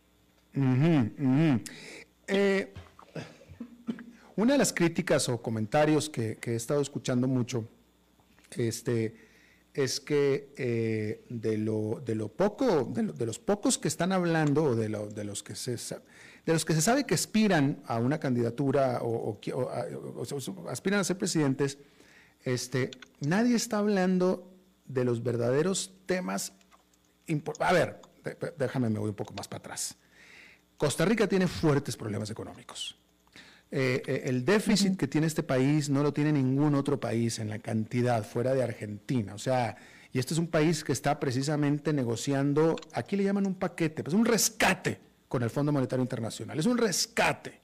Eh, 2.27 2.73
una 4.41 4.55
de 4.55 4.59
las 4.59 4.73
críticas 4.73 5.29
o 5.29 5.43
comentarios 5.43 6.09
que, 6.09 6.39
he 6.43 6.55
estado 6.55 6.81
escuchando 6.81 7.29
mucho 7.29 7.69
este, 8.53 9.15
es 9.75 10.01
que 10.01 10.55
eh, 10.57 11.25
de, 11.29 11.59
lo, 11.59 12.03
de 12.05 12.15
los 12.15 13.39
pocos 13.39 13.79
que 13.79 13.89
están 13.89 14.13
hablando, 14.13 14.65
o 14.65 14.75
de, 14.75 14.89
de, 14.89 15.25
los 15.25 15.43
que 15.43 15.55
se, 15.55 15.77
de 15.77 16.53
los 16.53 16.65
que 16.65 16.73
se 16.73 16.81
sabe 16.81 17.05
que 17.05 17.15
aspiran 17.15 17.83
a 17.87 17.99
una 17.99 18.19
candidatura 18.19 19.01
o, 19.03 19.39
aspiran 20.69 21.01
a 21.01 21.05
ser 21.05 21.19
presidentes, 21.19 21.79
este, 22.43 22.91
nadie 23.21 23.55
está 23.55 23.79
hablando 23.79 24.51
de 24.87 25.05
los 25.05 25.23
verdaderos 25.23 25.93
temas 26.07 26.55
A 27.61 27.73
ver, 27.73 28.01
déjame, 28.57 28.89
me 28.89 28.99
voy 28.99 29.11
un 29.11 29.15
poco 29.15 29.35
más 29.35 29.47
para 29.47 29.59
atrás. 29.59 29.97
Costa 30.79 31.05
Rica 31.05 31.29
tiene 31.29 31.47
fuertes 31.47 31.95
problemas 31.95 32.31
económicos. 32.31 33.00
Eh, 33.73 34.03
eh, 34.07 34.23
el 34.25 34.45
déficit 34.45 34.97
que 34.97 35.07
tiene 35.07 35.27
este 35.27 35.43
país 35.43 35.89
no 35.89 36.03
lo 36.03 36.13
tiene 36.13 36.33
ningún 36.33 36.75
otro 36.75 36.99
país 36.99 37.39
en 37.39 37.49
la 37.49 37.59
cantidad 37.59 38.25
fuera 38.25 38.55
de 38.55 38.63
Argentina. 38.63 39.35
O 39.35 39.39
sea, 39.39 39.77
y 40.13 40.19
este 40.19 40.35
es 40.35 40.39
un 40.39 40.49
país 40.49 40.83
que 40.83 40.93
está 40.93 41.21
precisamente 41.21 41.93
negociando, 41.93 42.77
aquí 42.93 43.17
le 43.17 43.25
llaman 43.25 43.47
un 43.47 43.55
paquete, 43.55 44.03
pues 44.03 44.15
un 44.15 44.25
rescate 44.25 44.99
con 45.29 45.43
el 45.43 45.51
Fondo 45.51 45.71
Monetario 45.71 46.03
Internacional. 46.03 46.59
Es 46.59 46.67
un 46.67 46.79
rescate. 46.79 47.61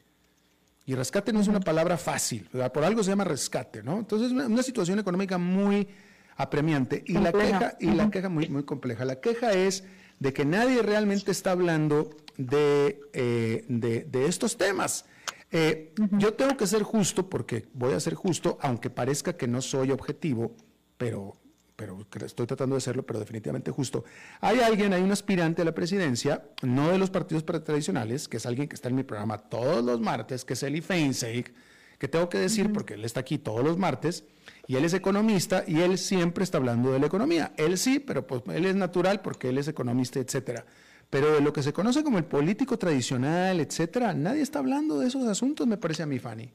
Y 0.84 0.94
rescate 0.94 1.32
no 1.32 1.40
es 1.40 1.48
una 1.48 1.58
palabra 1.58 1.96
fácil, 1.96 2.48
por 2.72 2.84
algo 2.84 3.02
se 3.02 3.10
llama 3.10 3.24
rescate, 3.24 3.82
¿no? 3.82 3.98
Entonces, 3.98 4.30
una, 4.30 4.46
una 4.46 4.62
situación 4.62 5.00
económica 5.00 5.36
muy 5.36 5.88
apremiante. 6.36 7.02
Y 7.06 7.14
la 7.14 7.32
queja, 7.32 7.76
y 7.80 7.86
la 7.86 8.10
queja 8.10 8.28
muy, 8.28 8.48
muy 8.48 8.62
compleja. 8.62 9.04
La 9.04 9.20
queja 9.20 9.52
es 9.52 9.84
de 10.18 10.32
que 10.32 10.44
nadie 10.44 10.82
realmente 10.82 11.30
está 11.30 11.52
hablando 11.52 12.10
de, 12.36 13.00
eh, 13.12 13.64
de, 13.68 14.26
estos 14.26 14.56
temas. 14.56 15.06
Eh, 15.50 15.94
yo 16.12 16.34
tengo 16.34 16.56
que 16.56 16.66
ser 16.66 16.82
justo 16.82 17.28
porque 17.28 17.68
voy 17.72 17.94
a 17.94 18.00
ser 18.00 18.14
justo, 18.14 18.58
aunque 18.60 18.90
parezca 18.90 19.36
que 19.36 19.46
no 19.46 19.62
soy 19.62 19.90
objetivo, 19.90 20.56
pero, 20.98 21.36
pero 21.76 22.06
estoy 22.24 22.46
tratando 22.46 22.74
de 22.74 22.80
serlo, 22.80 23.04
pero 23.04 23.18
definitivamente 23.18 23.70
justo. 23.70 24.04
Hay 24.40 24.60
alguien, 24.60 24.92
hay 24.92 25.02
un 25.02 25.12
aspirante 25.12 25.62
a 25.62 25.64
la 25.64 25.74
presidencia, 25.74 26.44
no 26.62 26.90
de 26.90 26.98
los 26.98 27.10
partidos 27.10 27.44
tradicionales, 27.44 28.28
que 28.28 28.38
es 28.38 28.46
alguien 28.46 28.68
que 28.68 28.74
está 28.74 28.88
en 28.88 28.96
mi 28.96 29.04
programa 29.04 29.38
todos 29.38 29.84
los 29.84 30.00
martes, 30.00 30.44
que 30.44 30.54
es 30.54 30.62
Eli 30.62 30.80
Feinseig, 30.80 31.54
que 31.98 32.08
tengo 32.08 32.28
que 32.28 32.38
decir 32.38 32.72
porque 32.72 32.94
él 32.94 33.04
está 33.04 33.20
aquí 33.20 33.38
todos 33.38 33.64
los 33.64 33.78
martes, 33.78 34.24
Y 34.68 34.76
él 34.76 34.84
es 34.84 34.94
economista 34.94 35.64
y 35.66 35.80
él 35.80 35.96
siempre 35.96 36.42
está 36.44 36.58
hablando 36.58 36.92
de 36.92 36.98
la 36.98 37.06
economía. 37.06 37.52
Él 37.56 37.78
sí, 37.78 38.00
pero 38.00 38.26
pues 38.26 38.42
él 38.48 38.64
es 38.64 38.74
natural 38.74 39.20
porque 39.20 39.48
él 39.48 39.58
es 39.58 39.68
economista, 39.68 40.18
etcétera. 40.18 40.66
Pero 41.10 41.34
de 41.34 41.40
lo 41.40 41.52
que 41.52 41.62
se 41.62 41.72
conoce 41.72 42.02
como 42.02 42.18
el 42.18 42.24
político 42.24 42.78
tradicional, 42.78 43.60
etcétera, 43.60 44.12
nadie 44.12 44.42
está 44.42 44.58
hablando 44.58 44.98
de 44.98 45.06
esos 45.06 45.26
asuntos, 45.26 45.66
me 45.66 45.76
parece 45.76 46.02
a 46.02 46.06
mí, 46.06 46.18
Fanny. 46.18 46.52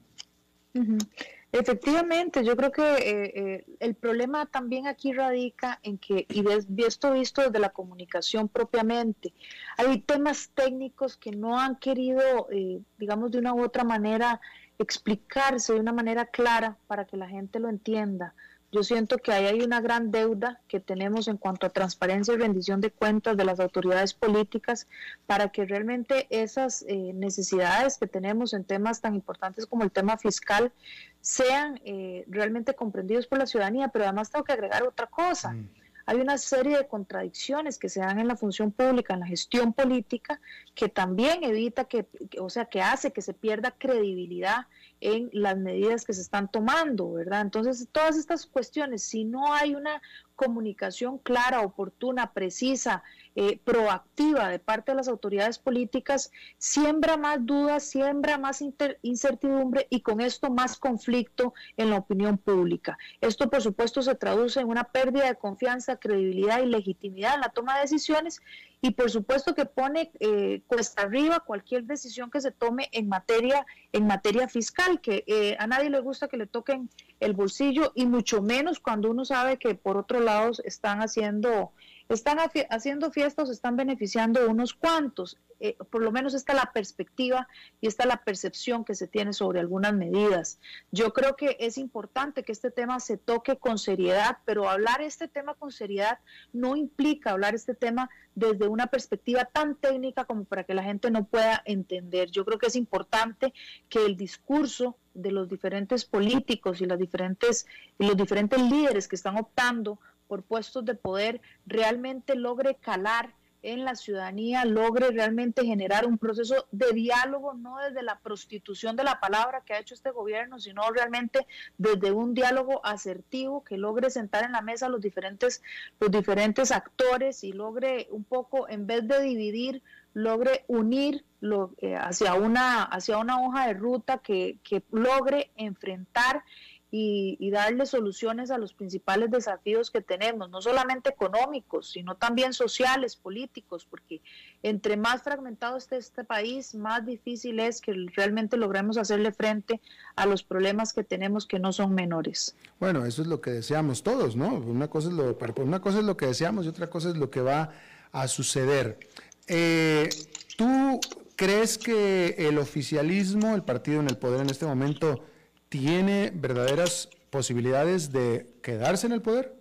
Efectivamente, 1.54 2.46
yo 2.46 2.56
creo 2.56 2.72
que 2.72 2.82
eh, 2.82 3.34
eh, 3.36 3.66
el 3.80 3.96
problema 3.96 4.46
también 4.46 4.88
aquí 4.88 5.12
radica 5.12 5.80
en 5.84 5.98
que, 5.98 6.26
y 6.30 6.46
esto 6.82 7.12
visto 7.12 7.42
desde 7.42 7.60
la 7.60 7.70
comunicación 7.70 8.48
propiamente, 8.48 9.34
hay 9.78 10.00
temas 10.00 10.50
técnicos 10.54 11.18
que 11.18 11.32
no 11.32 11.60
han 11.60 11.76
querido, 11.76 12.48
eh, 12.52 12.80
digamos, 12.98 13.32
de 13.32 13.40
una 13.40 13.54
u 13.54 13.64
otra 13.64 13.84
manera 13.84 14.40
explicarse 14.80 15.74
de 15.74 15.82
una 15.82 15.92
manera 15.92 16.26
clara 16.26 16.78
para 16.88 17.06
que 17.06 17.18
la 17.18 17.28
gente 17.28 17.60
lo 17.60 17.68
entienda. 17.68 18.34
Yo 18.72 18.84
siento 18.84 19.18
que 19.18 19.34
ahí 19.34 19.46
hay 19.48 19.62
una 19.62 19.82
gran 19.82 20.12
deuda 20.12 20.62
que 20.70 20.80
tenemos 20.80 21.28
en 21.28 21.36
cuanto 21.36 21.68
a 21.68 21.70
transparencia 21.72 22.34
y 22.34 22.38
rendición 22.38 22.80
de 22.80 22.90
cuentas 22.90 23.36
de 23.36 23.44
las 23.44 23.60
autoridades 23.60 24.14
políticas 24.14 24.88
para 25.26 25.50
que 25.50 25.66
realmente 25.66 26.26
esas 26.30 26.86
eh, 26.88 27.12
necesidades 27.14 27.98
que 27.98 28.08
tenemos 28.08 28.54
en 28.54 28.64
temas 28.64 29.02
tan 29.02 29.14
importantes 29.14 29.66
como 29.66 29.84
el 29.84 29.92
tema 29.92 30.18
fiscal 30.18 30.72
sean 31.20 31.82
eh, 31.84 32.24
realmente 32.30 32.74
comprendidos 32.74 33.28
por 33.28 33.40
la 33.40 33.46
ciudadanía. 33.46 33.90
Pero 33.90 34.06
además 34.06 34.32
tengo 34.32 34.46
que 34.46 34.54
agregar 34.54 34.84
otra 34.84 35.08
cosa. 35.08 35.52
Mm. 35.52 35.70
hay 36.06 36.22
una 36.22 36.38
serie 36.38 36.78
de 36.78 36.88
contradicciones 36.88 37.78
que 37.78 37.90
se 37.90 38.00
dan 38.00 38.20
en 38.20 38.28
la 38.28 38.38
función 38.38 38.72
pública, 38.72 39.14
en 39.14 39.20
la 39.20 39.28
gestión 39.28 39.74
política, 39.74 40.40
que 40.76 40.88
también 40.88 41.44
evita 41.44 41.86
que, 41.86 42.08
o 42.40 42.50
sea, 42.50 42.66
que 42.66 42.82
hace 42.82 43.12
que 43.12 43.22
se 43.22 43.34
pierda 43.34 43.72
credibilidad 43.72 44.66
en 45.02 45.30
las 45.34 45.58
medidas 45.58 46.06
que 46.06 46.14
se 46.14 46.22
están 46.22 46.50
tomando, 46.50 47.12
¿verdad? 47.12 47.42
Entonces, 47.42 47.88
todas 47.92 48.16
estas 48.16 48.46
cuestiones, 48.46 49.04
si 49.04 49.26
no 49.26 49.54
hay 49.54 49.76
una 49.76 50.02
comunicación 50.42 51.20
clara, 51.20 51.62
oportuna, 51.62 52.34
precisa, 52.34 53.04
eh, 53.36 53.60
proactiva 53.64 54.50
de 54.50 54.58
parte 54.58 54.92
de 54.92 54.96
las 54.96 55.08
autoridades 55.08 55.60
políticas, 55.60 56.32
siembra 56.58 57.16
más 57.16 57.46
dudas, 57.46 57.84
siembra 57.84 58.40
más 58.40 58.64
incertidumbre 59.04 59.86
y 59.92 60.02
con 60.02 60.20
esto 60.20 60.50
más 60.50 60.80
conflicto 60.80 61.54
en 61.78 61.92
la 61.92 61.98
opinión 61.98 62.40
pública. 62.40 62.98
Esto, 63.22 63.52
por 63.52 63.62
supuesto, 63.62 64.02
se 64.02 64.16
traduce 64.16 64.60
en 64.60 64.68
una 64.68 64.86
pérdida 64.86 65.28
de 65.28 65.36
confianza, 65.36 65.98
credibilidad 65.98 66.64
y 66.64 66.66
legitimidad 66.66 67.36
en 67.36 67.42
la 67.42 67.50
toma 67.50 67.76
de 67.76 67.82
decisiones 67.82 68.42
y 68.82 68.92
por 68.92 69.12
supuesto 69.12 69.54
que 69.54 69.66
pone 69.66 70.12
eh, 70.20 70.64
cuesta 70.66 71.04
arriba 71.04 71.42
cualquier 71.42 71.84
decisión 71.84 72.32
que 72.32 72.42
se 72.42 72.52
tome 72.52 72.90
en 72.92 73.08
materia 73.08 73.66
en 73.94 74.08
materia 74.08 74.48
fiscal 74.48 75.00
que 75.02 75.24
eh, 75.28 75.56
a 75.60 75.68
nadie 75.68 75.92
le 75.92 76.00
gusta 76.00 76.28
que 76.28 76.38
le 76.38 76.48
toquen 76.48 76.90
el 77.22 77.34
bolsillo 77.34 77.94
y 77.96 78.06
mucho 78.06 78.42
menos 78.42 78.80
cuando 78.80 79.10
uno 79.10 79.24
sabe 79.24 79.58
que 79.58 79.76
por 79.76 79.96
otro 79.96 80.20
lado 80.20 80.52
están 80.66 81.00
haciendo 81.00 81.72
están 82.14 82.38
haciendo 82.70 83.12
fiestas, 83.12 83.50
están 83.50 83.76
beneficiando 83.76 84.50
unos 84.50 84.74
cuantos. 84.74 85.38
Eh, 85.64 85.78
por 85.92 86.02
lo 86.02 86.12
menos 86.12 86.34
está 86.34 86.56
la 86.56 86.72
perspectiva 86.74 87.48
y 87.82 87.88
está 87.88 88.08
la 88.08 88.18
percepción 88.18 88.84
que 88.84 88.96
se 88.96 89.08
tiene 89.08 89.32
sobre 89.32 89.60
algunas 89.60 89.94
medidas. 89.94 90.60
Yo 90.92 91.14
creo 91.14 91.36
que 91.36 91.56
es 91.60 91.78
importante 91.78 92.44
que 92.44 92.52
este 92.52 92.72
tema 92.72 93.00
se 93.00 93.18
toque 93.18 93.58
con 93.58 93.78
seriedad, 93.78 94.40
pero 94.44 94.68
hablar 94.68 95.02
este 95.02 95.28
tema 95.28 95.54
con 95.54 95.72
seriedad 95.72 96.18
no 96.52 96.76
implica 96.76 97.30
hablar 97.30 97.54
este 97.54 97.76
tema 97.76 98.10
desde 98.34 98.68
una 98.68 98.88
perspectiva 98.88 99.46
tan 99.46 99.76
técnica 99.76 100.26
como 100.26 100.46
para 100.46 100.64
que 100.64 100.74
la 100.74 100.84
gente 100.84 101.12
no 101.12 101.26
pueda 101.26 101.62
entender. 101.66 102.32
Yo 102.32 102.44
creo 102.44 102.58
que 102.58 102.68
es 102.68 102.76
importante 102.76 103.54
que 103.88 104.04
el 104.04 104.18
discurso 104.18 104.98
de 105.14 105.32
los 105.32 105.48
diferentes 105.48 106.06
políticos 106.06 106.82
y 106.82 106.86
las 106.86 106.98
diferentes 106.98 107.68
y 108.00 108.08
los 108.08 108.18
diferentes 108.18 108.60
líderes 108.62 109.08
que 109.08 109.16
están 109.16 109.38
optando 109.38 110.00
por 110.32 110.44
puestos 110.44 110.86
de 110.86 110.96
poder 110.96 111.42
realmente 111.66 112.36
logre 112.36 112.76
calar 112.76 113.36
en 113.64 113.84
la 113.84 113.96
ciudadanía, 113.96 114.64
logre 114.64 115.12
realmente 115.12 115.66
generar 115.66 116.06
un 116.06 116.18
proceso 116.18 116.68
de 116.72 116.94
diálogo, 116.94 117.54
no 117.54 117.80
desde 117.80 118.02
la 118.02 118.18
prostitución 118.18 118.96
de 118.96 119.04
la 119.04 119.20
palabra 119.20 119.62
que 119.66 119.74
ha 119.74 119.80
hecho 119.80 119.94
este 119.94 120.10
gobierno, 120.12 120.58
sino 120.58 120.90
realmente 120.90 121.46
desde 121.78 122.14
un 122.14 122.34
diálogo 122.34 122.80
asertivo 122.86 123.66
que 123.66 123.76
logre 123.76 124.10
sentar 124.10 124.46
en 124.46 124.54
la 124.54 124.62
mesa 124.62 124.88
los 124.88 125.02
diferentes, 125.02 125.62
los 126.00 126.10
diferentes 126.10 126.72
actores 126.72 127.44
y 127.44 127.52
logre 127.52 128.08
un 128.10 128.24
poco, 128.24 128.70
en 128.70 128.88
vez 128.88 129.06
de 129.06 129.22
dividir, 129.22 129.84
logre 130.14 130.64
unir 130.68 131.26
lo, 131.42 131.74
eh, 131.80 131.96
hacia, 131.96 132.36
una, 132.36 132.84
hacia 132.84 133.18
una 133.18 133.42
hoja 133.42 133.68
de 133.68 133.74
ruta 133.74 134.20
que, 134.20 134.60
que 134.64 134.82
logre 134.92 135.52
enfrentar 135.58 136.46
y, 136.94 137.50
darle 137.52 137.86
soluciones 137.86 138.52
a 138.52 138.58
los 138.58 138.74
principales 138.74 139.32
desafíos 139.32 139.92
que 139.92 140.02
tenemos, 140.02 140.50
no 140.50 140.62
solamente 140.62 141.10
económicos, 141.10 141.90
sino 141.92 142.16
también 142.16 142.54
sociales, 142.54 143.16
políticos, 143.16 143.88
porque 143.90 144.22
entre 144.62 144.98
más 144.98 145.24
fragmentado 145.24 145.78
esté 145.78 145.98
este 145.98 146.26
país, 146.26 146.76
más 146.76 147.06
difícil 147.06 147.60
es 147.62 147.80
que 147.80 147.94
realmente 148.16 148.58
logremos 148.58 148.98
hacerle 148.98 149.32
frente 149.32 149.80
a 150.18 150.26
los 150.26 150.44
problemas 150.44 150.92
que 150.92 151.04
tenemos 151.06 151.46
que 151.46 151.60
no 151.60 151.72
son 151.72 151.96
menores. 151.96 152.56
Bueno, 152.80 153.06
eso 153.06 153.22
es 153.22 153.28
lo 153.30 153.40
que 153.40 153.52
deseamos 153.52 154.04
todos, 154.04 154.36
¿no? 154.36 154.54
Una 154.54 154.90
cosa 154.90 155.08
es 155.08 155.14
lo, 155.14 155.38
una 155.58 155.82
cosa 155.82 156.00
es 156.00 156.06
lo 156.06 156.18
que 156.18 156.26
deseamos 156.26 156.66
y 156.66 156.70
otra 156.70 156.90
cosa 156.90 157.10
es 157.10 157.18
lo 157.18 157.30
que 157.30 157.42
va 157.42 157.72
a 158.12 158.28
suceder. 158.28 159.00
Eh, 159.48 160.10
¿Tú 160.58 161.00
crees 161.38 161.78
que 161.78 162.36
el 162.38 162.58
oficialismo, 162.58 163.56
el 163.56 163.64
partido 163.64 164.02
en 164.02 164.10
el 164.10 164.18
poder 164.18 164.42
en 164.42 164.50
este 164.50 164.66
momento, 164.66 165.24
tiene 165.72 166.34
verdaderas 166.36 167.10
posibilidades 167.30 168.12
de 168.12 168.46
quedarse 168.62 169.08
en 169.08 169.14
el 169.14 169.22
poder? 169.22 169.56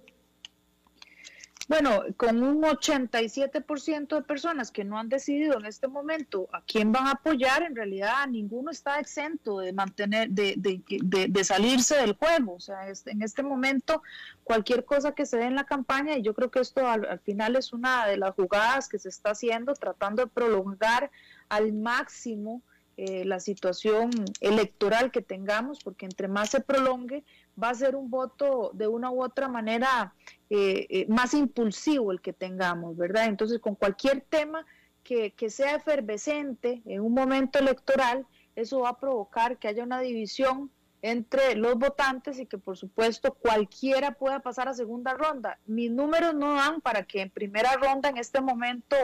Bueno, 1.68 2.02
con 2.16 2.42
un 2.42 2.62
87% 2.62 4.16
de 4.16 4.22
personas 4.22 4.72
que 4.72 4.82
no 4.82 4.98
han 4.98 5.08
decidido 5.08 5.56
en 5.56 5.66
este 5.66 5.86
momento 5.86 6.48
a 6.52 6.62
quién 6.62 6.90
van 6.90 7.06
a 7.06 7.12
apoyar, 7.12 7.62
en 7.62 7.76
realidad 7.76 8.26
ninguno 8.26 8.72
está 8.72 8.98
exento 8.98 9.60
de 9.60 9.72
mantener, 9.72 10.30
de, 10.30 10.56
de, 10.56 11.44
salirse 11.44 11.94
del 11.94 12.14
juego. 12.14 12.54
O 12.54 12.60
sea, 12.60 12.88
en 13.06 13.22
este 13.22 13.44
momento 13.44 14.02
cualquier 14.42 14.84
cosa 14.84 15.12
que 15.12 15.26
se 15.26 15.36
dé 15.36 15.44
en 15.44 15.54
la 15.54 15.62
campaña, 15.62 16.18
y 16.18 16.22
yo 16.22 16.34
creo 16.34 16.50
que 16.50 16.58
esto 16.58 16.88
al, 16.88 17.04
al 17.04 17.20
final 17.20 17.54
es 17.54 17.72
una 17.72 18.08
de 18.08 18.16
las 18.16 18.34
jugadas 18.34 18.88
que 18.88 18.98
se 18.98 19.10
está 19.10 19.30
haciendo, 19.30 19.74
tratando 19.74 20.24
de 20.24 20.28
prolongar 20.28 21.12
al 21.48 21.72
máximo 21.72 22.62
eh, 23.02 23.24
la 23.24 23.40
situación 23.40 24.10
electoral 24.42 25.10
que 25.10 25.22
tengamos, 25.22 25.78
porque 25.82 26.04
entre 26.04 26.28
más 26.28 26.50
se 26.50 26.60
prolongue, 26.60 27.24
va 27.60 27.70
a 27.70 27.74
ser 27.74 27.96
un 27.96 28.10
voto 28.10 28.72
de 28.74 28.88
una 28.88 29.10
u 29.10 29.22
otra 29.22 29.48
manera 29.48 30.12
eh, 30.50 30.86
eh, 30.90 31.06
más 31.08 31.32
impulsivo 31.32 32.12
el 32.12 32.20
que 32.20 32.34
tengamos, 32.34 32.98
¿verdad? 32.98 33.24
Entonces, 33.24 33.58
con 33.58 33.74
cualquier 33.74 34.20
tema 34.20 34.66
que, 35.02 35.30
que 35.30 35.48
sea 35.48 35.76
efervescente 35.76 36.82
en 36.84 37.00
un 37.00 37.14
momento 37.14 37.58
electoral, 37.58 38.26
eso 38.54 38.80
va 38.80 38.90
a 38.90 39.00
provocar 39.00 39.56
que 39.56 39.68
haya 39.68 39.82
una 39.82 40.00
división 40.00 40.70
entre 41.02 41.54
los 41.54 41.76
votantes 41.76 42.38
y 42.38 42.46
que 42.46 42.58
por 42.58 42.76
supuesto 42.76 43.34
cualquiera 43.34 44.12
pueda 44.12 44.40
pasar 44.40 44.68
a 44.68 44.74
segunda 44.74 45.14
ronda. 45.14 45.58
Mis 45.66 45.90
números 45.90 46.34
no 46.34 46.54
dan 46.54 46.80
para 46.80 47.04
que 47.04 47.22
en 47.22 47.30
primera 47.30 47.72
ronda 47.74 48.08
en 48.08 48.18
este 48.18 48.40
momento 48.40 48.96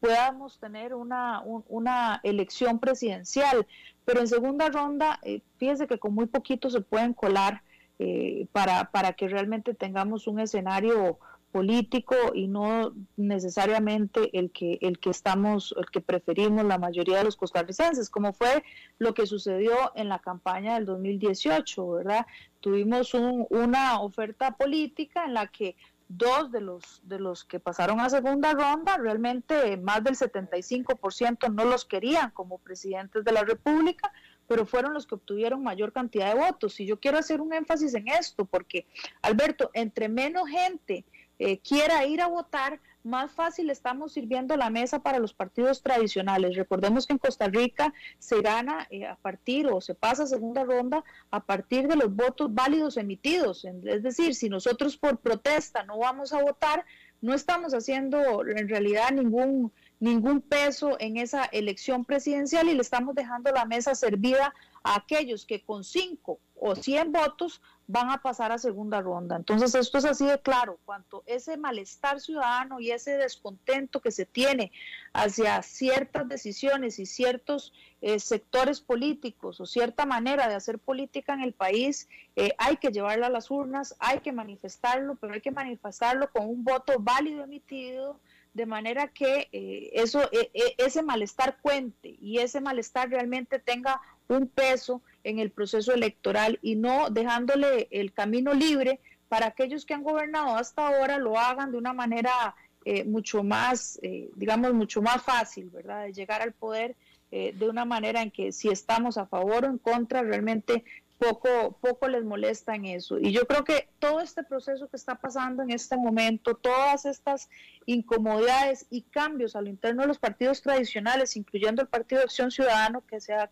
podamos 0.00 0.58
tener 0.58 0.94
una, 0.94 1.42
una 1.44 2.20
elección 2.22 2.78
presidencial. 2.78 3.66
Pero 4.04 4.20
en 4.20 4.28
segunda 4.28 4.68
ronda, 4.68 5.20
eh, 5.22 5.42
fíjense 5.58 5.86
que 5.86 5.98
con 5.98 6.14
muy 6.14 6.26
poquito 6.26 6.70
se 6.70 6.80
pueden 6.80 7.14
colar 7.14 7.62
eh, 7.98 8.46
para, 8.52 8.90
para 8.90 9.12
que 9.12 9.28
realmente 9.28 9.74
tengamos 9.74 10.26
un 10.26 10.40
escenario 10.40 11.18
político 11.52 12.16
y 12.34 12.48
no 12.48 12.94
necesariamente 13.16 14.36
el 14.36 14.50
que 14.50 14.78
el 14.80 14.98
que 14.98 15.10
estamos 15.10 15.74
el 15.78 15.86
que 15.90 16.00
preferimos 16.00 16.64
la 16.64 16.78
mayoría 16.78 17.18
de 17.18 17.24
los 17.24 17.36
costarricenses 17.36 18.10
como 18.10 18.32
fue 18.32 18.64
lo 18.98 19.14
que 19.14 19.26
sucedió 19.26 19.92
en 19.94 20.08
la 20.08 20.18
campaña 20.18 20.74
del 20.74 20.86
2018 20.86 21.88
verdad 21.90 22.26
tuvimos 22.60 23.12
una 23.14 24.00
oferta 24.00 24.56
política 24.56 25.24
en 25.26 25.34
la 25.34 25.46
que 25.48 25.76
dos 26.16 26.52
de 26.52 26.60
los, 26.60 27.00
de 27.04 27.18
los 27.18 27.44
que 27.44 27.58
pasaron 27.58 28.00
a 28.00 28.10
segunda 28.10 28.52
ronda, 28.52 28.98
realmente 28.98 29.76
más 29.78 30.04
del 30.04 30.14
75% 30.14 31.52
no 31.52 31.64
los 31.64 31.84
querían 31.84 32.30
como 32.30 32.58
presidentes 32.58 33.24
de 33.24 33.32
la 33.32 33.44
República, 33.44 34.12
pero 34.46 34.66
fueron 34.66 34.92
los 34.92 35.06
que 35.06 35.14
obtuvieron 35.14 35.62
mayor 35.62 35.92
cantidad 35.92 36.34
de 36.34 36.40
votos. 36.40 36.78
Y 36.80 36.86
yo 36.86 37.00
quiero 37.00 37.18
hacer 37.18 37.40
un 37.40 37.54
énfasis 37.54 37.94
en 37.94 38.08
esto, 38.08 38.44
porque 38.44 38.86
Alberto, 39.22 39.70
entre 39.72 40.08
menos 40.08 40.48
gente 40.48 41.04
eh, 41.44 41.58
quiera 41.58 42.06
ir 42.06 42.20
a 42.20 42.28
votar, 42.28 42.80
más 43.02 43.32
fácil 43.32 43.68
estamos 43.68 44.12
sirviendo 44.12 44.56
la 44.56 44.70
mesa 44.70 45.00
para 45.00 45.18
los 45.18 45.34
partidos 45.34 45.82
tradicionales. 45.82 46.54
Recordemos 46.54 47.04
que 47.04 47.14
en 47.14 47.18
Costa 47.18 47.48
Rica 47.48 47.92
se 48.20 48.40
gana 48.42 48.86
eh, 48.90 49.06
a 49.06 49.16
partir 49.16 49.66
o 49.66 49.80
se 49.80 49.96
pasa 49.96 50.28
segunda 50.28 50.62
ronda 50.62 51.02
a 51.32 51.40
partir 51.40 51.88
de 51.88 51.96
los 51.96 52.14
votos 52.14 52.54
válidos 52.54 52.96
emitidos. 52.96 53.64
Es 53.64 54.04
decir, 54.04 54.36
si 54.36 54.48
nosotros 54.48 54.96
por 54.96 55.18
protesta 55.18 55.82
no 55.82 55.98
vamos 55.98 56.32
a 56.32 56.40
votar, 56.40 56.84
no 57.20 57.34
estamos 57.34 57.74
haciendo 57.74 58.46
en 58.46 58.68
realidad 58.68 59.10
ningún 59.10 59.72
ningún 60.02 60.40
peso 60.40 60.96
en 60.98 61.16
esa 61.16 61.44
elección 61.44 62.04
presidencial 62.04 62.68
y 62.68 62.74
le 62.74 62.82
estamos 62.82 63.14
dejando 63.14 63.52
la 63.52 63.64
mesa 63.64 63.94
servida 63.94 64.52
a 64.82 64.96
aquellos 64.96 65.46
que 65.46 65.62
con 65.62 65.84
cinco 65.84 66.40
o 66.56 66.74
cien 66.74 67.12
votos 67.12 67.62
van 67.86 68.10
a 68.10 68.22
pasar 68.22 68.52
a 68.52 68.58
segunda 68.58 69.00
ronda. 69.00 69.36
Entonces, 69.36 69.74
esto 69.74 69.98
es 69.98 70.04
así 70.04 70.24
de 70.24 70.40
claro, 70.40 70.78
cuanto 70.84 71.22
ese 71.26 71.56
malestar 71.56 72.20
ciudadano 72.20 72.80
y 72.80 72.90
ese 72.90 73.16
descontento 73.16 74.00
que 74.00 74.10
se 74.10 74.24
tiene 74.24 74.72
hacia 75.12 75.62
ciertas 75.62 76.28
decisiones 76.28 76.98
y 76.98 77.06
ciertos 77.06 77.72
eh, 78.00 78.18
sectores 78.18 78.80
políticos 78.80 79.60
o 79.60 79.66
cierta 79.66 80.06
manera 80.06 80.48
de 80.48 80.54
hacer 80.54 80.78
política 80.78 81.34
en 81.34 81.42
el 81.42 81.52
país, 81.52 82.08
eh, 82.36 82.52
hay 82.58 82.76
que 82.76 82.90
llevarla 82.90 83.26
a 83.26 83.30
las 83.30 83.50
urnas, 83.50 83.94
hay 83.98 84.20
que 84.20 84.32
manifestarlo, 84.32 85.16
pero 85.16 85.34
hay 85.34 85.40
que 85.40 85.50
manifestarlo 85.50 86.30
con 86.30 86.46
un 86.46 86.64
voto 86.64 86.94
válido 86.98 87.44
emitido 87.44 88.20
de 88.54 88.66
manera 88.66 89.08
que 89.08 89.48
eh, 89.52 89.90
eso, 89.94 90.22
e, 90.30 90.50
e, 90.52 90.74
ese 90.78 91.02
malestar 91.02 91.58
cuente 91.60 92.16
y 92.20 92.38
ese 92.38 92.60
malestar 92.60 93.08
realmente 93.08 93.58
tenga 93.58 94.00
un 94.28 94.46
peso 94.46 95.02
en 95.24 95.38
el 95.38 95.50
proceso 95.50 95.92
electoral 95.92 96.58
y 96.62 96.76
no 96.76 97.10
dejándole 97.10 97.88
el 97.90 98.12
camino 98.12 98.54
libre 98.54 99.00
para 99.28 99.46
aquellos 99.46 99.86
que 99.86 99.94
han 99.94 100.02
gobernado 100.02 100.56
hasta 100.56 100.86
ahora 100.86 101.18
lo 101.18 101.38
hagan 101.38 101.72
de 101.72 101.78
una 101.78 101.92
manera 101.92 102.54
eh, 102.84 103.04
mucho 103.04 103.42
más, 103.42 103.98
eh, 104.02 104.28
digamos, 104.34 104.74
mucho 104.74 105.00
más 105.00 105.22
fácil, 105.22 105.70
¿verdad? 105.70 106.04
De 106.04 106.12
llegar 106.12 106.42
al 106.42 106.52
poder 106.52 106.96
de 107.32 107.66
una 107.66 107.86
manera 107.86 108.20
en 108.20 108.30
que 108.30 108.52
si 108.52 108.68
estamos 108.68 109.16
a 109.16 109.24
favor 109.24 109.64
o 109.64 109.68
en 109.68 109.78
contra, 109.78 110.20
realmente 110.20 110.84
poco, 111.22 111.78
poco 111.80 112.08
les 112.08 112.24
molesta 112.24 112.74
en 112.74 112.86
eso. 112.86 113.18
Y 113.18 113.30
yo 113.32 113.46
creo 113.46 113.62
que 113.62 113.88
todo 114.00 114.20
este 114.20 114.42
proceso 114.42 114.88
que 114.88 114.96
está 114.96 115.14
pasando 115.14 115.62
en 115.62 115.70
este 115.70 115.96
momento, 115.96 116.54
todas 116.54 117.04
estas 117.04 117.48
incomodidades 117.86 118.86
y 118.90 119.02
cambios 119.02 119.54
a 119.54 119.60
lo 119.60 119.68
interno 119.68 120.02
de 120.02 120.08
los 120.08 120.18
partidos 120.18 120.62
tradicionales, 120.62 121.36
incluyendo 121.36 121.80
el 121.80 121.88
Partido 121.88 122.18
de 122.18 122.24
Acción 122.24 122.50
Ciudadano, 122.50 123.04
que 123.06 123.20
se 123.20 123.34
ha, 123.34 123.46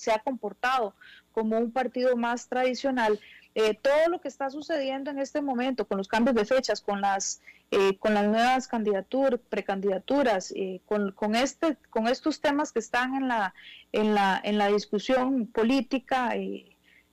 se 0.00 0.12
ha 0.12 0.18
comportado 0.18 0.94
como 1.32 1.58
un 1.58 1.72
partido 1.72 2.16
más 2.16 2.48
tradicional, 2.48 3.20
eh, 3.54 3.74
todo 3.74 4.08
lo 4.08 4.20
que 4.20 4.28
está 4.28 4.48
sucediendo 4.50 5.10
en 5.10 5.18
este 5.18 5.42
momento 5.42 5.86
con 5.86 5.98
los 5.98 6.08
cambios 6.08 6.36
de 6.36 6.44
fechas, 6.44 6.80
con 6.80 7.00
las 7.00 7.40
eh, 7.72 7.98
con 7.98 8.14
las 8.14 8.26
nuevas 8.26 8.66
candidaturas, 8.66 9.38
precandidaturas, 9.48 10.52
eh, 10.56 10.80
con, 10.86 11.12
con, 11.12 11.36
este, 11.36 11.76
con 11.88 12.08
estos 12.08 12.40
temas 12.40 12.72
que 12.72 12.80
están 12.80 13.14
en 13.14 13.28
la, 13.28 13.54
en 13.92 14.12
la, 14.12 14.40
en 14.42 14.58
la 14.58 14.66
discusión 14.66 15.46
política, 15.46 16.34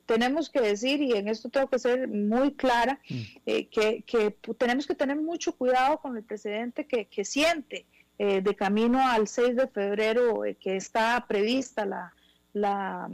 tenemos 0.07 0.49
que 0.49 0.61
decir, 0.61 1.01
y 1.01 1.11
en 1.11 1.27
esto 1.27 1.49
tengo 1.49 1.67
que 1.67 1.77
ser 1.77 2.07
muy 2.07 2.53
clara, 2.53 2.99
mm. 3.07 3.21
eh, 3.45 3.67
que, 3.67 4.35
tenemos 4.57 4.87
que 4.87 4.95
tener 4.95 5.17
mucho 5.17 5.55
cuidado 5.55 5.99
con 5.99 6.17
el 6.17 6.23
precedente 6.23 6.87
que, 6.87 7.25
siente 7.25 7.85
eh, 8.17 8.41
de 8.41 8.55
camino 8.55 8.99
al 9.05 9.27
6 9.27 9.55
de 9.55 9.67
febrero 9.67 10.41
que 10.59 10.77
está 10.77 11.23
prevista 11.27 11.85
la, 11.85 12.13
la, 12.61 13.09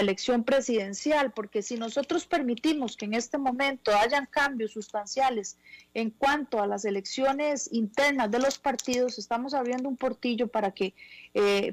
elección 0.00 0.44
presidencial, 0.44 1.32
porque 1.32 1.62
si 1.62 1.76
nosotros 1.76 2.26
permitimos 2.26 2.96
que 2.96 3.06
en 3.06 3.14
este 3.14 3.38
momento 3.38 3.92
hayan 3.96 4.26
cambios 4.26 4.72
sustanciales 4.72 5.56
en 5.94 6.10
cuanto 6.10 6.60
a 6.60 6.66
las 6.66 6.84
elecciones 6.84 7.68
internas 7.72 8.30
de 8.30 8.38
los 8.38 8.58
partidos, 8.58 9.18
estamos 9.18 9.54
abriendo 9.54 9.88
un 9.88 9.96
portillo 9.96 10.48
para 10.48 10.70
que 10.72 10.94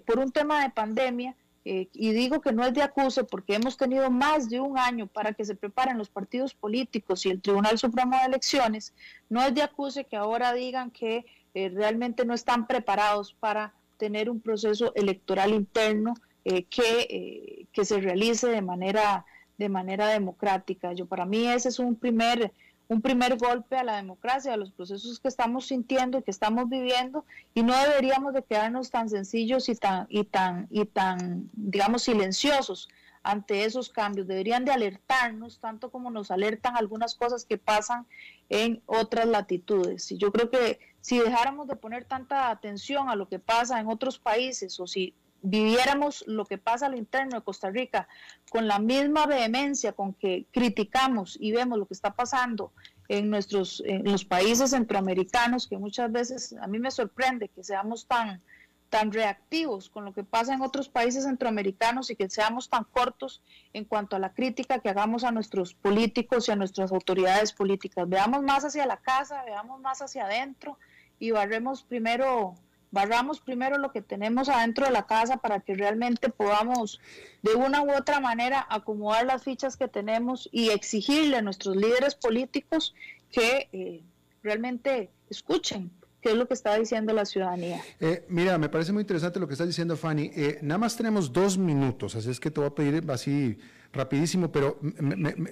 por 0.05 0.19
un 0.19 0.31
tema 0.31 0.61
de 0.63 0.69
pandemia, 0.69 1.35
eh, 1.69 1.89
y 1.91 2.13
digo 2.13 2.39
que 2.39 2.53
no 2.53 2.65
es 2.65 2.73
de 2.73 2.81
acuse 2.81 3.25
porque 3.25 3.55
hemos 3.55 3.75
tenido 3.75 4.09
más 4.09 4.49
de 4.49 4.61
un 4.61 4.77
año 4.77 5.05
para 5.05 5.33
que 5.33 5.43
se 5.43 5.53
preparen 5.53 5.97
los 5.97 6.07
partidos 6.07 6.53
políticos 6.53 7.25
y 7.25 7.29
el 7.29 7.41
Tribunal 7.41 7.77
Supremo 7.77 8.17
de 8.17 8.25
Elecciones, 8.25 8.93
no 9.27 9.41
es 9.43 9.53
de 9.53 9.63
acuse 9.63 10.05
que 10.05 10.15
ahora 10.15 10.53
digan 10.53 10.91
que 10.91 11.25
eh, 11.53 11.67
realmente 11.67 12.23
no 12.23 12.33
están 12.33 12.67
preparados 12.67 13.33
para 13.33 13.73
tener 13.97 14.29
un 14.29 14.39
proceso 14.39 14.93
electoral 14.95 15.53
interno 15.53 16.13
eh, 16.49 16.63
que, 16.63 17.67
que 17.73 17.83
se 17.83 17.99
realice 17.99 18.47
de 18.47 18.61
manera, 18.61 19.25
de 19.57 19.67
manera 19.67 20.07
democrática. 20.07 20.93
Yo 20.93 21.05
para 21.05 21.25
mí 21.25 21.45
ese 21.45 21.67
es 21.67 21.77
un 21.77 21.95
primer 21.95 22.53
un 22.89 23.01
primer 23.01 23.37
golpe 23.37 23.75
a 23.75 23.83
la 23.83 23.97
democracia, 23.97 24.53
a 24.53 24.57
los 24.57 24.71
procesos 24.71 25.19
que 25.19 25.27
estamos 25.27 25.67
sintiendo 25.67 26.19
y 26.19 26.23
que 26.23 26.31
estamos 26.31 26.69
viviendo, 26.69 27.25
y 27.53 27.63
no 27.63 27.77
deberíamos 27.77 28.33
de 28.33 28.43
quedarnos 28.43 28.91
tan 28.91 29.09
sencillos 29.09 29.67
y 29.67 29.75
tan, 29.75 30.07
y 30.09 30.23
tan, 30.23 30.67
y 30.69 30.85
tan, 30.85 31.49
digamos, 31.51 32.03
silenciosos 32.03 32.87
ante 33.23 33.65
esos 33.65 33.89
cambios. 33.89 34.25
Deberían 34.25 34.63
de 34.63 34.71
alertarnos 34.71 35.59
tanto 35.59 35.91
como 35.91 36.09
nos 36.11 36.31
alertan 36.31 36.77
algunas 36.77 37.15
cosas 37.15 37.43
que 37.43 37.57
pasan 37.57 38.07
en 38.47 38.81
otras 38.85 39.27
latitudes. 39.27 40.09
Y 40.13 40.17
yo 40.17 40.31
creo 40.31 40.49
que 40.49 40.79
si 41.01 41.19
dejáramos 41.19 41.67
de 41.67 41.75
poner 41.75 42.05
tanta 42.05 42.49
atención 42.49 43.09
a 43.09 43.17
lo 43.17 43.27
que 43.27 43.39
pasa 43.39 43.81
en 43.81 43.87
otros 43.87 44.17
países 44.17 44.79
o 44.79 44.87
si 44.87 45.13
viviéramos 45.41 46.23
lo 46.27 46.45
que 46.45 46.57
pasa 46.57 46.87
a 46.87 46.89
lo 46.89 46.97
interno 46.97 47.37
de 47.37 47.43
Costa 47.43 47.69
Rica 47.69 48.07
con 48.49 48.67
la 48.67 48.79
misma 48.79 49.25
vehemencia 49.25 49.93
con 49.93 50.13
que 50.13 50.45
criticamos 50.51 51.37
y 51.39 51.51
vemos 51.51 51.77
lo 51.77 51.85
que 51.85 51.93
está 51.93 52.15
pasando 52.15 52.73
en 53.07 53.29
nuestros 53.29 53.83
los 54.03 54.25
países 54.25 54.71
centroamericanos, 54.71 55.67
que 55.67 55.77
muchas 55.77 56.11
veces 56.11 56.55
a 56.61 56.67
mí 56.67 56.79
me 56.79 56.91
sorprende 56.91 57.49
que 57.49 57.63
seamos 57.63 58.05
tan, 58.05 58.41
tan 58.89 59.11
reactivos 59.11 59.89
con 59.89 60.05
lo 60.05 60.13
que 60.13 60.23
pasa 60.23 60.53
en 60.53 60.61
otros 60.61 60.89
países 60.89 61.23
centroamericanos 61.23 62.09
y 62.09 62.15
que 62.15 62.29
seamos 62.29 62.69
tan 62.69 62.83
cortos 62.85 63.41
en 63.73 63.85
cuanto 63.85 64.15
a 64.15 64.19
la 64.19 64.33
crítica 64.33 64.79
que 64.79 64.89
hagamos 64.89 65.23
a 65.23 65.31
nuestros 65.31 65.73
políticos 65.73 66.47
y 66.47 66.51
a 66.51 66.55
nuestras 66.55 66.91
autoridades 66.91 67.53
políticas. 67.53 68.07
Veamos 68.09 68.43
más 68.43 68.65
hacia 68.65 68.85
la 68.85 68.97
casa, 68.97 69.43
veamos 69.45 69.79
más 69.81 70.01
hacia 70.01 70.25
adentro 70.25 70.77
y 71.19 71.31
barremos 71.31 71.83
primero 71.83 72.55
barramos 72.91 73.39
primero 73.39 73.77
lo 73.77 73.91
que 73.91 74.01
tenemos 74.01 74.49
adentro 74.49 74.85
de 74.85 74.91
la 74.91 75.05
casa 75.05 75.37
para 75.37 75.59
que 75.59 75.75
realmente 75.75 76.29
podamos 76.29 76.99
de 77.41 77.53
una 77.55 77.83
u 77.83 77.91
otra 77.95 78.19
manera 78.19 78.65
acomodar 78.69 79.25
las 79.25 79.43
fichas 79.43 79.77
que 79.77 79.87
tenemos 79.87 80.49
y 80.51 80.69
exigirle 80.69 81.37
a 81.37 81.41
nuestros 81.41 81.75
líderes 81.75 82.15
políticos 82.15 82.95
que 83.31 83.69
eh, 83.71 84.03
realmente 84.43 85.09
escuchen 85.29 85.91
qué 86.21 86.29
es 86.29 86.35
lo 86.35 86.47
que 86.47 86.53
está 86.53 86.75
diciendo 86.77 87.13
la 87.13 87.25
ciudadanía. 87.25 87.81
Eh, 87.99 88.25
mira, 88.29 88.57
me 88.57 88.69
parece 88.69 88.91
muy 88.91 89.01
interesante 89.01 89.39
lo 89.39 89.47
que 89.47 89.53
estás 89.53 89.67
diciendo, 89.67 89.95
Fanny. 89.95 90.31
Eh, 90.35 90.59
nada 90.61 90.79
más 90.79 90.95
tenemos 90.95 91.31
dos 91.31 91.57
minutos, 91.57 92.15
así 92.15 92.29
es 92.29 92.39
que 92.39 92.49
te 92.49 92.59
voy 92.59 92.69
a 92.69 92.75
pedir 92.75 93.03
así 93.11 93.57
rapidísimo, 93.93 94.51
pero 94.51 94.79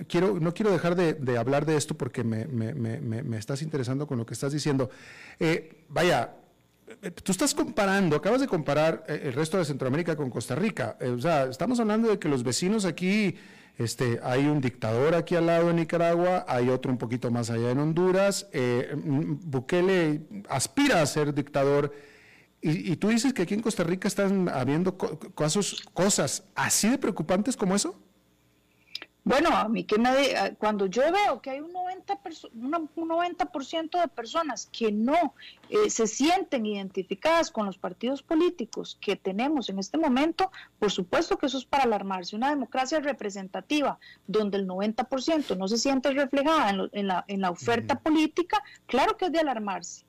quiero, 0.07 0.39
no 0.39 0.53
quiero 0.53 0.71
dejar 0.71 0.95
de, 0.95 1.37
hablar 1.37 1.65
de 1.65 1.77
esto 1.77 1.95
porque 1.95 2.23
me, 2.23 2.45
me, 2.45 3.37
estás 3.37 3.61
interesando 3.61 4.07
con 4.07 4.17
lo 4.17 4.25
que 4.25 4.33
estás 4.33 4.51
diciendo. 4.51 4.89
vaya, 5.89 6.23
eh, 6.23 6.44
tú 7.23 7.31
estás 7.31 7.53
comparando, 7.53 8.15
acabas 8.15 8.41
de 8.41 8.47
comparar 8.47 9.03
eh, 9.07 9.21
el 9.25 9.33
resto 9.33 9.57
de 9.57 9.65
Centroamérica 9.65 10.15
con 10.15 10.29
Costa 10.29 10.55
Rica. 10.55 10.97
Eh, 10.99 11.09
o 11.09 11.19
sea, 11.19 11.45
estamos 11.45 11.79
hablando 11.79 12.09
de 12.09 12.19
que 12.19 12.29
los 12.29 12.43
vecinos 12.43 12.85
aquí, 12.85 13.35
este, 13.77 14.19
hay 14.23 14.45
un 14.45 14.61
dictador 14.61 15.15
aquí 15.15 15.35
al 15.35 15.47
lado 15.47 15.67
de 15.67 15.73
Nicaragua, 15.73 16.45
hay 16.47 16.69
otro 16.69 16.91
un 16.91 16.97
poquito 16.97 17.31
más 17.31 17.49
allá 17.49 17.71
en 17.71 17.79
Honduras. 17.79 18.47
Mm, 18.53 19.33
Bukele 19.43 20.21
aspira 20.49 21.01
a 21.01 21.05
ser 21.05 21.33
dictador. 21.33 21.91
Y, 22.61 22.95
tú 22.95 23.09
dices 23.09 23.31
que 23.31 23.43
aquí 23.43 23.53
en 23.53 23.61
Costa 23.61 23.83
Rica 23.83 24.07
están 24.07 24.49
habiendo 24.49 24.97
casos, 24.97 25.83
cosas 25.93 26.45
así 26.55 26.89
de 26.89 26.97
preocupantes 26.97 27.55
como 27.55 27.75
eso. 27.75 27.95
Bueno, 29.27 29.49
a 29.49 29.67
mí 29.67 29.85
que 29.85 29.97
me 29.97 30.55
cuando 30.59 30.85
yo 30.85 31.01
veo 31.11 31.41
que 31.41 31.49
hay 31.49 31.59
un 31.59 31.73
90, 31.73 32.19
un 32.53 33.07
90 33.07 33.51
de 33.99 34.07
personas 34.07 34.69
que 34.71 34.91
no 34.91 35.33
eh, 35.67 35.89
se 35.89 36.05
sienten 36.05 36.63
identificadas 36.67 37.49
con 37.49 37.65
los 37.65 37.79
partidos 37.79 38.21
políticos 38.21 38.99
que 39.01 39.15
tenemos 39.15 39.67
en 39.69 39.79
este 39.79 39.97
momento, 39.97 40.51
por 40.77 40.91
supuesto 40.91 41.39
que 41.39 41.47
eso 41.47 41.57
es 41.57 41.65
para 41.65 41.85
alarmarse. 41.85 42.35
Una 42.35 42.51
democracia 42.51 42.99
representativa 42.99 43.97
donde 44.27 44.59
el 44.59 44.67
90% 44.67 45.57
no 45.57 45.67
se 45.67 45.79
siente 45.79 46.11
reflejada 46.11 46.69
en, 46.69 47.07
la, 47.07 47.25
en 47.27 47.41
la, 47.41 47.49
oferta 47.49 47.99
política, 47.99 48.61
claro 48.85 49.17
que 49.17 49.25
es 49.25 49.31
de 49.31 49.39
alarmarse. 49.39 50.05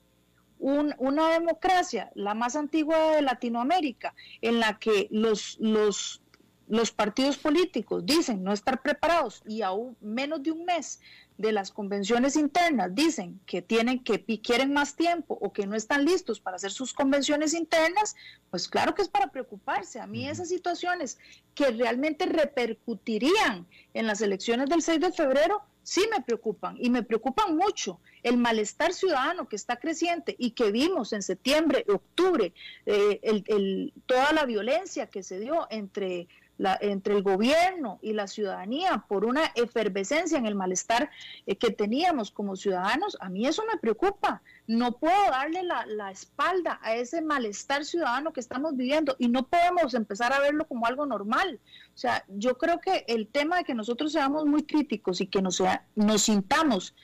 una 0.59 1.31
democracia, 1.31 2.11
la 2.15 2.35
más 2.35 2.55
antigua 2.55 3.13
de 3.13 3.23
Latinoamérica, 3.23 4.15
en 4.43 4.61
la 4.61 4.79
que 4.79 5.09
los, 5.11 5.57
los 5.59 6.21
los 6.69 6.91
partidos 6.91 7.37
políticos 7.37 8.05
dicen 8.05 8.43
no 8.43 8.53
estar 8.53 8.83
preparados 8.83 9.43
y 9.47 9.63
aún 9.63 9.97
menos 10.01 10.43
de 10.43 10.51
un 10.53 10.65
mes 10.65 11.01
de 11.39 11.53
las 11.53 11.71
convenciones 11.71 12.35
internas 12.37 12.95
dicen 12.95 13.41
que 13.47 13.63
tienen 13.63 14.03
que 14.03 14.25
quieren 14.41 14.73
más 14.73 14.97
tiempo 14.97 15.39
o 15.41 15.53
que 15.53 15.67
no 15.67 15.77
están 15.77 16.05
listos 16.05 16.41
para 16.41 16.57
hacer 16.57 16.73
sus 16.73 16.95
convenciones 16.95 17.53
internas, 17.53 18.17
pues 18.51 18.69
claro 18.69 18.95
que 18.95 19.03
es 19.03 19.09
para 19.09 19.31
preocuparse. 19.31 20.01
A 20.01 20.07
mí 20.07 20.29
esas 20.29 20.49
situaciones 20.49 21.19
que 21.55 21.71
realmente 21.71 22.27
repercutirían 22.27 23.67
en 23.93 24.07
las 24.07 24.21
elecciones 24.21 24.69
del 24.69 24.83
6 24.83 25.01
de 25.01 25.13
febrero 25.13 25.63
sí 25.83 26.05
me 26.11 26.23
preocupan 26.23 26.77
y 26.81 26.91
me 26.91 27.05
preocupan 27.05 27.57
mucho. 27.57 28.01
El 28.23 28.39
malestar 28.39 28.93
ciudadano 28.93 29.49
que 29.49 29.55
está 29.55 29.77
creciente 29.77 30.35
y 30.37 30.51
que 30.51 30.73
vimos 30.73 31.13
en 31.13 31.23
septiembre, 31.23 31.85
octubre, 31.89 32.53
eh, 32.87 33.93
toda 34.07 34.33
la 34.33 34.47
violencia 34.47 35.07
que 35.07 35.23
se 35.23 35.39
dio 35.39 35.69
entre 35.71 36.27
entre 36.81 37.15
el 37.15 37.23
gobierno 37.23 37.99
y 38.01 38.13
la 38.13 38.27
ciudadanía 38.27 39.05
por 39.09 39.25
una 39.25 39.53
efervescencia 39.55 40.39
en 40.39 40.47
el 40.47 40.55
malestar 40.55 41.11
eh, 41.47 41.57
que 41.57 41.71
teníamos 41.71 42.31
como 42.31 42.57
ciudadanos, 42.57 43.17
a 43.21 43.29
mí 43.29 43.47
eso 43.47 43.63
me 43.71 43.79
preocupa. 43.79 44.43
No 44.67 44.93
puedo 44.93 45.31
darle 45.31 45.63
la, 45.63 45.85
la, 45.87 46.11
espalda 46.11 46.81
a 46.83 46.95
ese 46.95 47.21
malestar 47.21 47.85
ciudadano 47.85 48.33
que 48.33 48.41
estamos 48.41 48.77
viviendo 48.77 49.17
y 49.19 49.29
no 49.29 49.47
podemos 49.47 49.95
empezar 49.95 50.33
a 50.33 50.41
verlo 50.41 50.67
como 50.67 50.87
algo 50.87 51.07
normal. 51.07 51.61
O 51.95 51.99
sea, 51.99 52.25
yo 52.29 52.57
creo 52.57 52.81
que 52.81 53.05
el 53.07 53.29
tema 53.29 53.59
de 53.59 53.65
que 53.65 53.75
nosotros 53.75 54.13
seamos 54.13 54.47
muy 54.47 54.65
críticos 54.65 55.21
y 55.21 55.27
que 55.27 55.43
nos, 55.43 55.63
nos 55.95 56.23
sintamos 56.23 56.95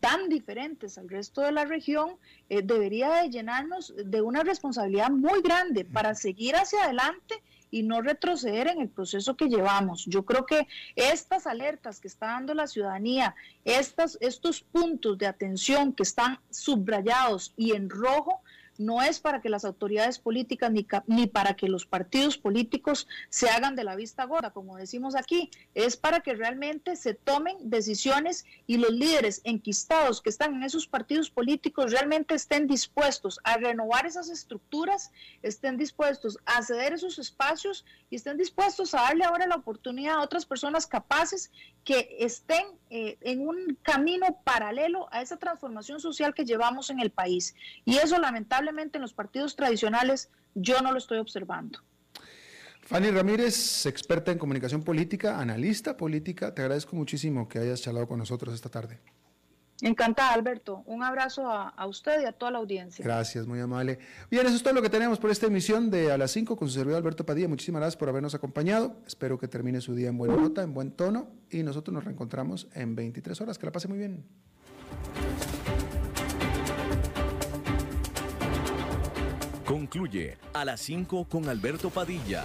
tan 0.00 0.28
diferentes 0.28 0.98
al 0.98 1.08
resto 1.08 1.40
de 1.40 1.52
la 1.52 1.64
región, 1.64 2.16
eh, 2.50 2.60
debería 2.62 3.22
de 3.22 3.30
llenarnos 3.30 3.94
de 3.96 4.20
una 4.20 4.42
responsabilidad 4.42 5.10
muy 5.10 5.40
grande 5.40 5.86
para 5.86 6.14
seguir 6.14 6.54
hacia 6.56 6.84
adelante 6.84 7.42
y 7.70 7.82
no 7.82 8.02
retroceder 8.02 8.68
en 8.68 8.80
el 8.80 8.88
proceso 8.88 9.36
que 9.36 9.48
llevamos. 9.48 10.06
Yo 10.06 10.24
creo 10.24 10.46
que 10.46 10.66
estas 10.96 11.46
alertas 11.46 12.00
que 12.00 12.08
está 12.08 12.26
dando 12.26 12.54
la 12.54 12.66
ciudadanía, 12.66 13.34
estos 13.64 14.60
puntos 14.62 15.18
de 15.18 15.26
atención 15.26 15.92
que 15.92 16.02
están 16.02 16.40
subrayados 16.50 17.52
y 17.56 17.72
en 17.72 17.88
rojo, 17.88 18.42
no 18.80 19.02
es 19.02 19.20
para 19.20 19.42
que 19.42 19.50
las 19.50 19.66
autoridades 19.66 20.18
políticas 20.18 20.72
ni, 20.72 20.86
ni, 21.06 21.26
para 21.26 21.54
que 21.54 21.68
los 21.68 21.84
partidos 21.84 22.38
políticos 22.38 23.06
se 23.28 23.50
hagan 23.50 23.76
de 23.76 23.84
la 23.84 23.94
vista 23.94 24.24
gorda, 24.24 24.52
como 24.52 24.78
decimos 24.78 25.14
aquí, 25.14 25.50
es 25.74 25.98
para 25.98 26.20
que 26.20 26.34
realmente 26.34 26.96
se 26.96 27.12
tomen 27.12 27.58
decisiones 27.68 28.46
y 28.66 28.78
los 28.78 28.90
líderes 28.90 29.42
enquistados 29.44 30.22
que 30.22 30.30
están 30.30 30.54
en 30.54 30.62
esos 30.62 30.86
partidos 30.86 31.28
políticos 31.28 31.92
realmente 31.92 32.34
estén 32.34 32.66
dispuestos 32.66 33.38
a 33.44 33.58
renovar 33.58 34.06
esas 34.06 34.30
estructuras, 34.30 35.12
estén 35.42 35.76
dispuestos 35.76 36.38
a 36.46 36.62
ceder 36.62 36.94
esos 36.94 37.18
espacios 37.18 37.84
y 38.08 38.16
estén 38.16 38.38
dispuestos 38.38 38.94
a 38.94 39.02
darle 39.02 39.24
ahora 39.24 39.46
la 39.46 39.56
oportunidad 39.56 40.14
a 40.14 40.22
otras 40.22 40.46
personas 40.46 40.86
capaces 40.86 41.52
que 41.84 42.16
estén 42.18 42.64
eh, 42.90 43.18
en 43.20 43.46
un 43.46 43.78
camino 43.82 44.26
paralelo 44.44 45.08
a 45.12 45.22
esa 45.22 45.36
transformación 45.36 46.00
social 46.00 46.34
que 46.34 46.44
llevamos 46.44 46.90
en 46.90 47.00
el 47.00 47.10
país. 47.10 47.54
Y 47.84 47.98
eso 47.98 48.18
lamentablemente 48.18 48.98
en 48.98 49.02
los 49.02 49.12
partidos 49.12 49.56
tradicionales 49.56 50.30
yo 50.54 50.80
no 50.80 50.90
lo 50.92 50.98
estoy 50.98 51.18
observando. 51.18 51.78
Fanny 52.82 53.10
Ramírez, 53.10 53.86
experta 53.86 54.32
en 54.32 54.38
comunicación 54.38 54.82
política, 54.82 55.38
analista 55.38 55.96
política, 55.96 56.52
te 56.52 56.62
agradezco 56.62 56.96
muchísimo 56.96 57.48
que 57.48 57.60
hayas 57.60 57.80
charlado 57.80 58.08
con 58.08 58.18
nosotros 58.18 58.52
esta 58.52 58.68
tarde. 58.68 58.98
Encantada, 59.82 60.32
Alberto. 60.32 60.82
Un 60.86 61.02
abrazo 61.02 61.48
a, 61.48 61.86
usted 61.86 62.22
y 62.22 62.24
a 62.24 62.32
toda 62.32 62.52
la 62.52 62.58
audiencia. 62.58 63.04
Gracias, 63.04 63.46
muy 63.46 63.60
amable. 63.60 63.98
Bien, 64.30 64.46
eso 64.46 64.56
es 64.56 64.62
todo 64.62 64.74
lo 64.74 64.82
que 64.82 64.90
tenemos 64.90 65.18
por 65.18 65.30
esta 65.30 65.46
emisión 65.46 65.90
de 65.90 66.12
A 66.12 66.18
las 66.18 66.30
5 66.32 66.56
con 66.56 66.68
su 66.68 66.74
servidor 66.74 66.98
Alberto 66.98 67.24
Padilla. 67.24 67.48
Muchísimas 67.48 67.80
gracias 67.80 67.96
por 67.96 68.08
habernos 68.08 68.34
acompañado. 68.34 68.96
Espero 69.06 69.38
que 69.38 69.48
termine 69.48 69.80
su 69.80 69.94
día 69.94 70.08
en 70.08 70.18
buena 70.18 70.36
nota, 70.36 70.62
en 70.62 70.74
buen 70.74 70.92
tono 70.92 71.28
y 71.50 71.62
nosotros 71.62 71.94
nos 71.94 72.04
reencontramos 72.04 72.68
en 72.74 72.94
23 72.94 73.40
horas. 73.40 73.58
Que 73.58 73.66
la 73.66 73.72
pase 73.72 73.88
muy 73.88 73.98
bien. 73.98 74.24
Concluye 79.64 80.36
A 80.52 80.64
las 80.64 80.80
5 80.80 81.26
con 81.28 81.48
Alberto 81.48 81.90
Padilla 81.90 82.44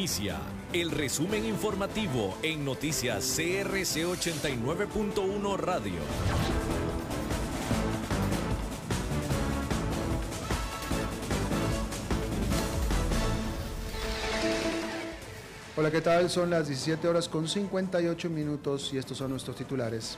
Inicia 0.00 0.38
el 0.72 0.90
resumen 0.92 1.44
informativo 1.44 2.34
en 2.42 2.64
noticias 2.64 3.36
CRC 3.36 4.06
89.1 4.06 5.58
Radio. 5.58 5.92
Hola, 15.76 15.90
¿qué 15.90 16.00
tal? 16.00 16.30
Son 16.30 16.48
las 16.48 16.68
17 16.68 17.06
horas 17.06 17.28
con 17.28 17.46
58 17.46 18.30
minutos 18.30 18.94
y 18.94 18.96
estos 18.96 19.18
son 19.18 19.32
nuestros 19.32 19.54
titulares. 19.54 20.16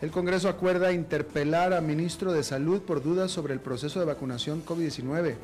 El 0.00 0.10
Congreso 0.10 0.48
acuerda 0.48 0.90
interpelar 0.92 1.74
a 1.74 1.82
ministro 1.82 2.32
de 2.32 2.42
Salud 2.42 2.80
por 2.80 3.02
dudas 3.02 3.30
sobre 3.30 3.52
el 3.52 3.60
proceso 3.60 4.00
de 4.00 4.06
vacunación 4.06 4.64
COVID-19. 4.64 5.34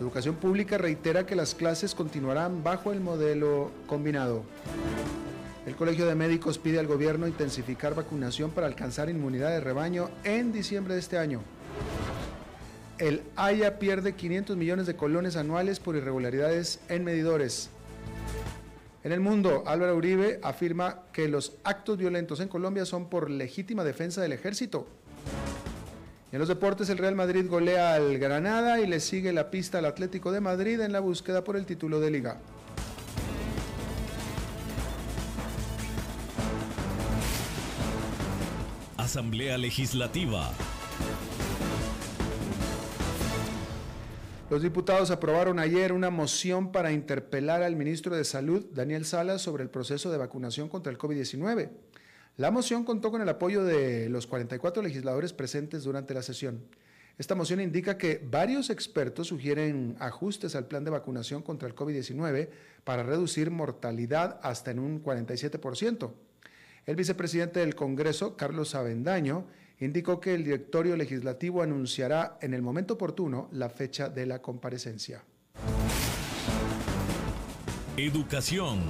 Educación 0.00 0.34
Pública 0.34 0.76
reitera 0.76 1.24
que 1.24 1.36
las 1.36 1.54
clases 1.54 1.94
continuarán 1.94 2.64
bajo 2.64 2.92
el 2.92 3.00
modelo 3.00 3.70
combinado. 3.86 4.42
El 5.66 5.76
Colegio 5.76 6.06
de 6.06 6.16
Médicos 6.16 6.58
pide 6.58 6.80
al 6.80 6.86
gobierno 6.86 7.28
intensificar 7.28 7.94
vacunación 7.94 8.50
para 8.50 8.66
alcanzar 8.66 9.08
inmunidad 9.08 9.50
de 9.50 9.60
rebaño 9.60 10.10
en 10.24 10.52
diciembre 10.52 10.94
de 10.94 11.00
este 11.00 11.16
año. 11.16 11.42
El 12.98 13.22
Haya 13.36 13.78
pierde 13.78 14.14
500 14.14 14.56
millones 14.56 14.86
de 14.86 14.96
colones 14.96 15.36
anuales 15.36 15.80
por 15.80 15.96
irregularidades 15.96 16.80
en 16.88 17.04
medidores. 17.04 17.70
En 19.04 19.12
el 19.12 19.20
mundo, 19.20 19.62
Álvaro 19.66 19.96
Uribe 19.96 20.40
afirma 20.42 21.02
que 21.12 21.28
los 21.28 21.52
actos 21.62 21.98
violentos 21.98 22.40
en 22.40 22.48
Colombia 22.48 22.84
son 22.84 23.08
por 23.08 23.30
legítima 23.30 23.84
defensa 23.84 24.20
del 24.20 24.32
ejército. 24.32 24.86
En 26.34 26.40
los 26.40 26.48
deportes, 26.48 26.90
el 26.90 26.98
Real 26.98 27.14
Madrid 27.14 27.46
golea 27.48 27.94
al 27.94 28.18
Granada 28.18 28.80
y 28.80 28.88
le 28.88 28.98
sigue 28.98 29.32
la 29.32 29.52
pista 29.52 29.78
al 29.78 29.84
Atlético 29.84 30.32
de 30.32 30.40
Madrid 30.40 30.80
en 30.80 30.90
la 30.90 30.98
búsqueda 30.98 31.44
por 31.44 31.56
el 31.56 31.64
título 31.64 32.00
de 32.00 32.10
liga. 32.10 32.40
Asamblea 38.96 39.56
Legislativa. 39.58 40.50
Los 44.50 44.60
diputados 44.60 45.12
aprobaron 45.12 45.60
ayer 45.60 45.92
una 45.92 46.10
moción 46.10 46.72
para 46.72 46.90
interpelar 46.90 47.62
al 47.62 47.76
ministro 47.76 48.16
de 48.16 48.24
Salud, 48.24 48.66
Daniel 48.72 49.04
Salas, 49.04 49.40
sobre 49.40 49.62
el 49.62 49.70
proceso 49.70 50.10
de 50.10 50.18
vacunación 50.18 50.68
contra 50.68 50.90
el 50.90 50.98
COVID-19. 50.98 51.70
La 52.36 52.50
moción 52.50 52.82
contó 52.84 53.12
con 53.12 53.22
el 53.22 53.28
apoyo 53.28 53.62
de 53.62 54.08
los 54.08 54.26
44 54.26 54.82
legisladores 54.82 55.32
presentes 55.32 55.84
durante 55.84 56.14
la 56.14 56.22
sesión. 56.22 56.64
Esta 57.16 57.36
moción 57.36 57.60
indica 57.60 57.96
que 57.96 58.20
varios 58.28 58.70
expertos 58.70 59.28
sugieren 59.28 59.94
ajustes 60.00 60.56
al 60.56 60.66
plan 60.66 60.82
de 60.82 60.90
vacunación 60.90 61.42
contra 61.42 61.68
el 61.68 61.76
COVID-19 61.76 62.48
para 62.82 63.04
reducir 63.04 63.52
mortalidad 63.52 64.40
hasta 64.42 64.72
en 64.72 64.80
un 64.80 65.00
47%. 65.00 66.10
El 66.86 66.96
vicepresidente 66.96 67.60
del 67.60 67.76
Congreso, 67.76 68.36
Carlos 68.36 68.74
Avendaño, 68.74 69.46
indicó 69.78 70.18
que 70.18 70.34
el 70.34 70.42
directorio 70.42 70.96
legislativo 70.96 71.62
anunciará 71.62 72.36
en 72.40 72.52
el 72.52 72.62
momento 72.62 72.94
oportuno 72.94 73.48
la 73.52 73.68
fecha 73.68 74.08
de 74.08 74.26
la 74.26 74.42
comparecencia. 74.42 75.22
Educación. 77.96 78.80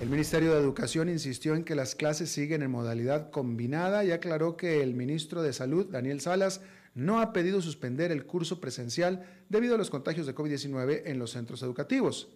El 0.00 0.10
Ministerio 0.10 0.52
de 0.52 0.60
Educación 0.60 1.08
insistió 1.08 1.54
en 1.54 1.62
que 1.62 1.76
las 1.76 1.94
clases 1.94 2.28
siguen 2.28 2.62
en 2.62 2.70
modalidad 2.70 3.30
combinada 3.30 4.04
y 4.04 4.10
aclaró 4.10 4.56
que 4.56 4.82
el 4.82 4.92
ministro 4.92 5.40
de 5.40 5.52
Salud, 5.52 5.86
Daniel 5.86 6.20
Salas, 6.20 6.60
no 6.94 7.20
ha 7.20 7.32
pedido 7.32 7.62
suspender 7.62 8.10
el 8.10 8.26
curso 8.26 8.60
presencial 8.60 9.24
debido 9.48 9.76
a 9.76 9.78
los 9.78 9.90
contagios 9.90 10.26
de 10.26 10.34
COVID-19 10.34 11.02
en 11.06 11.18
los 11.20 11.30
centros 11.30 11.62
educativos. 11.62 12.28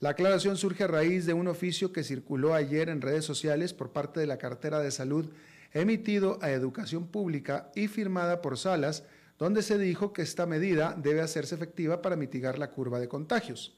La 0.00 0.10
aclaración 0.10 0.56
surge 0.56 0.84
a 0.84 0.88
raíz 0.88 1.26
de 1.26 1.32
un 1.32 1.46
oficio 1.46 1.92
que 1.92 2.02
circuló 2.04 2.54
ayer 2.54 2.88
en 2.88 3.00
redes 3.00 3.24
sociales 3.24 3.72
por 3.72 3.92
parte 3.92 4.20
de 4.20 4.26
la 4.26 4.38
cartera 4.38 4.80
de 4.80 4.90
salud 4.90 5.30
emitido 5.72 6.38
a 6.42 6.50
Educación 6.50 7.06
Pública 7.06 7.70
y 7.74 7.86
firmada 7.88 8.42
por 8.42 8.58
Salas, 8.58 9.04
donde 9.38 9.62
se 9.62 9.78
dijo 9.78 10.12
que 10.12 10.22
esta 10.22 10.44
medida 10.44 10.96
debe 11.00 11.20
hacerse 11.20 11.54
efectiva 11.54 12.02
para 12.02 12.16
mitigar 12.16 12.58
la 12.58 12.70
curva 12.70 12.98
de 12.98 13.08
contagios. 13.08 13.76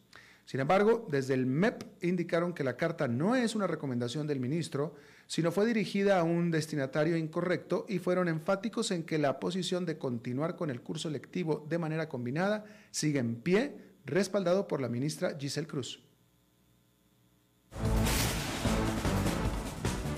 Sin 0.49 0.61
embargo, 0.61 1.07
desde 1.11 1.34
el 1.34 1.44
MEP 1.44 1.82
indicaron 2.01 2.55
que 2.55 2.64
la 2.64 2.78
carta 2.78 3.07
no 3.07 3.36
es 3.36 3.55
una 3.55 3.66
recomendación 3.66 4.26
del 4.26 4.40
ministro, 4.40 4.94
sino 5.26 5.53
fue 5.53 5.66
dirigida 5.66 6.18
a 6.18 6.22
un 6.22 6.51
destinatario 6.51 7.18
incorrecto 7.18 7.84
y 7.86 7.99
fueron 7.99 8.28
enfáticos 8.28 8.90
en 8.90 9.03
que 9.03 9.18
la 9.18 9.40
posición 9.40 9.84
de 9.84 9.99
continuar 9.99 10.57
con 10.57 10.70
el 10.70 10.80
curso 10.80 11.11
lectivo 11.11 11.66
de 11.68 11.76
manera 11.76 12.09
combinada 12.09 12.64
sigue 12.90 13.18
en 13.18 13.34
pie, 13.42 13.76
respaldado 14.07 14.66
por 14.66 14.80
la 14.80 14.88
ministra 14.88 15.36
Giselle 15.38 15.66
Cruz. 15.66 16.03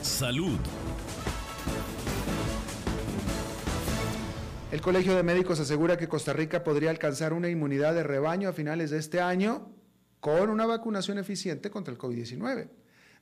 Salud. 0.00 0.60
El 4.70 4.80
Colegio 4.80 5.16
de 5.16 5.24
Médicos 5.24 5.58
asegura 5.58 5.96
que 5.96 6.06
Costa 6.06 6.32
Rica 6.32 6.62
podría 6.62 6.90
alcanzar 6.90 7.32
una 7.32 7.48
inmunidad 7.48 7.94
de 7.94 8.04
rebaño 8.04 8.48
a 8.48 8.52
finales 8.52 8.90
de 8.90 8.98
este 8.98 9.20
año 9.20 9.74
con 10.20 10.50
una 10.50 10.66
vacunación 10.66 11.18
eficiente 11.18 11.70
contra 11.70 11.92
el 11.92 11.98
COVID-19. 11.98 12.68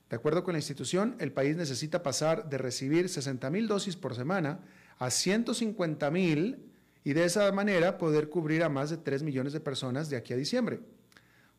De 0.09 0.15
acuerdo 0.15 0.43
con 0.43 0.53
la 0.53 0.59
institución, 0.59 1.15
el 1.19 1.31
país 1.31 1.55
necesita 1.55 2.03
pasar 2.03 2.49
de 2.49 2.57
recibir 2.57 3.09
60 3.09 3.49
mil 3.49 3.67
dosis 3.67 3.95
por 3.95 4.15
semana 4.15 4.59
a 4.97 5.09
150 5.09 6.11
mil 6.11 6.69
y 7.03 7.13
de 7.13 7.25
esa 7.25 7.51
manera 7.51 7.97
poder 7.97 8.29
cubrir 8.29 8.63
a 8.63 8.69
más 8.69 8.89
de 8.89 8.97
3 8.97 9.23
millones 9.23 9.53
de 9.53 9.59
personas 9.59 10.09
de 10.09 10.17
aquí 10.17 10.33
a 10.33 10.37
diciembre. 10.37 10.81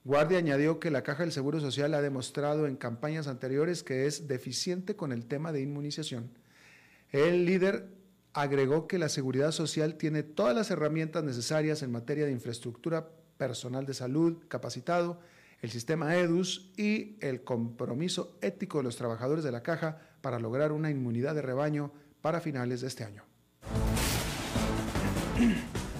Guardia 0.05 0.38
añadió 0.38 0.80
que 0.80 0.91
la 0.91 1.03
Caja 1.03 1.22
del 1.22 1.32
Seguro 1.32 1.61
Social 1.61 1.95
ha 1.95 2.03
demostrado 2.03 2.66
en 2.66 2.76
campañas 2.76 3.26
anteriores 3.26 3.82
que 3.82 4.07
es 4.07 4.28
deficiente 4.28 4.97
con 4.97 5.12
el 5.12 5.26
tema 5.26 5.53
de 5.53 5.61
inmunización. 5.61 6.30
El 7.12 7.45
líder 7.45 7.88
agregó 8.32 8.86
que 8.86 8.99
la 8.99 9.09
Seguridad 9.09 9.53
Social 9.53 9.97
tiene 9.97 10.22
todas 10.22 10.55
las 10.55 10.70
herramientas 10.70 11.22
necesarias 11.22 11.82
en 11.82 11.93
materia 11.93 12.24
de 12.24 12.32
infraestructura, 12.32 13.11
personal 13.41 13.86
de 13.86 13.95
salud 13.95 14.36
capacitado, 14.49 15.18
el 15.62 15.70
sistema 15.70 16.14
EDUS 16.14 16.72
y 16.76 17.16
el 17.20 17.43
compromiso 17.43 18.36
ético 18.43 18.78
de 18.78 18.84
los 18.84 18.97
trabajadores 18.97 19.43
de 19.43 19.51
la 19.51 19.62
caja 19.62 19.99
para 20.20 20.38
lograr 20.38 20.72
una 20.72 20.91
inmunidad 20.91 21.34
de 21.34 21.41
rebaño 21.41 21.91
para 22.20 22.43
finales 22.43 22.82
de 22.82 22.88
este 22.88 23.03
año. 23.03 23.24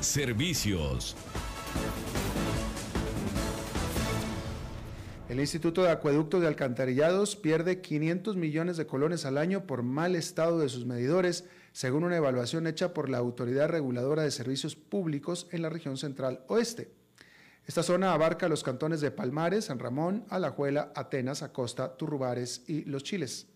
Servicios. 0.03 1.16
El 5.30 5.41
Instituto 5.41 5.82
de 5.82 5.93
Acueductos 5.93 6.43
de 6.43 6.47
Alcantarillados 6.49 7.36
pierde 7.36 7.80
500 7.80 8.36
millones 8.36 8.76
de 8.76 8.86
colones 8.86 9.24
al 9.24 9.38
año 9.38 9.66
por 9.66 9.82
mal 9.82 10.14
estado 10.14 10.59
de 10.59 10.68
sus 10.68 10.84
medidores, 10.84 11.47
según 11.72 12.05
una 12.05 12.18
evaluación 12.18 12.66
hecha 12.66 12.93
por 12.93 13.09
la 13.09 13.16
Autoridad 13.16 13.70
Reguladora 13.70 14.24
de 14.24 14.30
Servicios 14.30 14.76
Públicos 14.76 15.47
en 15.53 15.62
la 15.62 15.70
región 15.70 15.97
central 15.97 16.45
oeste. 16.49 16.99
Esta 17.66 17.82
zona 17.82 18.12
abarca 18.12 18.48
los 18.48 18.64
cantones 18.64 19.00
de 19.00 19.11
Palmares, 19.11 19.66
San 19.66 19.78
Ramón, 19.78 20.24
Alajuela, 20.28 20.92
Atenas, 20.94 21.42
Acosta, 21.42 21.96
Turrubares 21.96 22.62
y 22.66 22.84
Los 22.84 23.04
Chiles. 23.04 23.46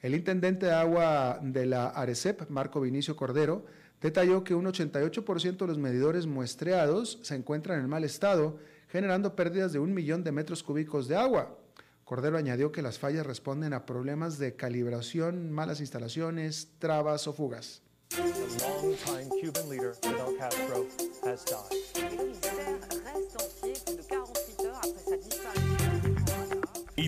El 0.00 0.14
intendente 0.14 0.66
de 0.66 0.72
agua 0.72 1.38
de 1.42 1.66
la 1.66 1.88
Arecep, 1.88 2.48
Marco 2.50 2.80
Vinicio 2.80 3.16
Cordero, 3.16 3.64
detalló 4.00 4.44
que 4.44 4.54
un 4.54 4.66
88% 4.66 5.56
de 5.56 5.66
los 5.66 5.78
medidores 5.78 6.26
muestreados 6.26 7.18
se 7.22 7.34
encuentran 7.34 7.80
en 7.80 7.88
mal 7.88 8.04
estado, 8.04 8.58
generando 8.88 9.34
pérdidas 9.34 9.72
de 9.72 9.78
un 9.78 9.94
millón 9.94 10.22
de 10.22 10.32
metros 10.32 10.62
cúbicos 10.62 11.08
de 11.08 11.16
agua. 11.16 11.58
Cordero 12.04 12.36
añadió 12.36 12.70
que 12.70 12.82
las 12.82 12.98
fallas 12.98 13.26
responden 13.26 13.72
a 13.72 13.84
problemas 13.84 14.38
de 14.38 14.54
calibración, 14.54 15.50
malas 15.50 15.80
instalaciones, 15.80 16.68
trabas 16.78 17.26
o 17.26 17.32
fugas. 17.32 17.82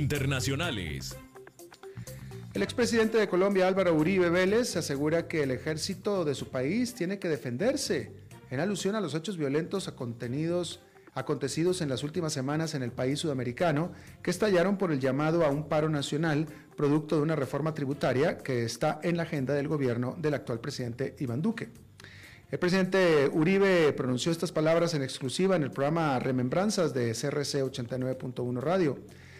Internacionales. 0.08 1.18
El 2.54 2.62
expresidente 2.62 3.18
de 3.18 3.28
Colombia, 3.28 3.68
Álvaro 3.68 3.92
Uribe 3.92 4.30
Vélez, 4.30 4.74
asegura 4.74 5.28
que 5.28 5.42
el 5.42 5.50
ejército 5.50 6.24
de 6.24 6.34
su 6.34 6.48
país 6.48 6.94
tiene 6.94 7.18
que 7.18 7.28
defenderse, 7.28 8.10
en 8.48 8.58
alusión 8.58 8.94
a 8.94 9.02
los 9.02 9.14
hechos 9.14 9.36
violentos 9.36 9.86
acontecidos 9.86 10.80
en 11.82 11.88
las 11.90 12.02
últimas 12.04 12.32
semanas 12.32 12.74
en 12.74 12.82
el 12.82 12.90
país 12.90 13.18
sudamericano, 13.18 13.92
que 14.22 14.30
estallaron 14.30 14.78
por 14.78 14.92
el 14.92 14.98
llamado 14.98 15.44
a 15.44 15.50
un 15.50 15.68
paro 15.68 15.90
nacional, 15.90 16.46
producto 16.74 17.16
de 17.16 17.22
una 17.22 17.36
reforma 17.36 17.74
tributaria 17.74 18.38
que 18.38 18.64
está 18.64 19.00
en 19.02 19.18
la 19.18 19.24
agenda 19.24 19.52
del 19.52 19.68
gobierno 19.68 20.16
del 20.18 20.32
actual 20.32 20.60
presidente 20.60 21.16
Iván 21.18 21.42
Duque. 21.42 21.68
El 22.50 22.58
presidente 22.58 23.28
Uribe 23.30 23.92
pronunció 23.92 24.32
estas 24.32 24.52
palabras 24.52 24.94
en 24.94 25.02
exclusiva 25.02 25.54
en 25.54 25.64
el 25.64 25.70
programa 25.70 26.18
Remembranzas 26.18 26.94
de 26.94 27.12
CRC 27.12 27.62
89.1 27.62 28.58
Radio. 28.58 28.98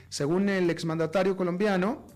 Según 0.08 0.48
el 0.48 0.70
exmandatario 0.70 1.36
colombiano, 1.36 2.06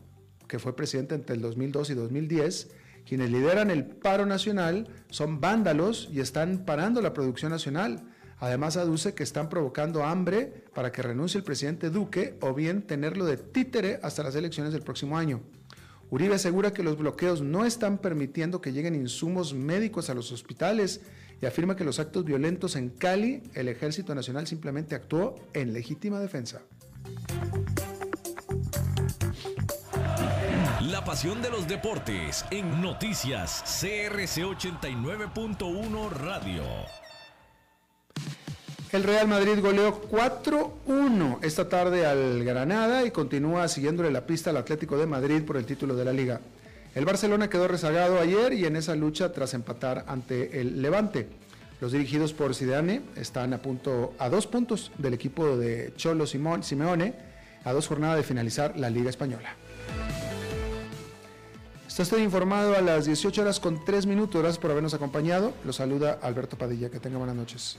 que 0.48 0.58
fue 0.58 0.74
presidente 0.76 1.14
entre 1.14 1.36
el 1.36 1.42
2002 1.42 1.90
y 1.90 1.94
2010, 1.94 2.70
quienes 3.06 3.30
lideran 3.30 3.70
el 3.70 3.84
paro 3.84 4.26
nacional 4.26 4.88
son 5.10 5.40
vándalos 5.40 6.08
y 6.12 6.20
están 6.20 6.64
parando 6.64 7.02
la 7.02 7.12
producción 7.12 7.52
nacional. 7.52 8.02
Además, 8.38 8.76
aduce 8.76 9.14
que 9.14 9.22
están 9.22 9.48
provocando 9.48 10.04
hambre 10.04 10.64
para 10.74 10.90
que 10.90 11.02
renuncie 11.02 11.38
el 11.38 11.44
presidente 11.44 11.90
Duque 11.90 12.36
o 12.40 12.54
bien 12.54 12.82
tenerlo 12.82 13.24
de 13.24 13.36
títere 13.36 14.00
hasta 14.02 14.22
las 14.22 14.34
elecciones 14.34 14.72
del 14.72 14.82
próximo 14.82 15.16
año. 15.16 15.40
Uribe 16.10 16.34
asegura 16.34 16.72
que 16.72 16.82
los 16.82 16.98
bloqueos 16.98 17.40
no 17.40 17.64
están 17.64 17.98
permitiendo 17.98 18.60
que 18.60 18.72
lleguen 18.72 18.94
insumos 18.94 19.54
médicos 19.54 20.10
a 20.10 20.14
los 20.14 20.30
hospitales 20.32 21.00
y 21.40 21.46
afirma 21.46 21.76
que 21.76 21.84
los 21.84 21.98
actos 21.98 22.24
violentos 22.24 22.76
en 22.76 22.90
Cali, 22.90 23.42
el 23.54 23.68
Ejército 23.68 24.14
Nacional 24.14 24.46
simplemente 24.46 24.94
actuó 24.94 25.36
en 25.54 25.72
legítima 25.72 26.20
defensa. 26.20 26.62
La 30.80 31.04
pasión 31.04 31.40
de 31.42 31.50
los 31.50 31.66
deportes 31.68 32.44
en 32.50 32.80
noticias 32.80 33.62
CRC 33.80 34.42
89.1 34.42 36.10
Radio. 36.10 36.62
El 38.92 39.04
Real 39.04 39.26
Madrid 39.26 39.58
goleó 39.62 40.02
4-1 40.02 41.38
esta 41.42 41.68
tarde 41.68 42.04
al 42.04 42.44
Granada 42.44 43.06
y 43.06 43.10
continúa 43.10 43.66
siguiéndole 43.68 44.10
la 44.10 44.26
pista 44.26 44.50
al 44.50 44.58
Atlético 44.58 44.98
de 44.98 45.06
Madrid 45.06 45.42
por 45.44 45.56
el 45.56 45.64
título 45.64 45.96
de 45.96 46.04
la 46.04 46.12
liga. 46.12 46.40
El 46.94 47.06
Barcelona 47.06 47.48
quedó 47.48 47.68
rezagado 47.68 48.20
ayer 48.20 48.52
y 48.52 48.66
en 48.66 48.76
esa 48.76 48.94
lucha 48.94 49.32
tras 49.32 49.54
empatar 49.54 50.04
ante 50.08 50.60
el 50.60 50.82
Levante. 50.82 51.26
Los 51.82 51.90
dirigidos 51.90 52.32
por 52.32 52.54
Zidane 52.54 53.02
están 53.16 53.52
a 53.54 53.58
punto 53.60 54.14
a 54.20 54.28
dos 54.28 54.46
puntos 54.46 54.92
del 54.98 55.14
equipo 55.14 55.56
de 55.56 55.92
Cholo 55.96 56.28
Simeone 56.28 57.14
a 57.64 57.72
dos 57.72 57.88
jornadas 57.88 58.18
de 58.18 58.22
finalizar 58.22 58.78
la 58.78 58.88
Liga 58.88 59.10
Española. 59.10 59.56
Está 61.88 62.04
usted 62.04 62.18
informado 62.18 62.76
a 62.76 62.80
las 62.82 63.06
18 63.06 63.42
horas 63.42 63.58
con 63.58 63.84
3 63.84 64.06
minutos. 64.06 64.40
Gracias 64.40 64.60
por 64.60 64.70
habernos 64.70 64.94
acompañado. 64.94 65.54
Los 65.64 65.74
saluda 65.74 66.20
Alberto 66.22 66.56
Padilla. 66.56 66.88
Que 66.88 67.00
tenga 67.00 67.18
buenas 67.18 67.34
noches. 67.34 67.78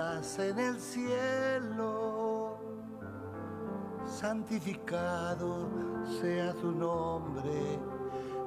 En 0.00 0.58
el 0.60 0.78
cielo, 0.78 2.56
santificado 4.06 5.66
sea 6.20 6.52
tu 6.54 6.70
nombre, 6.70 7.80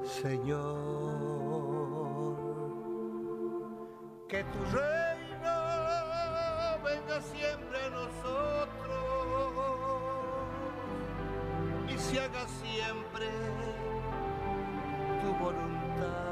Señor. 0.02 0.72
Que 4.28 4.42
tu 4.44 4.58
reino 4.74 5.58
venga 6.82 7.20
siempre 7.20 7.84
a 7.84 7.90
nosotros 7.90 9.52
y 11.86 11.98
se 11.98 12.18
haga 12.18 12.48
siempre 12.48 13.28
tu 15.20 15.34
voluntad 15.44 16.31